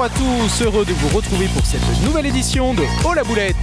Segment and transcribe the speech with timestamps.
[0.00, 3.54] Bonjour à tous, heureux de vous retrouver pour cette nouvelle édition de Oh la boulette,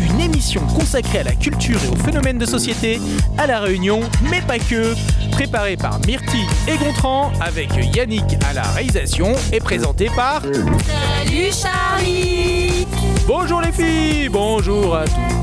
[0.00, 3.00] une émission consacrée à la culture et aux phénomènes de société
[3.36, 3.98] à La Réunion,
[4.30, 4.94] mais pas que,
[5.32, 10.42] préparée par Myrtille et Gontran avec Yannick à la réalisation et présentée par...
[10.42, 12.86] Salut Charlie
[13.26, 15.39] Bonjour les filles, bonjour à tous.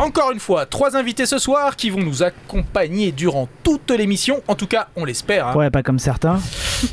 [0.00, 4.42] Encore une fois, trois invités ce soir qui vont nous accompagner durant toute l'émission.
[4.48, 5.48] En tout cas, on l'espère.
[5.48, 5.54] hein.
[5.54, 6.40] Ouais, pas comme certains.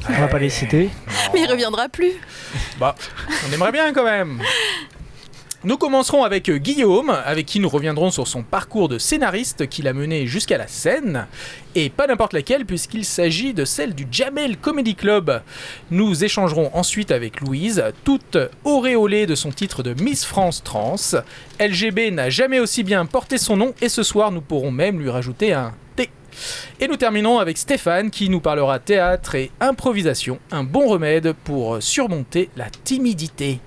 [0.09, 0.89] On va pas les citer.
[1.33, 2.11] Mais il reviendra plus.
[2.79, 2.95] Bah,
[3.47, 4.41] on aimerait bien quand même.
[5.67, 9.89] Nous commencerons avec euh, Guillaume, avec qui nous reviendrons sur son parcours de scénariste qu'il
[9.89, 11.27] a mené jusqu'à la scène,
[11.75, 15.41] et pas n'importe laquelle puisqu'il s'agit de celle du Jamel Comedy Club.
[15.91, 20.95] Nous échangerons ensuite avec Louise, toute auréolée de son titre de Miss France Trans.
[21.59, 25.09] LGB n'a jamais aussi bien porté son nom, et ce soir nous pourrons même lui
[25.09, 26.09] rajouter un T.
[26.79, 31.83] Et nous terminons avec Stéphane qui nous parlera théâtre et improvisation, un bon remède pour
[31.83, 33.59] surmonter la timidité.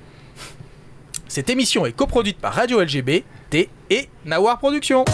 [1.30, 5.04] Cette émission est coproduite par Radio LGB, T et Nawar Productions.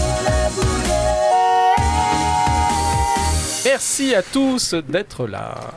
[3.66, 5.74] Merci à tous d'être là.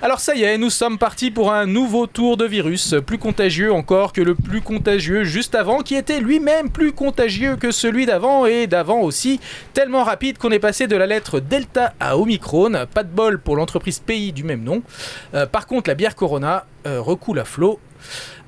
[0.00, 3.74] Alors ça y est, nous sommes partis pour un nouveau tour de virus, plus contagieux
[3.74, 8.46] encore que le plus contagieux juste avant, qui était lui-même plus contagieux que celui d'avant
[8.46, 9.38] et d'avant aussi,
[9.74, 12.86] tellement rapide qu'on est passé de la lettre Delta à Omicron.
[12.94, 14.82] Pas de bol pour l'entreprise pays du même nom.
[15.34, 17.78] Euh, par contre, la bière Corona euh, recoule à flot.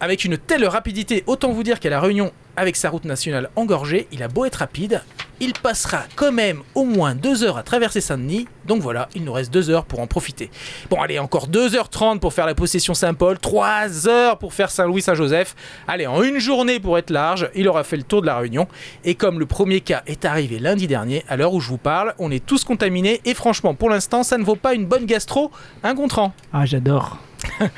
[0.00, 4.08] Avec une telle rapidité, autant vous dire qu'à la Réunion, avec sa route nationale engorgée,
[4.12, 5.02] il a beau être rapide,
[5.40, 8.48] il passera quand même au moins deux heures à traverser Saint-Denis.
[8.66, 10.50] Donc voilà, il nous reste deux heures pour en profiter.
[10.90, 15.54] Bon, allez, encore 2h30 pour faire la possession Saint-Paul, 3 heures pour faire Saint-Louis-Saint-Joseph.
[15.86, 18.66] Allez, en une journée pour être large, il aura fait le tour de la Réunion.
[19.04, 22.14] Et comme le premier cas est arrivé lundi dernier, à l'heure où je vous parle,
[22.18, 23.20] on est tous contaminés.
[23.24, 25.50] Et franchement, pour l'instant, ça ne vaut pas une bonne gastro,
[25.82, 26.32] un Gontran.
[26.52, 27.18] Ah, j'adore.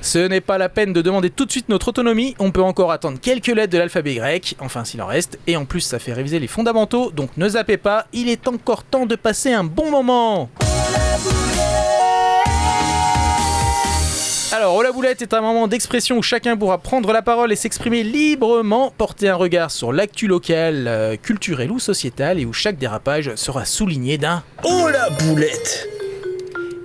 [0.00, 2.92] Ce n'est pas la peine de demander tout de suite notre autonomie, on peut encore
[2.92, 6.12] attendre quelques lettres de l'alphabet grec, enfin s'il en reste, et en plus ça fait
[6.12, 9.90] réviser les fondamentaux, donc ne zappez pas, il est encore temps de passer un bon
[9.90, 10.50] moment.
[14.56, 18.04] Alors, la boulette est un moment d'expression où chacun pourra prendre la parole et s'exprimer
[18.04, 23.34] librement, porter un regard sur l'actu locale, euh, culturelle ou sociétale, et où chaque dérapage
[23.34, 25.93] sera souligné d'un Oh la boulette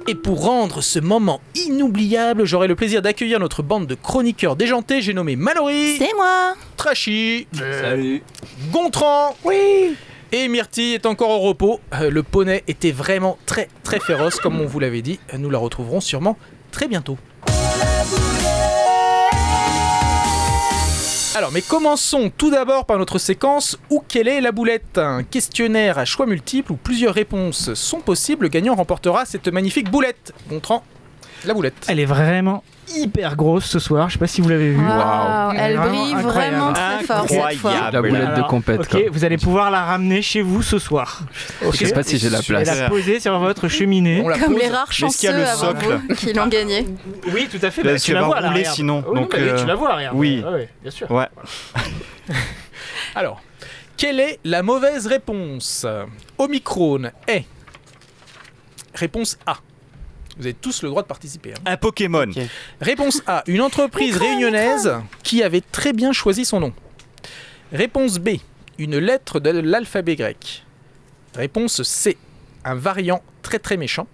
[0.07, 5.01] et pour rendre ce moment inoubliable, j'aurai le plaisir d'accueillir notre bande de chroniqueurs déjantés.
[5.01, 8.23] J'ai nommé Mallory, C'est moi Trashy, Salut
[8.71, 9.95] Gontran, oui,
[10.31, 11.79] et Myrtille est encore au repos.
[11.93, 15.19] Euh, le poney était vraiment très très féroce, comme on vous l'avait dit.
[15.37, 16.37] Nous la retrouverons sûrement
[16.71, 17.17] très bientôt.
[21.39, 24.97] Alors, mais commençons tout d'abord par notre séquence Où quelle est la boulette?
[24.97, 28.43] Un questionnaire à choix multiples où plusieurs réponses sont possibles.
[28.43, 30.33] Le gagnant remportera cette magnifique boulette.
[30.49, 30.83] Gontran,
[31.45, 31.85] la boulette.
[31.87, 32.63] Elle est vraiment
[32.95, 34.09] hyper grosse ce soir.
[34.09, 34.79] Je sais pas si vous l'avez vu.
[34.83, 36.23] Waouh, Elle brille incroyable.
[36.23, 37.49] vraiment très fort cette fois.
[37.51, 37.91] Incroyable.
[37.93, 38.79] La boulette de compète.
[38.81, 41.21] Ok, vous allez pouvoir la ramener chez vous ce soir.
[41.61, 42.79] Je sais pas si j'ai la Et place.
[42.79, 44.21] la poser sur votre cheminée.
[44.23, 44.61] On la Comme pose.
[44.63, 46.87] les rares Mais est-ce qu'il y a chanceux le avant socle vous qui l'ont gagné.
[47.33, 47.83] Oui, tout à fait.
[47.83, 50.15] Parce bah, tu qu'elle la vois rouler sinon, donc, euh, tu la vois, regarde.
[50.17, 50.43] oui.
[50.81, 51.09] Bien sûr.
[51.11, 51.27] Ouais.
[53.15, 53.41] Alors,
[53.97, 55.85] quelle est la mauvaise réponse?
[56.37, 57.45] Omicron est.
[58.95, 59.57] Réponse A.
[60.39, 61.51] Vous avez tous le droit de participer.
[61.53, 61.57] hein.
[61.65, 62.25] Un Pokémon.
[62.79, 63.43] Réponse A.
[63.45, 64.89] Une entreprise réunionnaise
[65.21, 66.73] qui avait très bien choisi son nom.
[67.73, 68.29] Réponse B.
[68.77, 70.63] Une lettre de l'alphabet grec.
[71.35, 72.17] Réponse C.
[72.63, 74.07] Un variant très très méchant.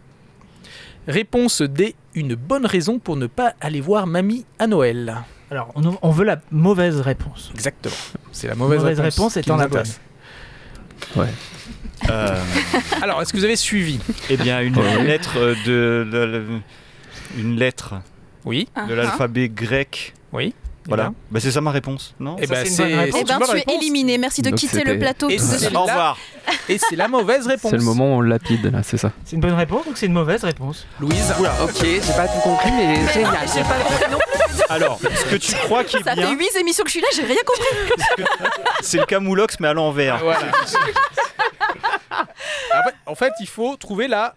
[1.08, 1.96] Réponse D.
[2.16, 5.18] Une bonne raison pour ne pas aller voir mamie à Noël.
[5.52, 7.52] Alors, on, on veut la mauvaise réponse.
[7.54, 7.94] Exactement.
[8.32, 9.34] C'est la mauvaise, Mauvaise réponse.
[9.34, 9.80] qui étant nous la bonne.
[9.82, 10.00] intéresse.
[12.10, 12.40] Euh,
[13.02, 14.00] Alors, est-ce que vous avez suivi?
[14.30, 15.04] Eh bien, une Ouais.
[15.04, 16.46] lettre de, de- de-
[17.38, 17.96] une lettre
[18.44, 18.68] Oui.
[18.88, 20.14] De l'alphabet grec.
[20.32, 20.54] Oui.
[20.88, 21.12] Voilà.
[21.32, 23.22] Bah, c'est ça ma réponse, non Eh Ça, ben, c'est une bonne réponse.
[23.22, 25.58] Eh ben tu es éliminé, merci de Donc quitter le plateau Et tout de c'est
[25.60, 25.72] suite.
[25.72, 26.18] là- Au revoir.
[26.70, 27.72] Et c'est la mauvaise réponse.
[27.72, 29.12] C'est le moment où on lapide là, c'est ça.
[29.24, 30.86] C'est une bonne réponse, donc c'est une mauvaise réponse.
[31.00, 31.34] Louise.
[31.64, 33.48] Ok, j'ai pas tout compris, mais génial.
[33.54, 34.62] J'ai pas compris non plus.
[34.70, 37.02] Alors, ce que tu crois qui est Ça fait bien, 8 émissions que je suis
[37.02, 38.24] là, j'ai rien compris.
[38.82, 40.20] c'est le camoulox mais à l'envers.
[40.24, 40.40] Voilà.
[42.12, 44.36] en, fait, en fait, il faut trouver la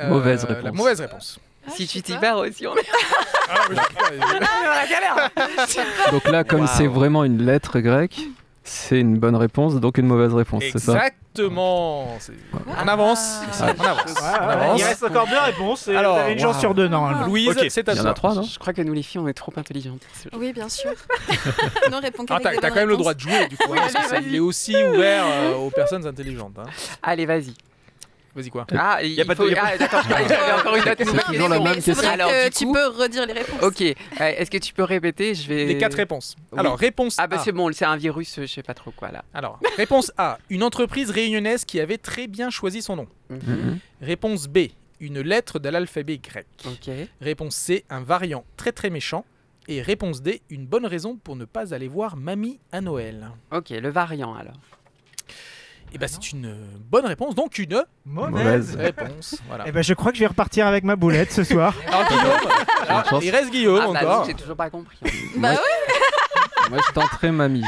[0.00, 0.72] euh, Mauvaise La réponse.
[0.74, 1.38] mauvaise réponse.
[1.68, 2.86] Si tu t'y perds aussi, on est.
[6.12, 8.20] Donc là, comme c'est vraiment une lettre grecque,
[8.62, 12.16] c'est une bonne réponse, donc une mauvaise réponse, c'est ça Exactement.
[12.18, 12.32] C'est-
[12.82, 13.40] On avance.
[13.60, 13.74] Ah.
[13.78, 14.14] On avance.
[14.18, 14.80] On avance.
[14.80, 15.88] Il reste encore deux réponses.
[15.88, 16.60] Et Alors, vous avez une chance waouh.
[16.60, 17.26] sur deux normalement.
[17.26, 17.66] Louise, Ok.
[17.68, 18.10] c'est à Il y en toi.
[18.12, 20.00] a trois, non Je crois que nous les filles, on est trop intelligentes.
[20.34, 20.92] Oui, bien sûr.
[21.90, 23.92] non, réponds Ah, t'as t'as quand même le droit de jouer du coup, hein, parce
[23.92, 26.54] que ça, il est aussi ouvert euh, aux personnes intelligentes.
[26.58, 26.64] hein.
[27.02, 27.52] Allez, vas-y.
[28.34, 29.48] Vas-y quoi Ah, il Y a pas de- faut...
[29.48, 29.76] y a pas- Ah,
[30.22, 32.08] que j'avais encore une autre nouvelle mais la même question.
[32.08, 33.62] Alors, que tu coup- peux redire les réponses.
[33.62, 35.34] Ok, euh, est-ce que tu peux répéter?
[35.34, 35.66] Je vais.
[35.66, 36.34] Les quatre réponses.
[36.52, 36.58] Oui.
[36.58, 37.44] Alors, réponse Ah bah A.
[37.44, 39.24] c'est bon, c'est un virus, je sais pas trop quoi là.
[39.34, 40.38] Alors, réponse A.
[40.50, 43.06] Une entreprise réunionnaise qui avait très bien choisi son nom.
[43.30, 43.78] Mhm.
[44.02, 44.58] Réponse B.
[45.00, 46.46] Une lettre de l'alphabet grec.
[46.66, 46.90] Ok.
[47.20, 47.84] Réponse C.
[47.90, 49.24] Un variant très très méchant.
[49.68, 50.42] Et réponse D.
[50.50, 53.30] Une bonne raison pour ne pas aller voir mamie à Noël.
[53.52, 54.54] Ok, le variant alors.
[55.92, 56.56] Et bah, c'est une
[56.90, 58.74] bonne réponse, donc une Mauvaise.
[58.76, 59.36] réponse.
[59.48, 59.64] Voilà.
[59.66, 61.72] Eh ben, je crois que je vais repartir avec ma boulette ce soir.
[61.86, 62.52] Alors, Guillaume,
[62.88, 64.18] alors, il reste Guillaume ah bah encore.
[64.20, 64.98] non, j'ai toujours pas compris.
[65.36, 65.60] Bah Moi,
[66.70, 67.62] Moi, je tenterai mamie.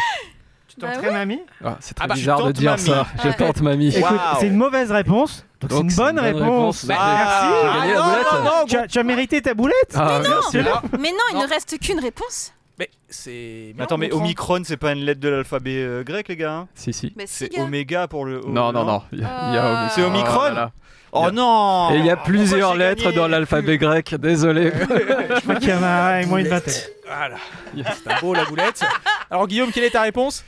[0.69, 2.83] Tu Bah tenterais, mamie Ah, c'est très Ah bah, bizarre de dire mamie.
[2.83, 3.07] ça.
[3.23, 3.35] Je Ouais.
[3.35, 3.95] tente mamie.
[3.97, 5.45] Écoute, c'est une mauvaise réponse.
[5.61, 6.85] Donc, c'est une bonne réponse.
[6.85, 7.47] Bah, Merci.
[7.73, 10.59] J'ai gagné la non, non, non, Tu as, tu as mérité ta boulette Ah, merci.
[10.59, 11.45] Alors, Mais non, il Non.
[11.45, 12.53] ne reste qu'une réponse.
[12.79, 13.73] Mais c'est.
[13.77, 14.13] Mais Attends, mais.
[14.13, 17.15] Omicron, c'est pas une lettre de l'alphabet euh, grec, les gars hein Si, si.
[17.27, 17.59] C'est.
[17.59, 18.45] Oméga pour le.
[18.45, 19.03] O- Non, non, non.
[19.13, 19.89] Il y a, il y a Euh, Omicron.
[19.95, 20.73] C'est Omicron Oh là là.
[21.13, 24.15] Oh non Et il y a plusieurs lettres dans l'alphabet grec.
[24.17, 24.71] Désolé.
[24.81, 26.75] Je crois qu'il y en a moins une vingtaine.
[27.07, 27.37] Voilà.
[27.75, 28.85] C'est un beau la boulette.
[29.31, 30.45] Alors, Guillaume, quelle est ta réponse?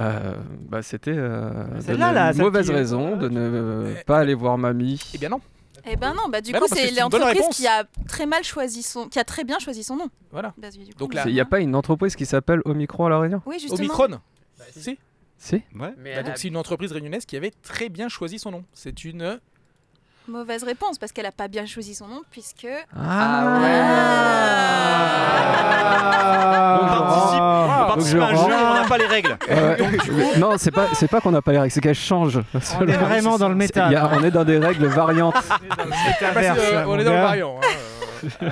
[0.00, 0.34] Euh,
[0.68, 1.50] bah, c'était euh,
[1.86, 5.00] de- une mauvaise qui- raison de ne pas aller voir mamie.
[5.14, 5.40] Eh bien, non.
[5.86, 9.08] Eh ben non, bah du Bah coup c'est l'entreprise qui a très mal choisi son,
[9.08, 10.08] qui a très bien choisi son nom.
[10.32, 10.54] Voilà.
[10.56, 13.42] Bah, Donc là- Il n'y a pas une entreprise qui s'appelle Omicron à La Réunion
[13.46, 13.78] Oui justement.
[13.78, 14.20] Omicron
[14.76, 14.98] Si.
[15.36, 15.92] Si Ouais.
[15.98, 18.64] Mais Bah, donc, c'est une entreprise réunionnaise qui avait très bien choisi son nom.
[18.72, 19.40] C'est une.
[20.26, 22.66] Mauvaise réponse parce qu'elle a pas bien choisi son nom puisque.
[22.96, 23.68] Ah ouais.
[26.16, 26.78] Ah.
[26.80, 27.84] On participe, on Ah.
[27.88, 29.36] participe à un jeu, on n'a pas les règles.
[29.50, 29.76] Euh,
[30.38, 32.40] non, c'est pas c'est pas qu'on n'a pas les règles, c'est qu'elles changent.
[32.80, 33.86] On est vraiment dans le méta.
[33.86, 35.34] il y a- on est dans des règles variantes.
[35.70, 35.76] Ah,
[36.36, 37.60] euh, on est dans le variant.
[37.62, 38.26] hein,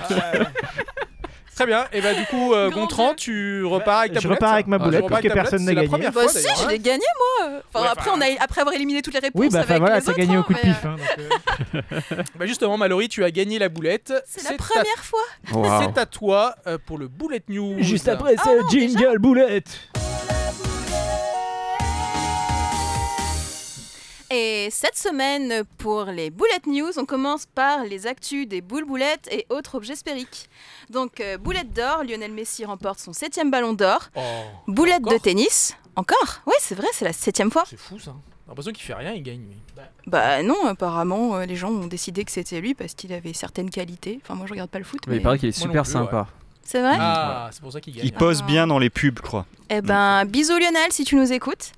[1.62, 1.84] Très bien.
[1.92, 4.40] Et bah, du coup, euh, Gontran, tu repars avec ta Je boulette.
[4.40, 5.88] repars avec ma Ah, boulette repars parce que avec ta personne n'a la gagné.
[5.88, 6.68] première Bah fois, si, d'ailleurs, je hein.
[6.70, 7.60] l'ai gagné moi.
[7.72, 9.78] Enfin Ouais, après enfin- on a après avoir éliminé toutes les réponses Oui, bah avec
[9.78, 10.84] voilà, les t'as autres, gagné au hein, coup de mais, pif.
[10.84, 11.82] hein, donc,
[12.12, 14.12] euh, Bah, justement, Mallory, tu as gagné la boulette.
[14.26, 15.20] C'est la à- première fois.
[15.52, 15.92] Waouh.
[15.94, 17.76] C'est à toi euh, pour le Bullet News.
[17.80, 19.78] Juste après, Ah c'est non, Jingle Boulette.
[24.34, 29.28] Et cette semaine, pour les Bullet News, on commence par les actus des boules boulettes
[29.30, 30.48] et autres objets sphériques.
[30.88, 34.08] Donc, euh, boulette d'or, Lionel Messi remporte son septième ballon d'or.
[34.16, 34.20] Oh,
[34.68, 37.64] Boulette de tennis, encore Oui, c'est vrai, c'est la septième fois.
[37.68, 38.12] c'est fou ça.
[38.14, 39.44] J'ai l'impression qu'il fait rien, il gagne.
[40.06, 43.68] Bah non, apparemment, euh, les gens ont décidé que c'était lui parce qu'il avait certaines
[43.70, 44.18] qualités.
[44.22, 45.82] Enfin, moi, je regarde pas le foot, Mais mais, il paraît qu'il est Moi super
[45.82, 46.26] plus, sympa.
[46.64, 48.04] c'est vrai Ah, c'est pour ça qu'il gagne.
[48.06, 48.46] Il pose Ah.
[48.46, 49.44] bien dans les pubs, je crois.
[49.68, 51.72] Eh ben, bisous Lionel si tu nous écoutes.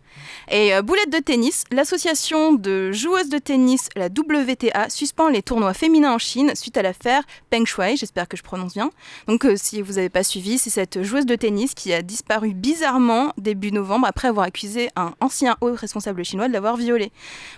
[0.51, 5.75] Et euh, boulette de tennis, l'association de joueuses de tennis, la WTA, suspend les tournois
[5.75, 8.91] féminins en Chine suite à l'affaire Peng Shuai, j'espère que je prononce bien.
[9.27, 12.53] Donc euh, si vous n'avez pas suivi, c'est cette joueuse de tennis qui a disparu
[12.55, 17.11] bizarrement début novembre après avoir accusé un ancien haut responsable chinois de l'avoir violée.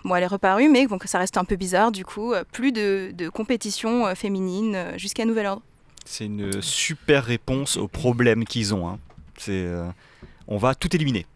[0.04, 2.72] Bon, elle est reparue, mais bon, ça reste un peu bizarre, du coup, euh, plus
[2.72, 5.62] de, de compétition euh, féminine jusqu'à nouvel ordre.
[6.04, 8.88] C'est une super réponse aux problèmes qu'ils ont.
[8.88, 8.98] hein.
[10.48, 11.26] On va tout éliminer.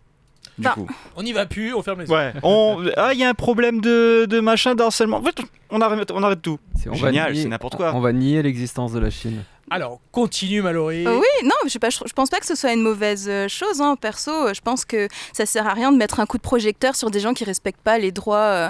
[0.61, 0.87] Du Bah, coup.
[1.17, 2.15] On n'y va plus, on ferme les yeux.
[2.15, 2.33] Ouais.
[2.43, 2.85] On...
[2.97, 5.17] Ah, il y a un problème de, de machin, d'harcèlement.
[5.19, 5.37] En fait,
[5.71, 6.59] on arrête, on arrête tout.
[6.83, 7.93] C'est- Génial, nier- c'est n'importe quoi.
[7.95, 9.43] On va nier l'existence de la Chine.
[9.73, 11.07] Alors, continue Mallory.
[11.07, 13.47] Euh, oui, non, je, pas, je, je pense pas que ce soit une mauvaise euh,
[13.47, 13.81] chose.
[13.81, 13.95] hein.
[14.01, 16.97] Perso, euh, je pense que ça sert à rien de mettre un coup de projecteur
[16.97, 18.69] sur des gens qui respectent pas les droits euh,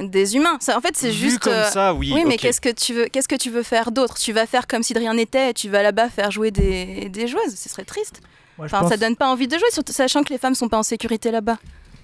[0.00, 0.56] des humains.
[0.60, 1.38] Ça, en fait, c'est Vu juste.
[1.38, 2.10] comme euh, ça, oui.
[2.12, 4.18] oui, mais qu'est-ce que tu veux Qu'est-ce que tu veux faire d'autre?
[4.18, 7.08] Tu vas faire comme si de rien n'était et tu vas là-bas faire jouer des,
[7.08, 7.54] des joueuses.
[7.54, 8.20] Ce serait triste.
[8.58, 10.68] Je Enfin, pense- ça donne pas envie de jouer, surtout sachant que les femmes sont
[10.68, 11.58] pas en sécurité là-bas.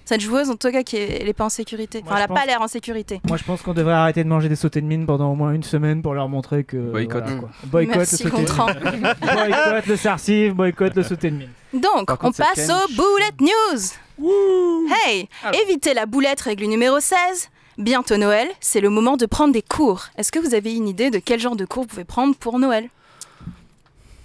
[0.04, 2.02] Cette joueuse, en tout cas, qui est, elle est pas en sécurité.
[2.02, 3.20] Moi, elle a pas l'air en sécurité.
[3.28, 5.52] Moi, je pense qu'on devrait arrêter de manger des sautés de mine pendant au moins
[5.52, 6.78] une semaine pour leur montrer que.
[6.78, 7.22] Boycott.
[7.24, 7.48] voilà, quoi.
[7.64, 9.14] Boycott Merci, le sauté de mine.
[9.20, 11.50] boycott le sarcive, boycott le sauté de mine.
[11.74, 12.70] Donc, Par on contre, passe Ken.
[12.70, 14.88] aux Bullet News.
[15.06, 15.60] Hey, Alors.
[15.60, 17.50] évitez la boulette, règle numéro 16.
[17.76, 20.06] Bientôt Noël, c'est le moment de prendre des cours.
[20.16, 22.58] Est-ce que vous avez une idée de quel genre de cours vous pouvez prendre pour
[22.58, 22.88] Noël?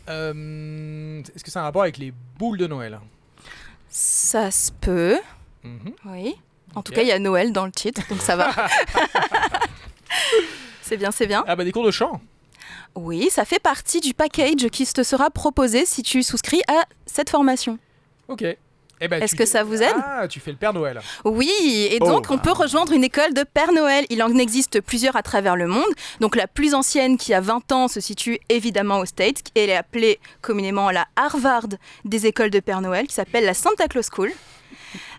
[0.10, 3.00] Euh, Est-ce que c'est un rapport avec les boules de Noël?
[3.90, 5.20] Ça se peut,
[5.64, 5.94] Mhm.
[6.06, 6.36] oui.
[6.76, 8.50] En tout cas, il y a Noël dans le titre, donc ça va.
[10.82, 11.44] c'est bien, c'est bien.
[11.48, 12.20] Ah bah des cours de chant.
[12.96, 17.30] Oui, ça fait partie du package qui te sera proposé si tu souscris à cette
[17.30, 17.78] formation.
[18.28, 18.44] Ok.
[19.06, 21.02] Eh ben, Est-ce tu que ça vous aide Ah, tu fais le Père Noël.
[21.26, 21.52] Oui,
[21.92, 22.34] et donc Oh.
[22.36, 24.06] on peut rejoindre une école de Père Noël.
[24.10, 25.84] Il en existe plusieurs à travers le monde.
[26.22, 29.42] Donc la plus ancienne, qui a 20 ans, se situe évidemment aux States.
[29.56, 31.68] Elle est appelée communément la Harvard
[32.06, 34.32] des écoles de Père Noël, qui s'appelle la Santa Claus School.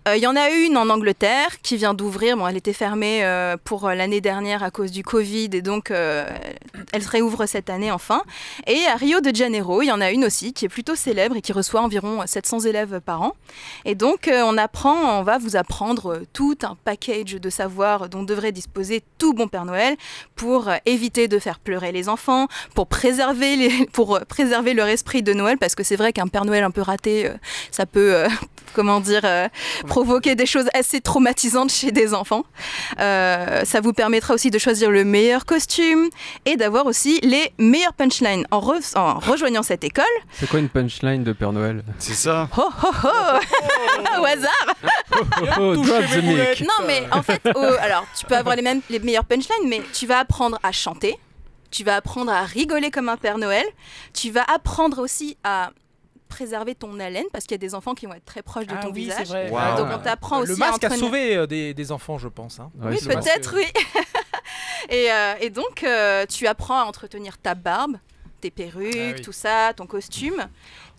[0.06, 2.36] Euh, Il y en a une en Angleterre qui vient d'ouvrir.
[2.36, 5.90] Bon, elle était fermée euh, pour euh, l'année dernière à cause du Covid et donc
[5.90, 6.26] euh,
[6.92, 8.22] elle se réouvre cette année enfin.
[8.66, 11.36] Et à Rio de Janeiro, il y en a une aussi qui est plutôt célèbre
[11.36, 13.32] et qui reçoit environ 700 élèves par an.
[13.84, 18.08] Et donc euh, on apprend, on va vous apprendre euh, tout un package de savoir
[18.08, 19.96] dont devrait disposer tout bon Père Noël
[20.36, 25.22] pour euh, éviter de faire pleurer les enfants, pour préserver, pour euh, préserver leur esprit
[25.22, 27.34] de Noël, parce que c'est vrai qu'un Père Noël un peu raté, euh,
[27.70, 28.28] ça peut, euh,
[28.74, 29.48] comment dire, euh,
[29.86, 32.42] provoquer des choses assez traumatisantes chez des enfants.
[33.00, 36.08] Euh, ça vous permettra aussi de choisir le meilleur costume
[36.44, 38.46] et d'avoir aussi les meilleurs punchlines.
[38.50, 41.82] En, re- en rejoignant cette école, C'est quoi une punchline de Père Noël?
[41.98, 42.48] C'est ça.
[42.56, 44.66] ho ho ho, au hasard.
[45.60, 46.60] Oh, drop the mic.
[46.60, 47.40] Non, mais en fait,
[47.80, 51.16] alors tu peux avoir les mêmes, les meilleurs punchlines, mais tu vas apprendre à chanter,
[51.70, 53.64] tu vas apprendre à rigoler comme un Père Noël,
[54.12, 55.70] tu vas apprendre aussi à
[56.34, 58.74] préserver ton haleine parce qu'il y a des enfants qui vont être très proches de
[58.76, 59.26] Ah ton oui, visage.
[59.28, 59.50] c'est vrai.
[59.50, 59.76] Wow.
[59.78, 62.28] Donc on t'apprend le aussi à masque a entretenir- sauvé euh, des, des enfants, je
[62.28, 62.58] pense.
[62.60, 62.70] hein.
[62.80, 63.66] Ouais, Oui, peut-être, oui.
[64.90, 67.96] et, euh, et donc, euh, tu apprends à entretenir ta barbe,
[68.40, 69.22] tes perruques, Ah oui.
[69.22, 70.46] tout ça, ton costume.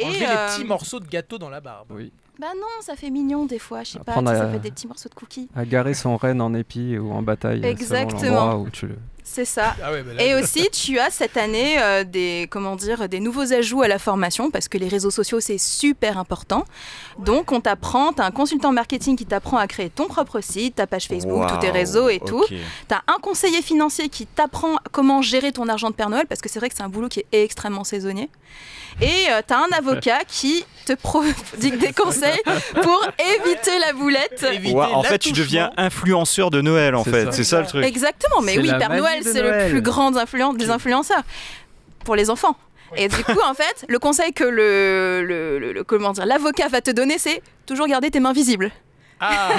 [0.02, 1.88] Enlever euh, les petits morceaux de gâteau dans la barbe.
[1.92, 2.12] Oui.
[2.40, 4.72] Bah non, ça fait mignon des fois, je sais pas, sais, ça à- fait des
[4.72, 5.48] petits morceaux de cookies.
[5.56, 7.64] À garer son renne en épi ou en bataille.
[7.66, 8.22] Exactement.
[8.32, 8.96] l'endroit Où tu le...
[9.28, 9.76] C'est ça.
[9.84, 13.20] Ah ouais, bah là, Et aussi, tu as cette année euh, des, comment dire, des
[13.20, 16.64] nouveaux ajouts à la formation parce que les réseaux sociaux, c'est super important.
[17.18, 20.76] Donc, on t'apprend, tu as un consultant marketing qui t'apprend à créer ton propre site,
[20.76, 22.46] ta page Facebook, tous tes réseaux et tout.
[22.48, 22.56] Tu
[22.92, 26.48] as un conseiller financier qui t'apprend comment gérer ton argent de Père Noël parce que
[26.48, 28.30] c'est vrai que c'est un boulot qui est extrêmement saisonnier.
[29.02, 32.42] Et tu as un avocat qui te prodigue des conseils
[32.82, 33.04] pour
[33.44, 34.46] éviter la boulette.
[34.54, 37.26] éviter en fait, tu deviens influenceur de Noël, en C'est fait.
[37.26, 37.32] ça.
[37.32, 37.84] C'est ça le truc.
[37.86, 41.24] Exactement, mais oui, Père Noël, c'est le plus grand des influenceurs
[42.04, 42.56] pour les enfants.
[42.96, 46.68] Et du coup, en fait, le conseil que le, le- le- le- comment dire, l'avocat
[46.70, 48.72] va te donner, c'est toujours garder tes mains visibles.
[49.20, 49.50] Ah,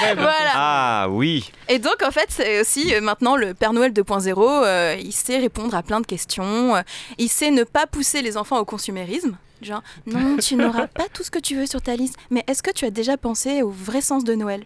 [0.00, 0.22] très bien.
[0.22, 0.50] Voilà.
[0.54, 1.50] Ah oui.
[1.68, 5.38] Et donc, en fait, c'est aussi euh, maintenant le Père Noël 2.0, euh, il sait
[5.38, 6.82] répondre à plein de questions, euh,
[7.18, 9.36] il sait ne pas pousser les enfants au consumérisme.
[9.62, 12.62] Genre, non, tu n'auras pas tout ce que tu veux sur ta liste, mais est-ce
[12.62, 14.62] que tu as déjà pensé au vrai sens de Noël?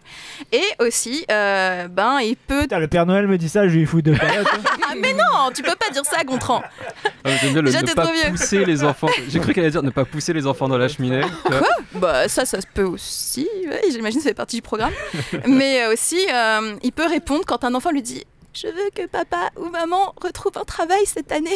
[0.53, 2.61] Et aussi, euh, ben, il peut.
[2.61, 4.47] Putain, le Père Noël me dit ça, je lui fous deux palottes.
[4.87, 7.81] Ah, mais non, tu peux pas dire ça, Gontran Ah, mais J'aime bien le Déjà,
[7.81, 8.29] ne pas trop vieux.
[8.29, 9.09] pousser les enfants.
[9.27, 11.21] J'ai cru qu'elle allait dire ne pas pousser les enfants dans la cheminée.
[11.45, 11.67] tu vois.
[11.95, 14.91] Bah ça, ça se peut aussi, ouais, j'imagine ça fait partie du programme.
[15.47, 18.23] Mais euh, aussi, euh, il peut répondre quand un enfant lui dit
[18.53, 21.49] «Je veux que papa ou maman retrouve un travail cette année.»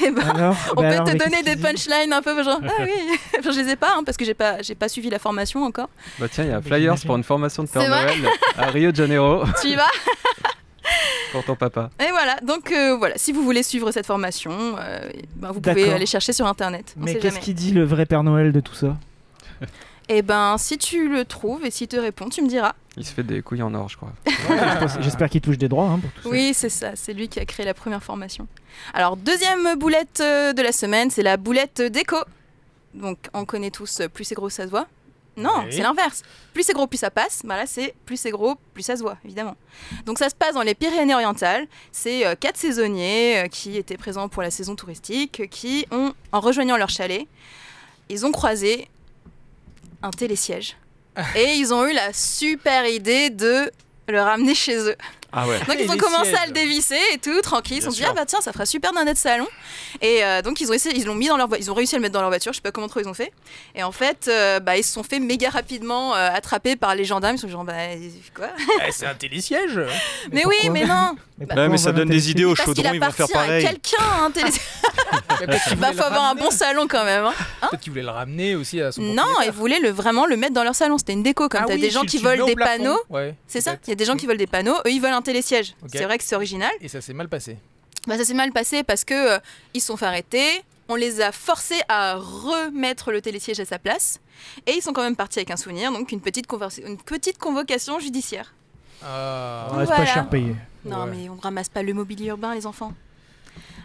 [0.06, 2.82] Et ben, Alors, on bah peut alors, te donner des punchlines un peu genre «Ah
[2.82, 2.90] oui!»
[3.38, 5.64] Enfin, je les ai pas, hein, parce que j'ai pas, j'ai pas suivi la formation
[5.64, 5.88] encore.
[6.18, 8.90] Bah tiens, il y a Mais flyers pour une formation de Père Noël à Rio
[8.92, 9.90] de Janeiro Tu y vas
[11.32, 11.90] pour ton papa.
[12.00, 15.92] Et voilà, donc euh, voilà, si vous voulez suivre cette formation, euh, ben, vous pouvez
[15.92, 16.94] aller chercher sur Internet.
[16.98, 18.96] On Mais qu'est-ce qu'il dit le vrai Père Noël de tout ça?
[20.12, 22.72] Et ben, si tu le trouves et s'il te répond, tu me diras.
[22.96, 24.12] Il se fait des couilles en or, je crois.
[25.00, 26.28] J'espère qu'il touche des droits hein, pour tout ça.
[26.28, 28.48] Oui, c'est ça, c'est lui qui a créé la première formation.
[28.92, 32.16] Alors, deuxième boulette euh, de la semaine, c'est la boulette déco.
[32.92, 34.88] Donc, on connaît tous, euh, plus c'est gros, ça se voit.
[35.36, 35.66] Non, Oui.
[35.70, 36.22] c'est l'inverse.
[36.52, 37.42] Plus c'est gros, plus ça passe.
[37.44, 39.54] Bah là, c'est plus c'est gros, plus ça se voit, évidemment.
[40.06, 41.68] Donc, ça se passe dans les Pyrénées-Orientales.
[41.92, 46.40] C'est euh, quatre saisonniers euh, qui étaient présents pour la saison touristique, qui ont, en
[46.40, 47.28] rejoignant leur chalet,
[48.08, 48.88] ils ont croisé
[50.02, 50.76] un télésiège.
[51.34, 53.70] Et ils ont eu la super idée de
[54.08, 54.96] le ramener chez eux.
[55.32, 55.58] Ah ouais.
[55.60, 57.76] Donc ils ont commencé à le dévisser et tout, tranquille.
[57.78, 59.46] Ils se sont dit, ah bah tiens, ça fera super d'un net salon.
[60.02, 61.98] Et euh, donc ils ont essayé, ils l'ont mis dans leur ils ont réussi à
[61.98, 63.32] le mettre dans leur voiture, je sais pas comment trop ils ont fait.
[63.74, 67.04] Et en fait, euh, bah, ils se sont fait méga rapidement euh, attraper par les
[67.04, 67.36] gendarmes.
[67.36, 67.74] Ils sont genre, bah
[68.34, 68.48] quoi?
[68.86, 69.80] Eh, c'est un télésiège.
[70.32, 73.10] Mais, oui, mais non Mais pourquoi mais ça donne des idées aux chaudrons, ils vont
[73.10, 73.64] faire appartient à pareil.
[73.64, 74.50] quelqu'un, télé-
[75.40, 77.24] Mais Peut-être qu'il Bah faut avoir un bon salon quand même.
[77.24, 77.32] hein.
[77.62, 80.52] Peut-être qu'il voulait le ramener aussi à son Non, ils voulaient le, vraiment le mettre
[80.52, 80.98] dans leur salon.
[80.98, 83.00] C'était une déco, comme Ah t'as oui, des gens qui volent des panneaux.
[83.46, 85.22] C'est ça, il y a des gens qui volent des panneaux, eux ils veulent un
[85.22, 85.74] télésiège.
[85.86, 86.72] C'est vrai que c'est original.
[86.80, 87.56] Et ça s'est mal passé.
[88.06, 89.38] Bah, ça s'est mal passé parce que euh,
[89.74, 90.46] ils se sont fait arrêter.
[90.88, 94.18] On les a forcés à remettre le télésiège à sa place.
[94.66, 97.38] Et ils sont quand même partis avec un souvenir, donc une petite, conversa- une petite
[97.38, 98.52] convocation judiciaire.
[99.04, 99.68] Ah.
[99.70, 100.04] On reste Voilà.
[100.04, 100.56] pas cher payé.
[100.84, 101.10] Non, Ouais.
[101.14, 102.92] mais on ramasse pas le mobilier urbain, les enfants.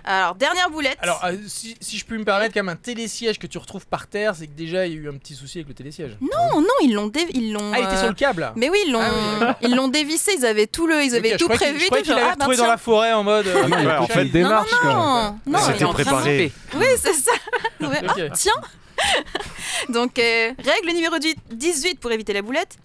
[0.08, 0.98] Alors, dernière boulette.
[1.02, 3.88] Alors, euh, si, si je puis me permettre, quand même, un télésiège que tu retrouves
[3.88, 6.16] par terre, c'est que déjà il y a eu un petit souci avec le télésiège.
[6.22, 7.08] non, non, ils l'ont.
[7.08, 9.02] dé- Ils l'ont Ah, il était euh, sur le câble là Mais oui, ils l'ont,
[9.02, 10.34] Ah ils l'ont dévissé.
[10.38, 11.80] Ils avaient tout le, ils avaient Ok, je tout qu'il- prévu.
[11.80, 12.72] Je croyais tout, qu'il l'avait ah, bah, retrouvé dans tiens.
[12.72, 13.48] la forêt en mode.
[13.48, 16.52] euh, Ah non, Ouais, en tout fait, démarche, non, non, non, C'était préparé.
[16.76, 17.32] Oui, c'est ça.
[17.82, 18.54] Ouais, ah, tiens.
[19.90, 21.16] Donc, euh, règle numéro
[21.52, 22.78] 18 pour éviter la boulette.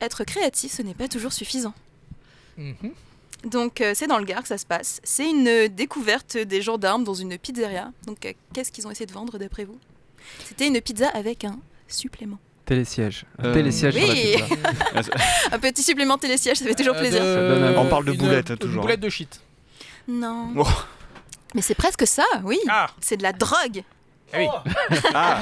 [0.00, 1.72] Être créatif, ce n'est pas toujours suffisant.
[2.58, 2.74] Mhm.
[3.44, 5.00] Donc, euh, c'est dans le Gard que ça se passe.
[5.04, 7.92] C'est une euh, découverte des gendarmes dans une pizzeria.
[8.06, 9.78] Donc, euh, qu'est-ce qu'ils ont essayé de vendre d'après vous?
[10.44, 12.38] C'était une pizza avec un supplément.
[12.64, 13.24] Télésiège.
[13.38, 14.36] Un Euh, télésiège sur la oui.
[14.42, 15.12] pizza.
[15.52, 17.22] Un petit supplément télésiège, ça fait toujours Euh, plaisir.
[17.22, 18.82] de- On parle de une- boulettes, une toujours.
[18.82, 19.40] boulette de shit.
[20.08, 20.52] Non.
[20.56, 20.66] Oh.
[21.54, 22.58] Mais c'est presque ça, oui.
[22.68, 23.84] Ah, C'est de la drogue.
[24.32, 24.48] Ah oui,
[25.14, 25.40] Ah,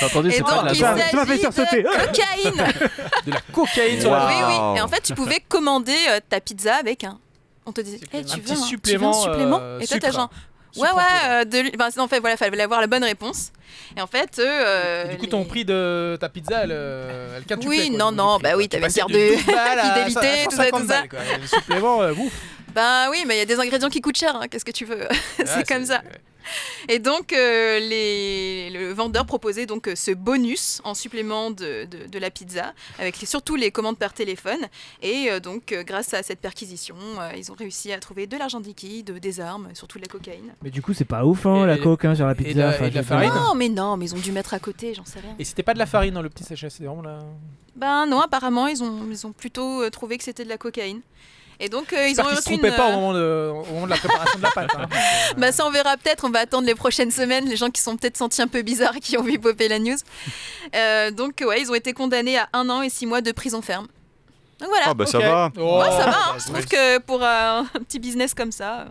[0.00, 1.02] T'as entendu, Et c'est pas donc de la il Ça- drogue.
[1.10, 1.82] ça m'a fait s'agit sursauter.
[1.82, 2.90] de cocaïne.
[3.26, 4.78] de la cocaïne sur la Oui, oui.
[4.78, 7.18] Et en fait, tu pouvais commander euh, ta pizza avec un.
[7.64, 8.22] On te disait, Supplément.
[8.22, 10.06] Eh, tu Un veux petit un, tu veux un supplément, supplément euh, Et toi, t'as
[10.08, 10.18] sucre.
[10.20, 10.30] genre,
[10.76, 11.56] ouais, ouais, euh, de...
[11.58, 13.50] l- enfin, en fait, voilà, fallait avoir la bonne réponse.
[13.96, 16.70] Et en fait, eux, euh, Et du coup, les- ton prix de ta pizza, elle,
[16.72, 18.58] euh, elle quintuplait, Oui, quoi, non, le non, prix, bah quoi.
[18.58, 20.86] oui, Tu t'avais une de carte de 12 balles à fidélité, tout ça, 150 tout
[20.88, 20.94] ça.
[21.00, 21.18] balles, quoi.
[21.34, 22.32] Et Le supplément, euh, ouf.
[22.74, 24.84] Ben oui, mais il y a des ingrédients qui coûtent cher, hein, qu'est-ce que tu
[24.84, 25.08] veux?
[25.38, 26.02] C'est Ah, comme ça.
[26.88, 28.70] Et donc, euh, les...
[28.70, 33.20] le vendeur proposait donc euh, ce bonus en supplément de, de- de la pizza, avec
[33.20, 34.60] les- surtout les commandes par téléphone.
[35.02, 38.36] Et euh, donc, euh, grâce à cette perquisition, euh, ils ont réussi à trouver de
[38.36, 40.54] l'argent liquide, des armes, surtout de la cocaïne.
[40.62, 42.42] Mais du coup, c'est pas ouf, hein, Et- la coke hein, sur la et de
[42.44, 42.68] pizza.
[42.68, 44.94] enfin, et de la farine Non, mais non, mais ils ont dû mettre à côté,
[44.94, 45.34] j'en sais rien.
[45.38, 47.18] Et c'était pas de la farine dans le petit sachet, c'était vraiment la.
[47.74, 51.00] Ben non, apparemment, ils ont, ils ont plutôt trouvé que c'était de la cocaïne.
[51.58, 53.72] Et donc, euh, ils ont qu'ils se trompaient une, pas au euh, moment, de, au
[53.72, 54.70] moment de la préparation de la pâte.
[54.78, 54.86] hein.
[55.38, 57.96] Bah ça on verra peut-être, on va attendre les prochaines semaines, les gens qui sont
[57.96, 59.96] peut-être sentis un peu bizarres et qui ont vu popper la news.
[60.74, 63.62] Euh, donc ouais, ils ont été condamnés à un an et six mois de prison
[63.62, 63.86] ferme.
[64.58, 64.86] Donc voilà.
[64.88, 65.50] ah bah ça va.
[65.58, 66.12] Oh, Ouais, ça va, hein.
[66.32, 68.86] bah, je trouve que pour euh, un petit business comme ça...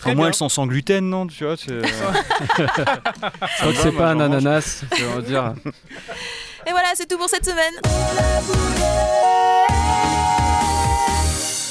[0.00, 0.28] Très Au moins bien.
[0.30, 1.68] elles sont sans gluten, non Tu vois, c'est.
[1.86, 2.62] Je
[3.60, 5.54] crois que c'est pas un ananas, on va dire.
[6.66, 7.74] Et voilà, c'est tout pour cette semaine.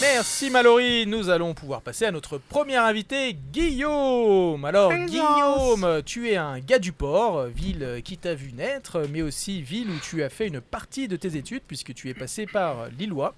[0.04, 4.66] Merci Mallory, nous allons pouvoir passer à notre premier invité, Guillaume.
[4.66, 9.62] Alors Guillaume, tu es un gars du port, ville qui t'a vu naître, mais aussi
[9.62, 12.90] ville où tu as fait une partie de tes études puisque tu es passé par
[13.00, 13.34] Lillois.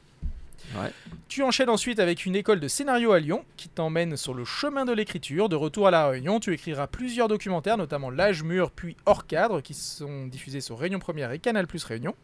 [0.75, 0.91] Ouais.
[1.27, 4.85] Tu enchaînes ensuite avec une école de scénario à Lyon qui t'emmène sur le chemin
[4.85, 5.47] de l'écriture.
[5.49, 9.61] De retour à La Réunion, tu écriras plusieurs documentaires, notamment L'âge mûr puis Hors cadre,
[9.61, 12.15] qui sont diffusés sur Réunion Première et Canal Plus Réunion.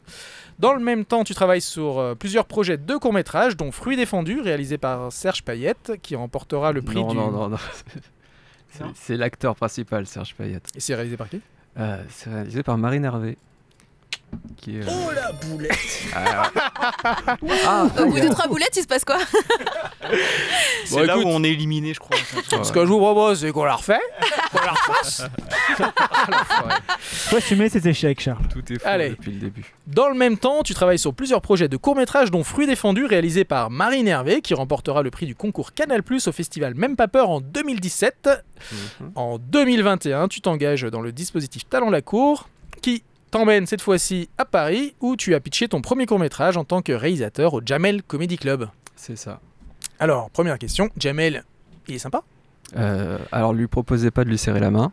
[0.60, 4.41] Dans le même temps, tu travailles sur euh, plusieurs projets de courts-métrages, dont Fruits défendus,
[4.41, 7.15] réalisé par Serge Payette, qui remportera le prix non, du...
[7.17, 7.57] non, non, non.
[8.69, 10.67] C'est- Non C'est l'acteur principal, Serge Payette.
[10.75, 11.41] Et c'est réalisé par qui?
[11.77, 13.38] Euh, c'est réalisé par Marine Hervé.
[14.57, 15.75] Qui est, euh, Oh la boulette
[16.15, 16.51] Ah,
[17.65, 19.17] ah, Au bout de trois boulettes, il se passe quoi?
[20.85, 21.25] C'est Bon, là écoute.
[21.25, 22.15] où on est éliminé, je crois.
[22.63, 24.00] Ce que je vous propose, c'est qu'on la refait,
[24.51, 25.24] qu'on la refasse.
[27.00, 28.46] Faut assumer ses échecs, Charles.
[28.51, 29.09] Tout est faux Allez.
[29.11, 29.74] depuis le début.
[29.87, 33.44] Dans le même temps, tu travailles sur plusieurs projets de courts-métrages, dont Fruits défendus, réalisé
[33.46, 37.07] par Marine Hervé, qui remportera le prix du concours Canal Plus au festival Même pas
[37.07, 38.29] peur en 2017.
[38.72, 39.11] Mhm.
[39.15, 42.48] En 2021, tu t'engages dans le dispositif Talent la Cour,
[42.81, 46.81] qui t'emmène cette fois-ci à Paris, où tu as pitché ton premier court-métrage en tant
[46.81, 48.67] que réalisateur au Jamel Comedy Club.
[48.96, 49.39] C'est ça.
[50.00, 51.44] Alors, première question, Jamel,
[51.87, 52.22] il est sympa?
[52.77, 54.91] Euh, alors, lui proposez pas de lui serrer la main.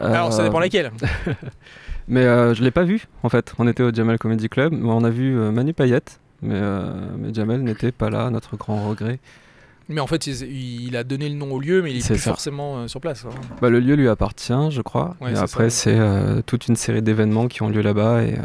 [0.00, 0.90] Alors, ça Euh, dépend lesquels.
[2.08, 3.52] Mais euh, je l'ai pas vu en fait.
[3.58, 6.90] On était au Jamel Comedy Club, mais on a vu euh, Manu Payette, mais, euh,
[7.18, 9.18] mais Jamel n'était pas là, notre grand regret.
[9.88, 12.14] Mais en fait, il, il a donné le nom au lieu, mais il est C'est
[12.14, 12.30] plus ça.
[12.30, 13.24] forcément euh, sur place.
[13.24, 13.30] hein.
[13.62, 15.16] Bah, le lieu lui appartient, je crois.
[15.20, 18.34] Ouais, et c'est après, c'est euh, toute une série d'événements qui ont lieu là-bas et,
[18.34, 18.42] euh,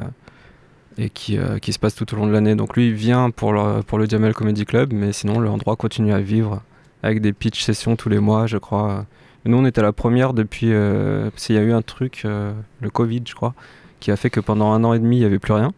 [0.97, 2.55] et qui, euh, qui se passent tout au long de l'année.
[2.55, 6.13] Donc lui, il vient pour le, pour le Jamel Comedy Club, mais sinon, l'endroit continue
[6.13, 6.61] à vivre
[7.01, 9.05] avec des pitch sessions tous les mois, je crois.
[9.45, 10.69] Nous, on était à la première depuis.
[10.71, 13.53] euh, parce qu'il y a eu un truc, euh, le Covid, je crois,
[13.99, 15.73] qui a fait que pendant un an et demi, il n'y avait plus rien.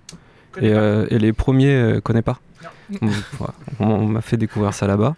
[0.61, 2.39] Et, euh, et les premiers euh, connaissent pas.
[3.01, 3.53] On, voilà.
[3.79, 5.15] On- on m'a fait découvrir ça là-bas.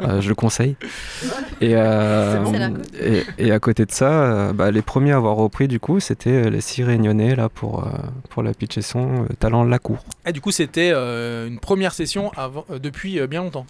[0.00, 0.76] Euh, je le conseille.
[1.60, 2.70] Et, euh,
[3.00, 6.00] et, et à côté de ça, euh, bah, les premiers à avoir repris du coup,
[6.00, 7.90] c'était les six réunionnais là pour euh,
[8.30, 9.98] pour la pitch son euh, talent de la cour.
[10.26, 13.66] Et du coup, c'était euh, une première session avant, euh, depuis euh, bien longtemps.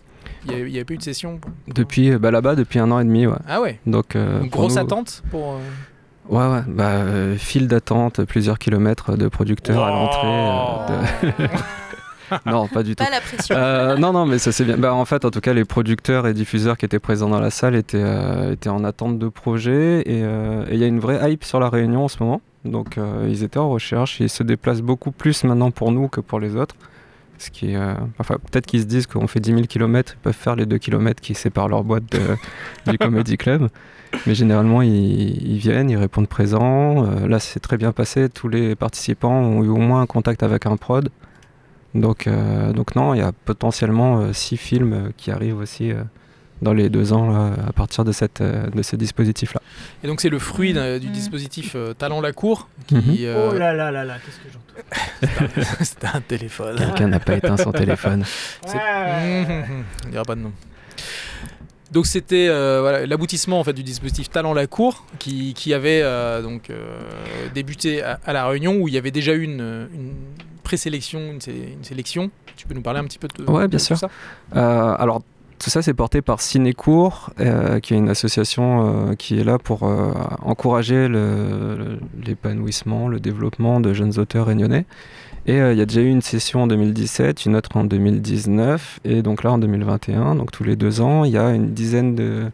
[0.48, 1.40] Il n'y avait, eu de session.
[1.68, 3.37] Depuis bah, là-bas depuis un an et demi, ouais.
[3.48, 3.79] Ah ouais.
[3.87, 5.55] Donc, euh, pour grosse nous- attente pour.
[5.55, 5.59] euh,
[6.29, 6.62] Ouais, ouais.
[6.66, 10.26] Bah, euh, file d'attente, plusieurs kilomètres de producteurs à l'entrée.
[10.26, 11.48] euh, de-
[12.46, 13.04] non, pas du tout.
[13.04, 13.54] Pas la pression.
[13.56, 14.76] Euh, non, non, mais ça c'est bien.
[14.76, 17.50] Bah, en fait, en tout cas, les producteurs et diffuseurs qui étaient présents dans la
[17.50, 21.00] salle étaient, euh, étaient en attente de projets et euh, et il y a une
[21.00, 22.40] vraie hype sur la Réunion en ce moment.
[22.64, 26.20] Donc, ils étaient en recherche et ils se déplacent beaucoup plus maintenant pour nous que
[26.20, 26.74] pour les autres.
[27.38, 30.22] Ce qui est, euh, enfin, peut-être qu'ils se disent qu'on fait 10 000 km, ils
[30.22, 32.36] peuvent faire les 2 km qui séparent leur boîte de-
[32.90, 33.68] du Comedy Club.
[34.26, 34.90] Mais généralement, ils,
[35.46, 37.04] ils viennent, ils répondent présents.
[37.04, 38.28] Euh, là, c'est très bien passé.
[38.30, 41.08] Tous les participants ont eu au moins un contact avec un prod.
[42.00, 46.02] Donc, euh, donc non, il y a potentiellement 6 films euh, qui arrivent aussi euh,
[46.62, 49.61] dans les deux ans là, à partir de, cette, euh, de ce dispositif-là.
[50.02, 51.12] Et donc, c'est le fruit du Mhm.
[51.12, 52.68] dispositif euh, Talent la Cour.
[52.87, 53.02] Qui, Mhm.
[53.20, 56.76] euh, Oh là là là là, qu'est-ce que j'entends C'était un téléphone.
[56.76, 58.24] Quelqu'un n'a pas éteint son téléphone.
[58.66, 58.78] C'est-.
[60.06, 60.52] On dira pas de nom.
[61.92, 66.00] Donc c'était euh, voilà, l'aboutissement en fait du dispositif Talent la Cour qui, qui avait
[66.02, 66.98] euh, donc euh,
[67.54, 70.12] débuté à, à la Réunion où il y avait déjà eu une, une
[70.66, 72.31] présélection, une, sé- une sélection.
[72.57, 73.96] Tu peux nous parler un petit peu de, Ouais, de bien tout sûr.
[73.98, 74.09] ça?
[74.57, 75.22] Euh, alors,
[75.59, 78.66] tout ça, c'est porté par Cinécourt, euh, qui est une association
[79.11, 84.85] euh, qui est là pour euh, encourager le- l'épanouissement, le développement de jeunes auteurs réunionnais.
[85.46, 89.22] Et il y a déjà eu une session en 2017, une autre en 2019, et
[89.22, 92.50] donc là en 2021, donc tous les deux ans, il y a une dizaine de,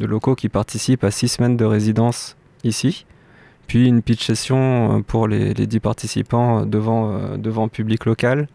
[0.00, 3.06] de locaux qui participent à six semaines de résidence ici.
[3.66, 8.04] Puis une pitch session euh, pour les, les 10 participants euh, devant, euh, devant public
[8.04, 8.48] local.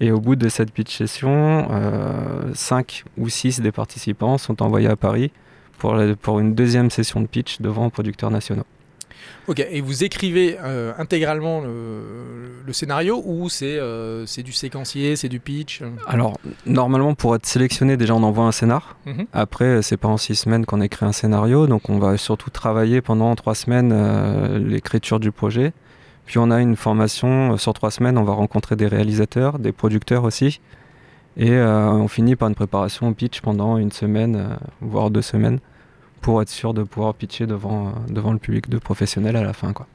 [0.00, 1.68] Et au bout de cette pitch session,
[2.52, 5.30] 5 ou 6 des participants sont envoyés à Paris
[5.78, 8.64] pour, pour une deuxième session de pitch devant producteurs nationaux.
[9.46, 15.16] Ok, et vous écrivez euh, intégralement le, le scénario ou c'est euh, c'est du séquencier,
[15.16, 15.82] c'est du pitch?
[16.06, 18.96] Alors, normalement, pour être sélectionné, déjà on envoie un scénar.
[19.04, 19.26] Mhm.
[19.32, 23.02] Après, c'est pas en 6 semaines qu'on écrit un scénario, donc on va surtout travailler
[23.02, 25.72] pendant 3 semaines euh, l'écriture du projet.
[26.24, 30.24] Puis on a une formation sur 3 semaines, on va rencontrer des réalisateurs, des producteurs
[30.24, 30.60] aussi.
[31.36, 35.58] Et on finit par une préparation au pitch pendant une semaine, voire deux semaines,
[36.24, 39.52] pour être sûr de pouvoir pitcher devant, euh, devant le public de professionnels à la
[39.52, 39.74] fin.
[39.74, 39.86] Quoi.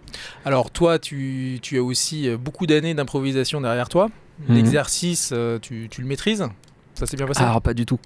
[0.45, 4.09] Alors toi, tu, tu as aussi euh, beaucoup d'années d'improvisation derrière toi.
[4.47, 4.55] Mhm.
[4.55, 6.47] L'exercice, euh, tu, tu le maîtrises?
[6.93, 7.41] Ça s'est bien passé?
[7.41, 7.97] Alors pas du tout.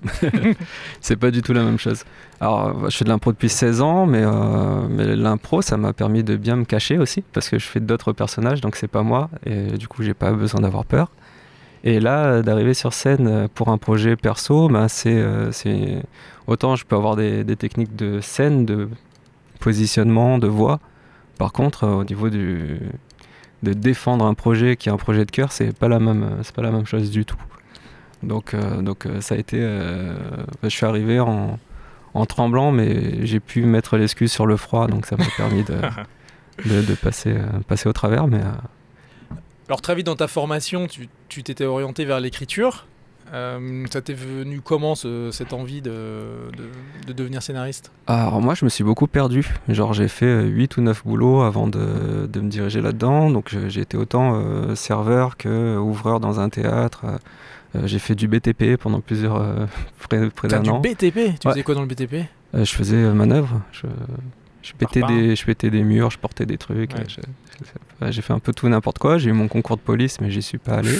[1.02, 2.06] c'est pas du tout la même chose.
[2.40, 6.24] Alors je fais de l'impro depuis 16 ans, mais, euh, mais l'impro ça m'a permis
[6.24, 9.30] de bien me cacher aussi, parce que je fais d'autres personnages, donc c'est pas moi,
[9.46, 11.12] et du coup j'ai pas besoin d'avoir peur.
[11.84, 16.02] Et là, euh, d'arriver sur scène euh, pour un projet perso, ben, c'est, euh, c'est
[16.48, 18.90] autant je peux avoir des, des techniques de scène, de
[19.60, 20.80] positionnement, de voix.
[21.38, 22.80] Par contre, au niveau du,
[23.64, 26.56] de défendre un projet qui est un projet de cœur, c'est pas la même, c'est
[26.56, 27.42] pas la même chose du tout.
[28.22, 29.58] Donc, euh, donc ça a été.
[29.60, 30.16] euh,
[30.64, 31.60] je suis arrivé en,
[32.14, 35.76] en tremblant, mais j'ai pu mettre l'excuse sur le froid, donc ça m'a permis de,
[36.66, 37.36] de, de passer,
[37.68, 38.28] passer au travers.
[38.28, 38.40] Mais
[39.70, 40.88] Alors très vite dans ta formation,
[41.30, 42.86] tu t'étais orienté vers l'écriture.
[43.34, 45.90] Euh, ça t'est venu comment ce- cette envie de,
[46.56, 47.92] de- de devenir scénariste?
[48.06, 49.48] Alors moi, je me suis beaucoup perdu.
[49.70, 53.32] Genre, j'ai fait 8 ou 9 boulots avant de, de me diriger là-dedans.
[53.32, 57.06] Donc, j'ai été autant euh, serveur que ouvreur dans un théâtre.
[57.76, 59.66] Euh, j'ai fait du BTP pendant plusieurs euh,
[60.08, 60.80] près, près d'un du an.
[60.80, 61.00] BTP
[61.40, 61.54] Tu Ouais.
[61.54, 63.62] faisais quoi dans le BTP Euh, je faisais euh, manœuvre.
[63.72, 63.88] Je,
[64.64, 66.94] je, pétais des, je pétais des murs, je portais des trucs.
[66.94, 67.06] Ouais.
[68.02, 69.18] ouais, J'ai fait un peu tout n'importe quoi.
[69.20, 70.98] J'ai eu mon concours de police, mais j'y suis pas allé.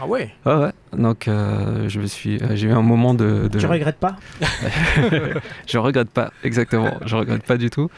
[0.00, 0.30] Ah ouais?
[0.44, 0.72] Ah ouais.
[0.92, 3.48] Donc euh, je me suis, euh, j'ai eu un moment de.
[3.48, 4.16] de- Tu regrettes pas?
[5.66, 6.90] Je regrette pas, exactement.
[7.04, 7.90] je regrette pas du tout.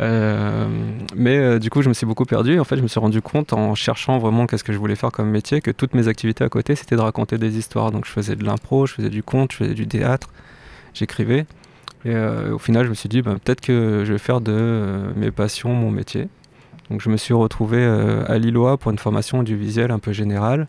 [0.00, 0.66] Euh,
[1.14, 2.58] mais euh, du coup, je me suis beaucoup perdu.
[2.60, 5.10] En fait, je me suis rendu compte en cherchant vraiment qu'est-ce que je voulais faire
[5.10, 7.92] comme métier que toutes mes activités à côté, c'était de raconter des histoires.
[7.92, 10.28] Donc, je faisais de l'impro, je faisais du conte, je faisais du théâtre,
[10.92, 11.46] j'écrivais.
[12.06, 14.52] Et euh, au final, je me suis dit, ben, peut-être que je vais faire de
[14.54, 16.28] euh, mes passions mon métier.
[16.88, 20.68] Donc, je me suis retrouvé euh, à Lillois pour une formation audiovisuelle un peu générale.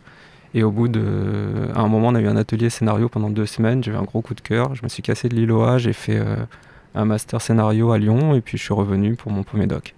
[0.55, 1.69] Et au bout de.
[1.75, 3.83] À un moment, on a eu un atelier scénario pendant deux semaines.
[3.83, 4.73] J'ai eu un gros coup de cœur.
[4.73, 5.77] Je me suis cassé de Lillois.
[5.77, 6.19] J'ai fait
[6.95, 8.33] un master scénario à Lyon.
[8.33, 9.93] Et puis, je suis revenu pour mon premier doc.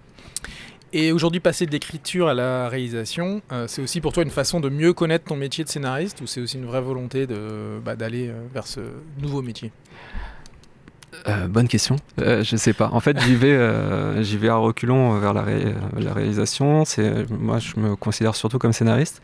[0.92, 4.68] Et aujourd'hui, passer de l'écriture à la réalisation, c'est aussi pour toi une façon de
[4.68, 7.26] mieux connaître ton métier de scénariste ou c'est aussi une vraie volonté
[7.82, 8.80] bah, d'aller vers ce
[9.22, 9.70] nouveau métier?
[11.28, 11.96] Euh, bonne question.
[12.20, 12.88] Euh, je sais pas.
[12.92, 15.44] En fait, j'y vais, euh, à reculons vers la,
[15.98, 16.84] la réalisation.
[17.30, 19.20] Moi, je me considère surtout comme scénariste.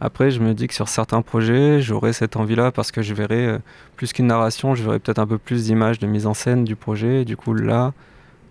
[0.00, 3.46] Après, je me dis que sur certains projets, j'aurai cette envie-là parce que je verrai
[3.46, 3.58] euh,
[3.96, 6.76] plus qu'une narration, je verrai peut-être un peu plus d'images de mise en scène du
[6.76, 7.22] projet.
[7.22, 7.92] Et du coup, là,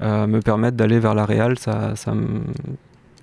[0.01, 2.41] euh, me permettre d'aller vers la réal, ça me-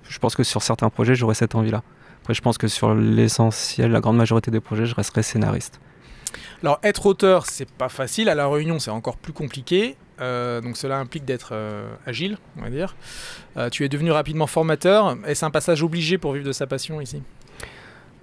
[0.07, 1.83] je pense que sur certains projets, j'aurai cette envie-là.
[2.21, 5.81] Après, je pense que sur l'essentiel, la grande majorité des projets, je resterai scénariste.
[6.61, 8.29] Alors, être auteur, c'est pas facile.
[8.29, 9.95] À la Réunion, c'est encore plus compliqué.
[10.21, 12.95] Euh, donc, cela implique d'être euh, agile, on va dire.
[13.57, 15.17] Euh, tu es devenu rapidement formateur.
[15.25, 17.21] Est-ce un passage obligé pour vivre de sa passion ici?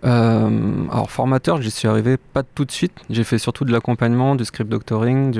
[0.03, 2.95] Alors formateur, j'y suis arrivé pas tout de suite.
[3.11, 5.31] J'ai fait surtout de l'accompagnement, du script doctoring,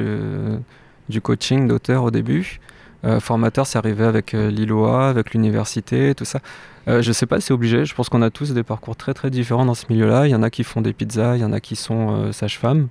[1.09, 2.61] du coaching d'auteur au début.
[3.05, 6.41] Euh, formateur, c'est arrivé avec euh, l'ILOA, avec l'université, tout ça.
[6.89, 7.85] Euh, je sais pas c'est obligé.
[7.85, 10.27] Je pense qu'on a tous des parcours très très différents dans ce milieu-là.
[10.27, 12.89] Il y en a qui font des pizzas, il y en a qui sont sages-femmes.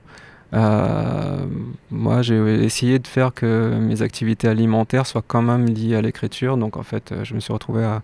[0.52, 6.58] Moi, j'ai essayé de faire que mes activités alimentaires soient quand même liées à l'écriture.
[6.58, 8.02] Donc en fait, je me suis retrouvé à,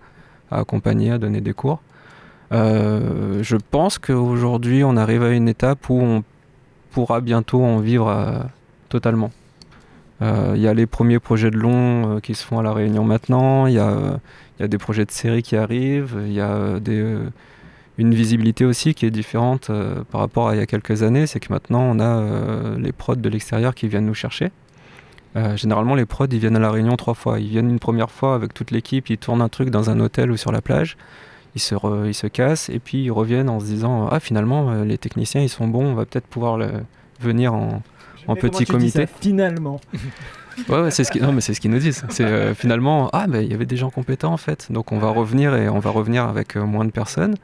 [0.52, 1.82] accompagner, à donner des cours.
[2.52, 6.24] Je pense qu'aujourd'hui, on arrive à une étape où on
[6.92, 8.46] pourra bientôt en vivre
[8.90, 9.32] totalement.
[10.26, 12.74] Euh, Il y a les premiers projets de long euh, qui se font à La
[12.74, 14.20] Réunion maintenant, il y, a,
[14.60, 17.30] des projets de série qui arrivent, il y a euh,
[17.98, 19.72] une visibilité aussi qui est différente
[20.12, 23.16] par rapport à il y a quelques années, c'est que maintenant on a les prods
[23.16, 24.52] de l'extérieur qui viennent nous chercher.
[25.56, 27.42] Généralement, les prods, ils viennent à La Réunion trois fois.
[27.42, 30.32] Ils viennent une première fois avec toute l'équipe, ils tournent un truc dans un hôtel
[30.32, 30.96] ou sur la plage,
[31.56, 34.98] ils se, ils se cassent, et puis ils reviennent en se disant Ah, finalement, les
[34.98, 36.58] techniciens, ils sont bons, on va peut-être pouvoir
[37.22, 37.82] venir en,
[38.28, 39.08] en Mais petit comité.
[39.22, 39.80] Finalement.
[40.70, 42.06] Ouais, ouais, c'est ce qui- non, mais c'est ce qu'ils nous disent.
[42.08, 44.72] C'est euh, finalement, ah, ben il y avait des gens compétents en fait.
[44.72, 47.36] Donc on va revenir et on va revenir avec euh, moins de personnes.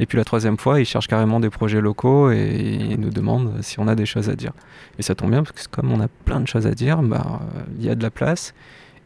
[0.00, 3.52] Et puis la troisième fois, ils cherchent carrément des projets locaux et ils nous demandent
[3.62, 4.50] si on a des choses à dire.
[4.98, 7.40] Et ça tombe bien parce que comme on a plein de choses à dire, bah,
[7.56, 8.52] euh, il y a de la place.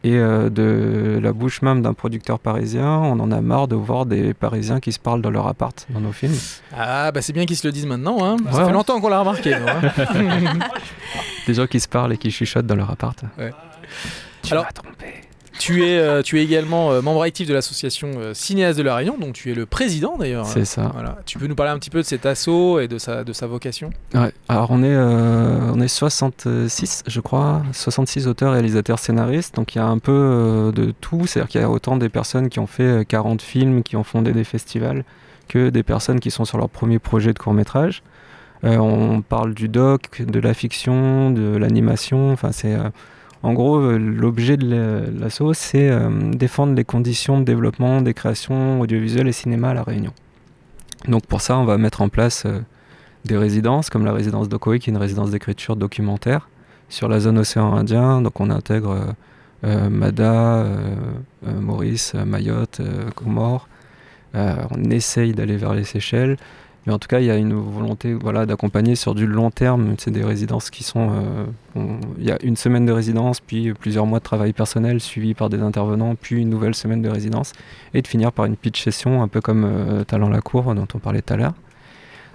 [0.03, 4.07] Et euh, de la bouche même d'un producteur parisien, on en a marre de voir
[4.07, 6.33] des Parisiens qui se parlent dans leur appart dans nos films.
[6.75, 8.17] Ah, bah c'est bien qu'ils se le disent maintenant.
[8.23, 8.37] Hein.
[8.45, 8.71] ça Ouais, fait ouais.
[8.73, 9.55] longtemps qu'on l'a remarqué.
[11.47, 13.21] Des gens qui se parlent et qui chuchotent dans leur appart.
[13.37, 13.51] Ouais.
[14.43, 15.05] Tu Alors- m'as trompé.
[15.61, 18.95] Tu, es, euh, tu es également euh, membre actif de l'association euh, Cinéaste de La
[18.95, 20.45] Réunion, donc tu es le président d'ailleurs.
[20.47, 20.89] C'est ça.
[20.93, 21.19] Voilà.
[21.25, 23.47] Tu peux nous parler un petit peu de cet assaut et de sa, de sa
[23.47, 23.91] vocation?
[24.13, 29.77] Ouais, alors on est, on est 66, je crois, 66 auteurs, réalisateurs, scénaristes, donc il
[29.77, 32.67] y a un peu de tout, c'est-à-dire qu'il y a autant des personnes qui ont
[32.67, 35.03] fait euh, 40 films, qui ont fondé des festivals,
[35.47, 38.03] que des personnes qui sont sur leur premier projet de court métrage.
[38.63, 42.73] Euh, on parle du doc, de la fiction, de l'animation, enfin c'est...
[42.73, 42.89] euh,
[43.43, 48.13] en gros, euh, l'objet de la- l'asso, c'est euh, défendre les conditions de développement des
[48.13, 50.13] créations audiovisuelles et cinéma à La Réunion.
[51.07, 52.59] Donc pour ça, on va mettre en place euh,
[53.25, 56.49] des résidences, comme la résidence d'Okoi, qui est une résidence d'écriture documentaire
[56.89, 58.21] sur la zone océan Indien.
[58.21, 59.15] Donc on intègre
[59.63, 60.65] Mada,
[61.45, 63.67] Maurice, Mayotte, euh, Comores.
[64.33, 66.37] On essaye d'aller vers les Seychelles.
[66.87, 69.93] Mais en tout cas, il y a une volonté voilà, d'accompagner sur du long terme.
[69.99, 71.11] C'est des résidences qui sont.
[71.75, 75.35] euh, Il y a une semaine de résidence, puis plusieurs mois de travail personnel suivi
[75.35, 77.53] par des intervenants, puis une nouvelle semaine de résidence,
[77.93, 80.87] et de finir par une pitch session, un peu comme euh, Talent la Cour, dont
[80.95, 81.53] on parlait tout à l'heure.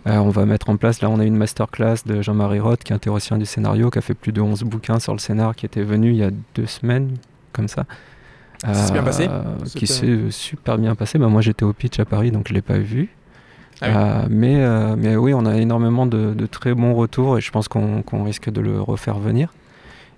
[0.07, 2.93] Euh, on va mettre en place, là on a une masterclass de Jean-Marie Roth, qui
[2.93, 5.57] est un théoricien du scénario, qui a fait plus de 11 bouquins sur le scénar,
[5.57, 7.17] qui était venu il y a deux semaines,
[7.53, 7.85] comme ça.
[8.63, 9.29] Ça s'est bien passé?
[9.75, 11.19] Qui s'est super bien passé.
[11.19, 13.09] Bah, moi j'étais au pitch à Paris, donc je ne l'ai pas vu.
[13.81, 14.23] Ah.
[14.23, 17.69] Euh, mais, euh, mais oui, on a énormément de, très bons retours et je pense
[17.69, 19.53] qu'on risque de le refaire venir.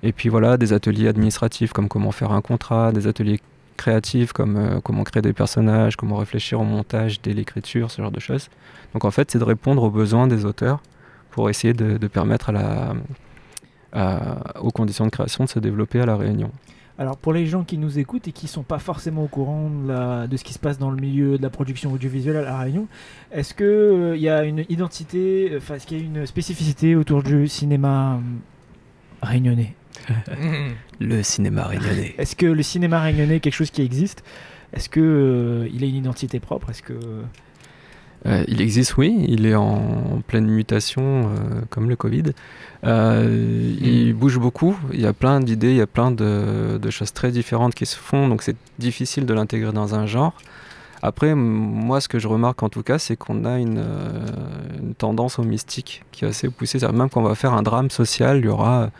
[0.03, 3.41] Et puis voilà, des ateliers administratifs comme comment faire un contrat, des ateliers
[3.77, 8.13] créatifs comme euh, comment créer des personnages, comment réfléchir au montage dès l'écriture, ce genre
[8.13, 8.49] de choses.
[8.93, 10.81] Donc en fait, c'est de répondre aux besoins des auteurs
[11.31, 12.51] pour essayer de, permettre
[14.61, 16.51] aux conditions de création de se développer à La Réunion.
[16.99, 19.89] Alors pour les gens qui nous écoutent et qui sont pas forcément au courant de,
[19.89, 22.59] la- de ce qui se passe dans le milieu de la production audiovisuelle à La
[22.59, 22.89] Réunion,
[23.31, 27.23] est-ce que il y a une identité, enfin est-ce qu'il y a une spécificité autour
[27.23, 29.75] du cinéma euh, réunionnais?
[31.01, 32.15] Le cinéma réunionnais.
[32.19, 34.25] Est-ce que le cinéma réunionnais est quelque chose qui existe?
[34.73, 36.71] Est-ce que euh, il a une identité propre?
[36.71, 36.95] Est-ce que
[38.27, 39.25] Euh, il existe, oui.
[39.29, 42.25] Il est en pleine mutation, euh, comme le Covid.
[42.85, 44.77] Euh, Il bouge beaucoup.
[44.93, 47.87] Il y a plein d'idées, il y a plein de, de choses très différentes qui
[47.87, 48.29] se font.
[48.29, 50.35] Donc c'est difficile de l'intégrer dans un genre.
[51.01, 53.85] Après, moi, ce que je remarque en tout cas, c'est qu'on a une,
[54.83, 56.79] une tendance au mystique qui est assez poussée.
[56.93, 58.91] Même quand on va faire un drame social, il y aura,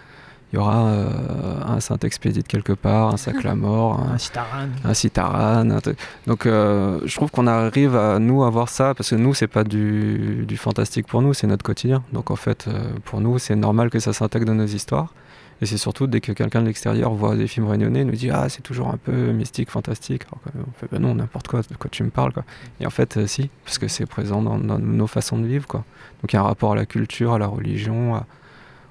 [0.53, 4.69] il y aura euh, un Saint-Expédite quelque part, un sac la mort, un, un citaran
[4.85, 5.71] un citaran.
[5.71, 5.79] un.
[6.27, 9.65] Donc euh, je trouve qu'on arrive à nous avoir ça parce que nous c'est pas
[9.65, 12.03] du, du fantastique pour nous, c'est notre quotidien.
[12.13, 15.13] Donc en fait euh, pour nous c'est normal que ça s'intègre dans nos histoires.
[15.61, 18.49] Et c'est surtout dès que quelqu'un de l'extérieur voit des films réunionnais, nous dit ah
[18.49, 20.23] c'est toujours un peu mystique, fantastique.
[20.31, 22.45] Alors on fait bah non n'importe quoi, de quoi tu me parles quoi.
[22.81, 25.67] Et en fait euh, si parce que c'est présent dans, dans nos façons de vivre
[25.67, 25.85] quoi.
[26.23, 28.27] Donc il y a un rapport à la culture, à la religion, à,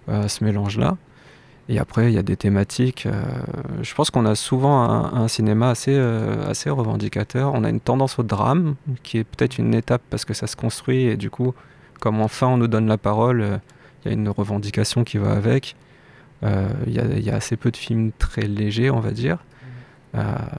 [0.07, 0.97] à ce mélange là.
[1.69, 3.05] Et après, il y a des thématiques.
[3.05, 3.21] euh,
[3.81, 7.53] je pense qu'on a souvent un, un cinéma assez, euh, assez revendicateur.
[7.53, 10.55] On a une tendance au drame, qui est peut-être une étape parce que ça se
[10.55, 11.03] construit.
[11.03, 11.53] Et du coup,
[11.99, 13.57] comme enfin on nous donne la parole, euh,
[14.05, 15.75] il y a une revendication qui va avec.
[16.43, 19.39] Il y, a, il y a assez peu de films très légers, on va dire.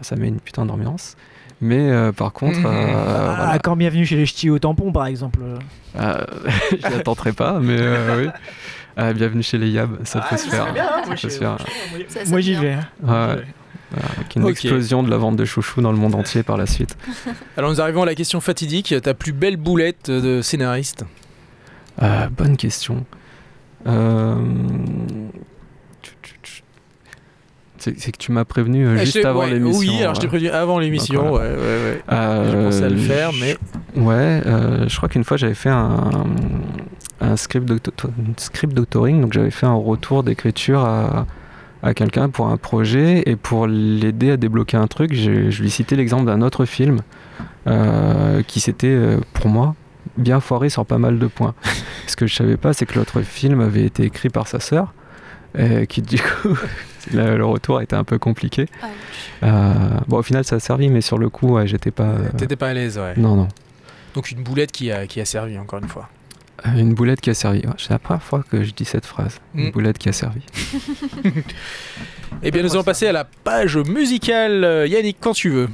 [0.03, 1.17] Ça met une putain d'ambiance.
[1.61, 3.59] Mais euh, par contre, euh, Ah, voilà.
[3.59, 5.41] Quand bienvenue chez les ch'tis au tampon par exemple.
[5.97, 6.25] Euh,
[6.71, 7.79] je n'y attendrai pas, mais
[8.17, 8.29] oui.
[8.99, 10.67] Euh, bienvenue chez les Yab, ça peut se faire.
[10.67, 11.57] hein, Ça peut se faire.
[12.29, 12.73] Moi j'y vais.
[12.73, 12.89] hein.
[13.03, 13.43] Ouais.
[13.91, 16.67] Voilà, avec une explosion de la vente de chouchous dans le monde entier par la
[16.67, 16.97] suite.
[17.57, 18.95] Alors nous arrivons à la question fatidique.
[19.03, 21.05] Ta plus belle boulette de scénariste
[22.03, 23.07] Euh, bonne question.
[23.87, 24.35] Euh,
[27.79, 29.79] C'est que tu m'as prévenu euh, Ah, juste avant ouais, l'émission.
[29.95, 31.33] Oui, alors je t'ai prévenu avant l'émission.
[31.33, 32.03] Ouais, ouais, ouais.
[32.13, 33.57] euh, Je pensais à le faire, mais
[33.97, 36.11] Ouais, euh, je crois qu'une fois j'avais fait un,
[37.21, 37.67] un script,
[38.39, 41.27] script doctoring, donc j'avais fait un retour d'écriture à,
[41.83, 45.71] à quelqu'un pour un projet et pour l'aider à débloquer un truc, je, je lui
[45.71, 47.01] citais l'exemple d'un autre film
[47.67, 49.75] euh, qui s'était, euh, pour moi,
[50.17, 51.55] bien foiré sur pas mal de points.
[52.07, 54.95] Ce que je savais pas, c'est que l'autre film avait été écrit par sa sœur,
[55.59, 56.57] euh, qui du coup,
[57.13, 58.63] le, le retour été un peu compliqué.
[58.83, 58.89] Ouch.
[59.43, 59.73] Euh,
[60.09, 62.05] bon, au final, ça a servi, mais sur le coup, ouais, j'étais pas.
[62.05, 63.15] euh, T'étais pas à l'aise, ouais.
[63.17, 63.49] Non, non.
[64.15, 66.09] Donc une boulette qui a, qui a servi, encore une fois.
[66.67, 67.61] Euh, Une boulette qui a servi.
[67.61, 69.39] Ouais, c'est la première fois que je dis cette phrase.
[69.55, 69.59] Mm.
[69.61, 70.43] Une boulette qui a servi.
[72.43, 74.63] Eh bien, nous allons passer à la page musicale.
[74.63, 75.69] Euh, Yannick, quand tu veux.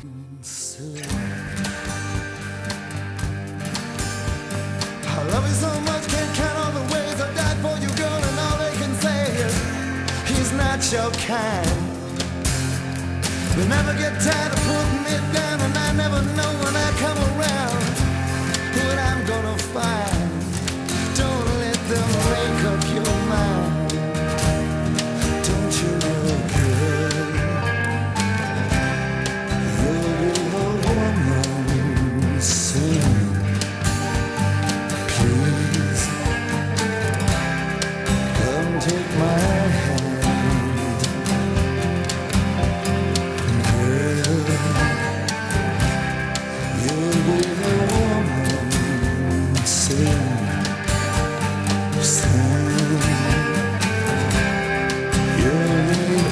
[10.92, 11.66] Your kind.
[13.56, 17.18] They never get tired of putting me down, and I never know when I come
[17.18, 17.84] around
[18.76, 20.13] what I'm gonna find.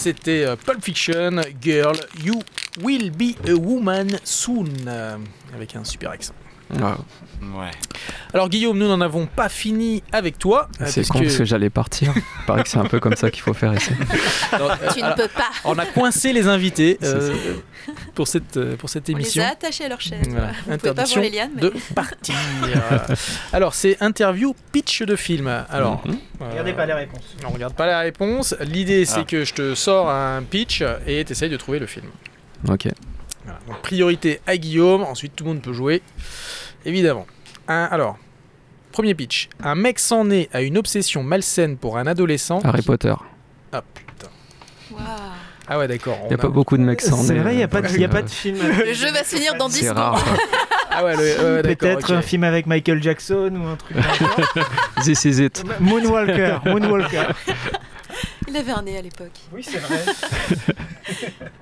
[0.00, 2.40] c'était euh, Pulp Fiction, Girl, You
[2.82, 5.18] Will Be a Woman Soon, euh,
[5.54, 6.32] avec un super accent.
[6.80, 6.96] Ah,
[7.42, 7.70] Ouais.
[8.32, 10.68] Alors Guillaume, nous n'en avons pas fini avec toi.
[10.80, 12.12] euh, c'est con que- parce que j'allais partir.
[12.16, 13.90] Il paraît que c'est un peu comme ça qu'il faut faire ici.
[14.52, 15.50] Non, euh, Tu ne alors, peux pas.
[15.64, 17.34] on a coincé les invités euh,
[18.14, 19.42] pour cette, euh, pour cette On les émission.
[19.42, 20.26] a attachés à leur chaise.
[20.28, 20.48] Voilà.
[20.48, 21.60] Vous pouvez pas Interdiction voir les lianes, mais...
[21.62, 22.34] de partir.
[23.52, 25.48] Alors c'est interview pitch de film.
[25.68, 26.16] Alors Mhm.
[26.42, 27.36] euh, Regardez pas les réponses.
[27.44, 28.54] On regarde pas la réponse.
[28.60, 29.24] L'idée c'est Ah.
[29.24, 32.06] que je te sors un pitch et tu essayes de trouver le film.
[32.68, 32.88] Ok.
[33.44, 33.58] Voilà.
[33.66, 36.02] Donc priorité à Guillaume, ensuite tout le monde peut jouer,
[36.84, 37.26] évidemment.
[37.70, 38.18] Un- alors,
[38.92, 39.48] premier pitch.
[39.62, 42.60] Un mec s'en est à une obsession malsaine pour un adolescent.
[42.64, 43.14] Harry qui- Potter.
[43.72, 44.26] Ah putain.
[44.90, 45.02] Waouh.
[45.68, 46.18] Ah ouais d'accord.
[46.24, 47.68] Il n'y a pas beaucoup de mecs sans C'est nez, vrai, il n'y a, euh,
[47.68, 48.58] pas de- donc, y a pas de film.
[48.84, 50.18] Le jeu va se finir dans 10 C'est secondes.
[50.90, 51.14] Ah ouais,
[51.62, 54.02] Peut-être un film avec Michael Jackson ou un truc comme
[54.64, 54.68] ça.
[55.04, 55.62] This is it.
[55.78, 57.28] Moonwalker, Moonwalker.
[58.48, 59.38] Il avait un nez à l'époque.
[59.54, 60.00] Oui, c'est vrai.